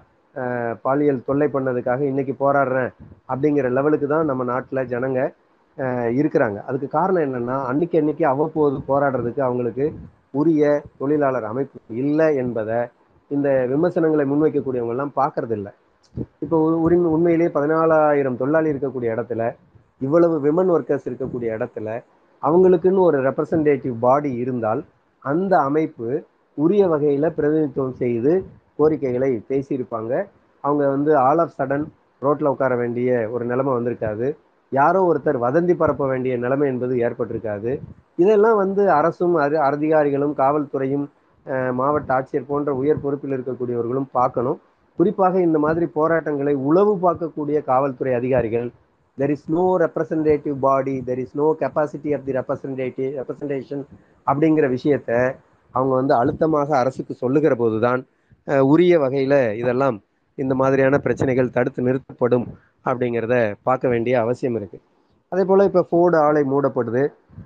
பாலியல் 0.86 1.26
தொல்லை 1.28 1.48
பண்ணதுக்காக 1.56 2.02
இன்னைக்கு 2.12 2.34
போராடுறேன் 2.44 2.92
அப்படிங்கிற 3.32 3.70
லெவலுக்கு 3.78 4.08
தான் 4.14 4.30
நம்ம 4.32 4.44
நாட்டில் 4.52 4.90
ஜனங்க 4.94 5.20
இருக்கிறாங்க. 6.20 6.58
அதுக்கு 6.70 6.88
காரணம் 6.98 7.26
என்னன்னா 7.28 7.58
அன்னைக்கு 7.70 8.00
அன்னைக்கு 8.02 8.26
அவ்வப்போது 8.34 8.78
போராடுறதுக்கு 8.90 9.42
அவங்களுக்கு 9.48 9.86
உரிய 10.34 10.82
தொழிலாளர் 11.00 11.48
அமைப்பு 11.52 11.80
இல்லை 12.04 12.28
என்பதை 12.36 12.80
இந்த 13.32 13.50
விமர்சனங்களை 13.74 14.26
முன்வைக்கக்கூடியவங்கெல்லாம் 14.32 15.14
பார்க்கறது 15.16 15.56
இல்லை 15.60 15.72
இப்போ 16.44 16.58
உரிமை 16.86 17.10
உண்மையிலேயே 17.16 17.52
பதினாலாயிரம் 17.58 18.40
தொழிலாளி 18.42 18.72
இருக்கக்கூடிய 18.74 19.10
இடத்துல 19.16 19.44
இவ்வளவு 20.02 20.36
விமன் 20.48 20.72
ஒர்க்கர்ஸ் 20.76 21.08
இருக்கக்கூடிய 21.10 21.50
இடத்துல 21.58 21.90
அவங்களுக்குன்னு 22.44 23.08
ஒரு 23.10 23.18
ரெப்ரசன்டேட்டிவ் 23.28 23.96
பாடி 24.00 24.32
இருந்தால் 24.44 24.82
அந்த 25.24 25.54
அமைப்பு 25.70 26.08
உரிய 26.58 26.84
வகையில் 26.88 27.34
பிரதிநிதித்துவம் 27.38 28.00
செய்து 28.04 28.32
கோரிக்கைகளை 28.78 29.30
பேசியிருப்பாங்க. 29.50 30.14
அவங்க 30.64 30.84
வந்து 30.90 31.12
ஆல் 31.28 31.42
ஆஃப் 31.44 31.56
சடன் 31.58 31.86
ரோட்டில் 32.22 32.52
உட்கார 32.54 32.74
வேண்டிய 32.76 33.30
ஒரு 33.34 33.44
நிலைமை 33.46 33.72
வந்திருக்காது. 33.74 34.28
யாரோ 34.72 35.00
ஒருத்தர் 35.10 35.40
வதந்தி 35.46 35.74
பரப்ப 35.76 36.08
வேண்டிய 36.08 36.34
நிலைமை 36.38 36.68
என்பது 36.68 36.94
ஏற்பட்டிருக்காது. 37.06 37.72
இதெல்லாம் 38.22 38.58
வந்து 38.64 38.84
அரசும் 39.00 39.36
அது 39.46 39.56
அதிகாரிகளும் 39.70 40.34
காவல்துறையும் 40.42 41.06
மாவட்ட 41.80 42.12
ஆட்சியர் 42.18 42.50
போன்ற 42.50 42.72
உயர் 42.82 43.02
பொறுப்பில் 43.04 43.36
இருக்கக்கூடியவர்களும் 43.36 44.10
பார்க்கணும். 44.18 44.60
குறிப்பாக 45.00 45.36
இந்த 45.48 45.58
மாதிரி 45.66 45.86
போராட்டங்களை 45.98 46.54
உளவு 46.70 46.94
பார்க்கக்கூடிய 47.06 47.58
காவல்துறை 47.70 48.14
அதிகாரிகள் 48.20 48.68
there 49.18 49.34
is 49.36 49.48
no 49.54 49.64
representative 49.84 50.58
body 50.66 50.96
there 51.08 51.22
is 51.24 51.36
no 51.40 51.48
capacity 51.62 52.12
of 52.18 52.26
the 52.28 52.34
representative 52.40 53.10
representation 53.20 53.84
அப்படிங்கிற 54.28 54.68
விஷயத்த 54.76 55.12
அவங்க 55.76 55.94
வந்து 55.96 56.14
அழுத்தமாக 56.20 56.70
அரசுக்கு 56.80 57.14
சொல்லுகிற 57.16 57.56
போது 57.56 57.80
தான் 57.80 58.02
உரிய 58.68 58.94
வகையில் 59.00 59.40
இதெல்லாம் 59.62 59.98
இந்த 60.38 60.54
மாதிரியான 60.56 60.98
பிரச்சனைகள் 60.98 61.54
தடுத்து 61.58 61.88
நிறுத்தப்படும் 61.88 62.48
அப்படிங்கிறத 62.86 63.36
பார்க்க 63.64 63.94
வேண்டிய 63.94 64.16
அவசியம் 64.22 64.58
இருக்குது 64.60 64.84
அதே 65.34 65.44
போல் 65.50 65.68
இப்போ 65.68 65.82
ஃபோர்டு 65.90 66.16
ஆலை 66.24 66.42
மூடப்படுது. 66.52 67.02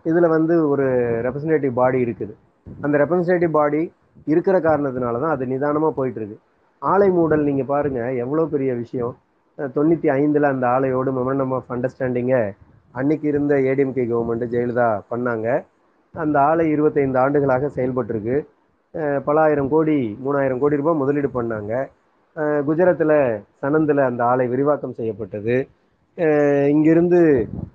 இதில் 0.09 0.27
வந்து 0.35 0.53
ஒரு 0.71 0.85
ரெப்ரசன்டேட்டிவ் 1.25 1.73
பாடி 1.79 1.97
இருக்குது. 2.05 2.33
அந்த 2.85 2.95
ரெப்ரசன்டேட்டிவ் 3.01 3.51
பாடி 3.57 3.81
இருக்கிற 4.31 4.55
காரணத்தினால 4.67 5.19
தான் 5.23 5.33
அது 5.35 5.43
நிதானமாக 5.51 5.93
போயிட்டுருக்கு. 5.97 6.37
ஆலை 6.91 7.09
மூடல் 7.17 7.45
நீங்கள் 7.49 7.69
பாருங்கள் 7.73 8.17
எவ்வளோ 8.23 8.45
பெரிய 8.53 8.71
விஷயம். 8.81 9.13
தொண்ணூற்றி 9.75 10.09
ஐந்தில் 10.15 10.49
அந்த 10.51 10.65
ஆலையோடு 10.75 11.13
மெமண்டம் 11.19 11.53
ஆஃப் 11.57 11.69
அண்டர்ஸ்டாண்டிங்கை 11.75 12.41
அன்னைக்கு 12.99 13.27
இருந்த 13.33 13.53
ஏடிஎம்கே 13.69 14.05
கவர்மெண்ட் 14.13 14.47
ஜெயலலிதா 14.55 14.89
பண்ணாங்க. 15.11 15.47
அந்த 16.15 16.35
ஆலை 16.49 16.67
இருபத்தைந்து 16.73 17.23
ஆண்டுகளாக 17.25 17.71
செயல்பட்டிருக்கு. 17.77 18.35
பல 19.29 19.37
ஆயிரம் 19.45 19.71
கோடி 19.75 19.99
மூணாயிரம் 20.25 20.61
கோடி 20.65 20.81
ரூபாய் 20.81 21.01
முதலீடு 21.03 21.31
பண்ணாங்க. 21.39 21.73
குஜராத்தில் 22.67 23.17
சனந்தில் 23.61 24.07
அந்த 24.09 24.21
ஆலை 24.33 24.45
விரிவாக்கம் 24.53 24.99
செய்யப்பட்டது. 24.99 25.55
இங்கிருந்து 26.73 27.19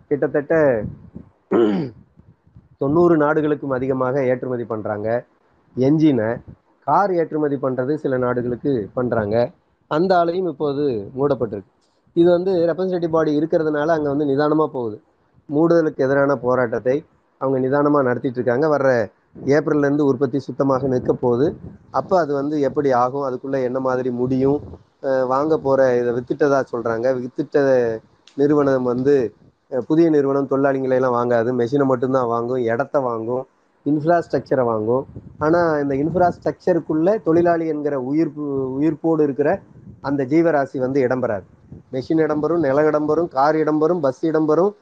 கிட்டத்தட்ட 0.09 0.55
தொண்ணூறு 2.83 3.15
நாடுகளுக்கும் 3.23 3.75
அதிகமாக 3.79 4.23
ஏற்றுமதி 4.31 4.65
பண்ணுறாங்க 4.73 5.09
என்ஜினை 5.77 6.29
கார் 6.87 7.13
ஏற்றுமதி 7.21 7.57
பண்ணுறது 7.65 7.93
சில 8.05 8.17
நாடுகளுக்கு 8.25 8.73
பண்ணுறாங்க 8.99 9.37
அந்த 9.97 10.13
ஆலையும் 10.21 10.49
இப்போது 10.53 10.85
மூடப்பட்டிருக்கு. 11.19 11.71
இது 12.17 12.29
வந்து 12.37 12.53
ரெப்ரசன்டேட்டிவ் 12.69 13.15
பாடி 13.17 13.31
இருக்கிறதுனால 13.39 13.95
அங்கே 13.97 14.11
வந்து 14.13 14.29
நிதானமாக 14.31 14.69
போகுது. 14.77 14.97
மூடுதலுக்கு 15.49 16.05
எதிரான 16.07 16.37
போராட்டத்தை 16.45 16.97
அவங்க 17.41 17.57
நிதானமாக 17.65 18.07
நடத்திட்டு 18.09 18.39
இருக்காங்க. 18.41 18.67
வர்ற 18.75 18.91
ஏப்ரல்லேருந்து 19.57 20.07
உற்பத்தி 20.11 20.39
சுத்தமாக 20.47 20.89
நிற்க 20.95 21.13
போகுது. 21.25 21.47
அப்போ 21.99 22.15
அது 22.23 22.33
வந்து 22.41 22.57
எப்படி 22.69 22.91
ஆகும்? 23.03 23.27
அதுக்குள்ளே 23.29 23.61
என்ன 23.69 23.79
மாதிரி 23.89 24.13
முடியும்? 24.21 24.61
வாங்க 25.33 25.55
போகிற 25.67 25.83
இதை 26.01 26.11
வித்துட்டதா 26.17 26.59
சொல்கிறாங்க 26.73 27.07
வித்துட்ட 27.21 27.59
நிறுவனம் 28.37 28.89
வந்து 28.93 29.15
புதிய 29.89 30.07
நிறுவனம் 30.17 30.51
தொழிலாளிகளை 30.53 30.97
எல்லாம் 31.01 31.17
வாங்காது. 31.19 31.51
மெஷினை 31.61 31.85
மட்டும்தான் 31.91 32.31
வாங்கும் 32.35 32.63
இடத்த 32.73 32.97
வாங்கும் 33.09 33.45
இன்ஃப்ராஸ்ட்ரக்சரை 33.87 34.65
வாங்கும். 34.71 35.05
ஆனால் 35.45 35.71
இந்த 35.83 35.95
இன்ஃப்ராஸ்ட்ரக்சருக்குள்ளே 36.03 37.15
தொழிலாளி 37.27 37.67
என்கிற 37.75 37.95
உயிர்ப்பு 38.11 38.45
உயிர்ப்போடு 38.79 39.23
இருக்கிற 39.29 39.51
அந்த 40.09 40.23
ஜீவராசி 40.33 40.77
வந்து 40.85 40.99
இடம்பெறாது 41.07 41.47
மெஷின் 41.95 42.23
இடம்பெறும் 42.25 42.65
நிலம் 42.67 42.89
இடம்பெறும் 42.91 43.29
கார் 43.37 43.57
இடம்பெறும் 43.63 44.03
பஸ் 44.07 44.23
இடம்பெறும் 44.31 44.73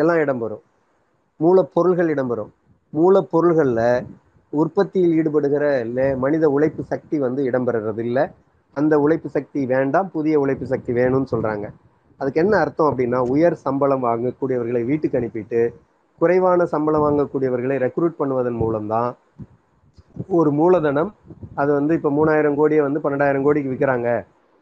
எல்லாம் 0.00 0.20
இடம்பெறும் 0.24 0.62
மூலப்பொருள்கள் 1.40 2.10
இடம்பெறும் 2.14 2.50
மூலப்பொருள்களில் 2.92 3.84
உற்பத்தியில் 4.52 5.14
ஈடுபடுகிற 5.18 5.64
மனித 6.24 6.44
உழைப்பு 6.56 6.82
சக்தி 6.92 7.16
வந்து 7.18 7.40
இடம்பெறது 7.48 8.02
இல்லை 8.04 8.24
அந்த 8.76 8.94
உழைப்பு 9.04 9.28
சக்தி 9.36 9.60
வேண்டாம் 9.74 10.08
புதிய 10.14 10.34
உழைப்பு 10.40 10.66
சக்தி 10.66 10.92
வேணும்னு 10.92 11.30
சொல்கிறாங்க 11.32 11.66
அதுக்கு 12.20 12.40
என்ன 12.42 12.54
அர்த்தம் 12.64 12.88
அப்படின்னா 12.90 13.18
உயர் 13.34 13.56
சம்பளம் 13.66 14.06
வாங்கக்கூடியவர்களை 14.08 14.82
வீட்டுக்கு 14.90 15.18
அனுப்பிட்டு 15.20 15.60
குறைவான 16.20 16.66
சம்பளம் 16.74 17.04
வாங்கக்கூடியவர்களை 17.06 17.76
ரெக்ரூட் 17.86 18.18
பண்ணுவதன் 18.20 18.58
மூலம்தான் 18.62 19.10
ஒரு 20.38 20.50
மூலதனம். 20.60 21.10
அது 21.60 21.70
வந்து 21.78 21.92
இப்போ 21.98 22.10
மூணாயிரம் 22.18 22.58
கோடியை 22.60 22.82
வந்து 22.86 23.02
பன்னெண்டாயிரம் 23.04 23.44
கோடிக்கு 23.46 23.72
விற்கிறாங்க 23.72 24.08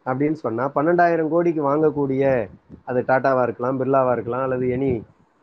அப்படின்னு 0.05 0.37
சொன்னால் 0.43 0.73
பன்னெண்டாயிரம் 0.75 1.31
கோடிக்கு 1.33 1.61
வாங்கக்கூடிய 1.69 2.23
அது 2.89 2.99
டாட்டாவாக 3.09 3.45
இருக்கலாம் 3.47 3.79
பிர்லாவாக 3.79 4.15
இருக்கலாம் 4.17 4.45
அல்லது 4.45 4.65
எனி 4.75 4.91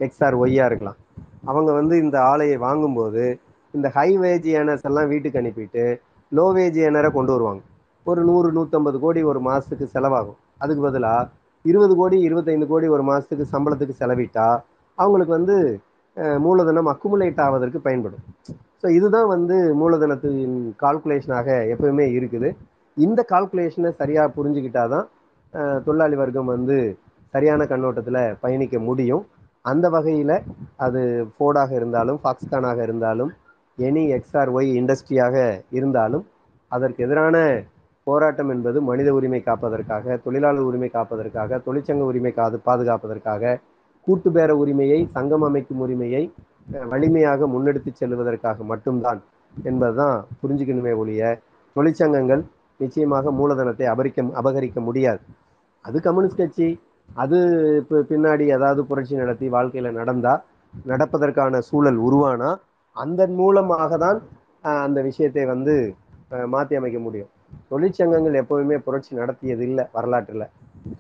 எக்ஸ்ஆர் 0.00 0.36
ஒய்யாக 0.42 0.68
இருக்கலாம். 0.70 0.98
அவங்க 1.50 1.70
வந்து 1.80 1.94
இந்த 2.04 2.16
ஆலையை 2.32 2.56
வாங்கும்போது 2.66 3.24
இந்த 3.74 3.88
ஹை 3.96 4.08
வேஜ் 4.22 4.48
ஏனர்ஸ் 4.58 4.86
எல்லாம் 4.90 5.10
வீட்டுக்கு 5.12 5.40
அனுப்பிட்டு 5.40 5.84
லோ 6.32 6.46
வேஜ் 6.56 6.78
ஏனரை 6.86 7.10
கொண்டு 7.16 7.32
வருவாங்க. 7.34 7.62
ஒரு 8.06 8.20
நூறு 8.28 8.48
நூற்றம்பது 8.56 8.98
கோடி 9.04 9.20
ஒரு 9.32 9.40
மாதத்துக்கு 9.48 9.86
செலவாகும். 9.96 10.38
அதுக்கு 10.62 10.82
பதிலாக 10.86 11.28
இருபது 11.64 11.94
கோடி 12.00 12.16
இருபத்தைந்து 12.28 12.66
கோடி 12.72 12.86
ஒரு 12.94 13.04
மாதத்துக்கு 13.08 13.44
சம்பளத்துக்கு 13.54 13.94
செலவிட்டா 14.02 14.46
அவங்களுக்கு 14.98 15.34
வந்து 15.38 15.56
மூலதனம் 16.46 16.88
அக்குமுலேட் 16.92 17.40
ஆவதற்கு 17.44 17.78
பயன்படும். 17.86 18.24
ஸோ 18.80 18.86
இதுதான் 18.96 19.28
வந்து 19.34 19.56
மூலதனத்தின் 19.82 20.56
கால்குலேஷனாக 20.82 21.48
எப்பவுமே 21.74 22.06
இருக்குது. 22.18 22.48
இந்த 22.96 23.20
கால்குலேஷனை 23.32 23.90
சரியாக 24.00 24.34
புரிஞ்சுக்கிட்டா 24.36 24.84
தான் 24.94 25.06
தொழிலாளி 25.86 26.16
வர்க்கம் 26.22 26.52
வந்து 26.54 26.76
சரியான 27.34 27.62
கண்ணோட்டத்தில் 27.72 28.22
பயணிக்க 28.42 28.76
முடியும். 28.88 29.24
அந்த 29.64 29.86
வகையில் 29.96 30.36
அது 30.86 31.00
ஃபோர்டாக 31.34 31.70
இருந்தாலும் 31.78 32.18
ஃபாக்ஸ்கானாக 32.22 32.78
இருந்தாலும் 32.86 33.30
எனி 33.78 34.02
எக்ஸ்ஆர் 34.16 34.50
ஒய் 34.56 34.70
இண்டஸ்ட்ரியாக 34.80 35.36
இருந்தாலும் 35.78 36.24
அதற்கு 36.72 37.04
எதிரான 37.06 37.36
போராட்டம் 38.07 38.50
என்பது 38.55 38.78
மனித 38.88 39.09
உரிமை 39.18 39.40
காப்பதற்காக 39.48 40.16
தொழிலாளர் 40.24 40.66
உரிமை 40.70 40.88
காப்பதற்காக 40.96 41.61
தொழிற்சங்க 41.66 42.05
உரிமை 42.11 42.32
காது 42.38 42.57
பாதுகாப்பதற்காக 42.66 43.52
கூட்டு 44.07 44.30
பேர 44.36 44.50
உரிமையை 44.62 44.98
சங்கம் 45.14 45.44
அமைக்கும் 45.48 45.82
உரிமையை 45.84 46.22
வலிமையாக 46.92 47.46
முன்னெடுத்து 47.55 47.90
செல்வதற்காக 48.00 48.64
மட்டும்தான் 48.72 49.20
என்பதுதான் 49.55 50.16
புரிஞ்சுக்கணுமே 50.40 50.92
ஒழிய 51.02 51.22
தொழிற்சங்கங்கள் 51.76 52.42
நிச்சயமாக 52.80 53.32
மூலதனத்தை 53.38 53.86
அபரிக்க 53.92 54.22
அபகரிக்க 54.40 54.78
முடியாது. 54.88 55.22
அது 55.84 55.96
கம்யூனிஸ்ட் 56.07 56.40
கட்சி 56.40 56.68
அது 57.22 57.38
இப்போ 57.80 57.96
பின்னாடி 58.11 58.44
ஏதாவது 58.57 58.80
புரட்சி 58.90 59.14
நடத்தி 59.22 59.46
வாழ்க்கையில் 59.55 59.98
நடந்தா 60.00 60.34
நடப்பதற்கான 60.90 61.61
சூழல் 61.68 61.98
உருவானா 62.07 62.50
அதன் 62.96 63.34
மூலமாக 63.40 63.96
தான் 64.05 64.18
அந்த 64.86 64.98
விஷயத்தை 65.09 65.44
வந்து 65.52 65.74
மாற்றி 66.55 66.74
அமைக்க 66.80 66.98
முடியும். 67.07 67.30
தொழிற்சங்கங்கள் 67.70 68.38
எப்பவுமே 68.42 68.76
புரட்சி 68.86 69.12
நடத்தியது 69.20 69.62
இல்லை 69.68 69.84
வரலாற்றில். 69.96 70.46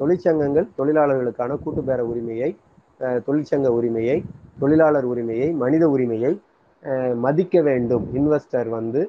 தொழிற்சங்கங்கள் 0.00 0.68
தொழிலாளர்களுக்கான 0.78 1.58
கூட்டுப்பேர 1.64 2.00
உரிமையை 2.10 2.50
தொழிற்சங்க 3.26 3.68
உரிமையை 3.78 4.18
தொழிலாளர் 4.60 5.06
உரிமையை 5.12 5.48
மனித 5.62 5.84
உரிமையை 5.94 6.32
மதிக்க 7.24 7.60
வேண்டும். 7.68 8.04
இன்வெஸ்டர் 8.18 8.68
வந்து 8.76 9.00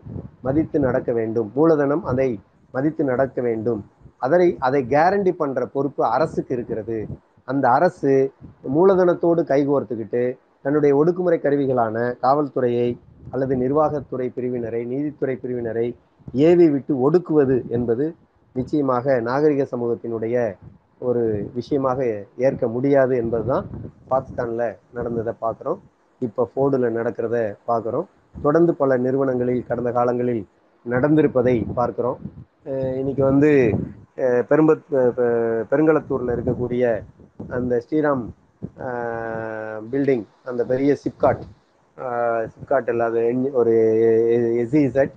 மதித்து 0.46 0.78
நடக்க 0.80 1.12
வேண்டும். 1.20 1.50
மூலதனம் 1.58 2.04
அதை 2.12 2.30
மதித்து 2.74 3.04
நடக்க 3.12 3.38
வேண்டும். 3.48 3.82
அதனை 4.26 4.48
அதை 4.68 4.82
கேரண்டி 4.94 5.32
பண்ற 5.42 5.66
பொறுப்பு 5.76 6.04
அரசுக்கு 6.16 6.54
இருக்கிறது. 6.58 6.98
அந்த 7.52 7.66
அரசு 7.78 8.14
மூலதனத்தோடு 8.76 9.42
கைகோர்த்துக்கிட்டு 9.52 10.24
தன்னுடைய 10.66 10.92
ஒடுக்குமுறை 11.00 11.38
கருவிகளான 11.42 11.96
காவல்துறையை 12.24 12.88
அல்லது 13.34 13.54
நிர்வாகத்துறை 13.56 14.28
பிரிவினரை 14.36 14.82
நீதித்துறை 14.92 15.36
பிரிவினரை 15.44 15.88
ஏவி 16.50 16.66
விட்டு 16.74 16.94
ஒடுக்குவது 17.06 17.58
என்பது 17.78 18.06
நிச்சயமாக 18.56 19.16
நாகரிக 19.30 19.64
சமூகத்தினுடைய 19.74 20.36
ஒரு 21.08 21.24
விஷயமாக 21.58 22.00
ஏற்க 22.48 22.68
முடியாது 22.76 23.14
என்பது 23.24 23.46
தான் 23.52 23.66
பாகிஸ்தானில் 24.12 24.68
நடந்ததை 24.98 25.34
பார்க்குறோம். 25.46 25.80
இப்போ 26.22 26.44
ஃபோர்டில் 26.52 26.96
நடக்கிறத 26.98 27.38
பார்க்குறோம். 27.70 28.08
தொடர்ந்து 28.46 28.72
பல 28.82 28.98
நிறுவனங்களில் 29.06 29.68
கடந்த 29.70 29.90
காலங்களில் 29.98 30.44
நடந்திருப்பதை 30.86 31.56
பார்க்குறோம். 31.80 32.18
இன்னைக்கு 33.02 33.24
வந்து 33.32 33.52
பெரும்பத் 34.50 34.86
பெருங்களத்தூரில் 35.72 36.34
இருக்கக்கூடிய 36.36 36.84
அந்த 37.58 37.74
ஸ்ரீராம் 37.86 38.24
பில்டிங் 39.92 40.26
அந்த 40.50 40.62
பெரிய 40.72 40.92
சிப்காட் 41.04 41.44
சிப்காட் 42.54 42.90
இல்லாத 42.94 43.26
ஒரு 43.62 43.74
எசிசட் 44.64 45.14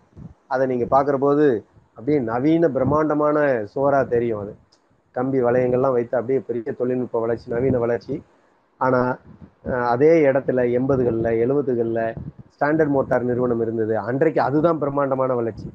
அதை 0.51 0.65
நீங்கள் 0.73 0.93
பார்க்குற 0.95 1.17
போது 1.27 1.47
அப்படியே 1.97 2.19
நவீன 2.31 2.69
பிரம்மாண்டமான 2.77 3.39
சுவராக 3.75 4.05
தெரியும் 4.15 4.41
அது. 4.43 4.53
கம்பி 5.17 5.39
வளையங்கள்லாம் 5.47 5.97
வைத்து 5.97 6.15
அப்படியே 6.19 6.41
பெரிய 6.49 6.73
தொழில்நுட்ப 6.81 7.21
வளர்ச்சி 7.25 7.47
நவீன 7.55 7.79
வளர்ச்சி. 7.85 8.15
ஆனால் 8.81 9.13
அதே 9.93 10.13
இடத்துல 10.29 10.65
எண்பதுகளில் 10.79 11.31
எழுபதுகளில் 11.45 12.05
ஸ்டாண்டர்ட் 12.55 12.95
மோட்டார் 12.97 13.29
நிறுவனம் 13.31 13.63
இருந்தது. 13.65 13.95
அன்றைக்கு 14.09 14.41
அதுதான் 14.49 14.81
பிரம்மாண்டமான 14.83 15.35
வளர்ச்சி. 15.41 15.69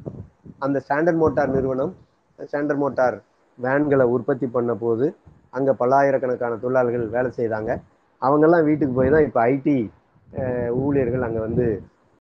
அந்த 0.66 0.78
ஸ்டாண்டர்ட் 0.86 1.22
மோட்டார் 1.24 1.52
நிறுவனம் 1.58 1.94
ஸ்டாண்டர்ட் 2.40 2.82
மோட்டார் 2.84 3.18
வேன்களை 3.58 4.06
உற்பத்தி 4.16 4.48
பண்ண 4.56 4.72
போது 4.84 5.06
அங்கே 5.58 5.74
பல்லாயிரக்கணக்கான 5.82 6.58
தொழிலாளர்கள் 6.64 7.14
வேலை 7.16 7.30
செய்தாங்க. 7.40 7.72
அவங்கெல்லாம் 8.22 8.66
வீட்டுக்கு 8.70 8.94
போய் 9.00 9.14
தான் 9.16 9.26
இப்போ 9.28 9.40
ஐடி 9.54 9.78
ஊழியர்கள் 10.84 11.26
அங்கே 11.28 11.42
வந்து 11.48 11.66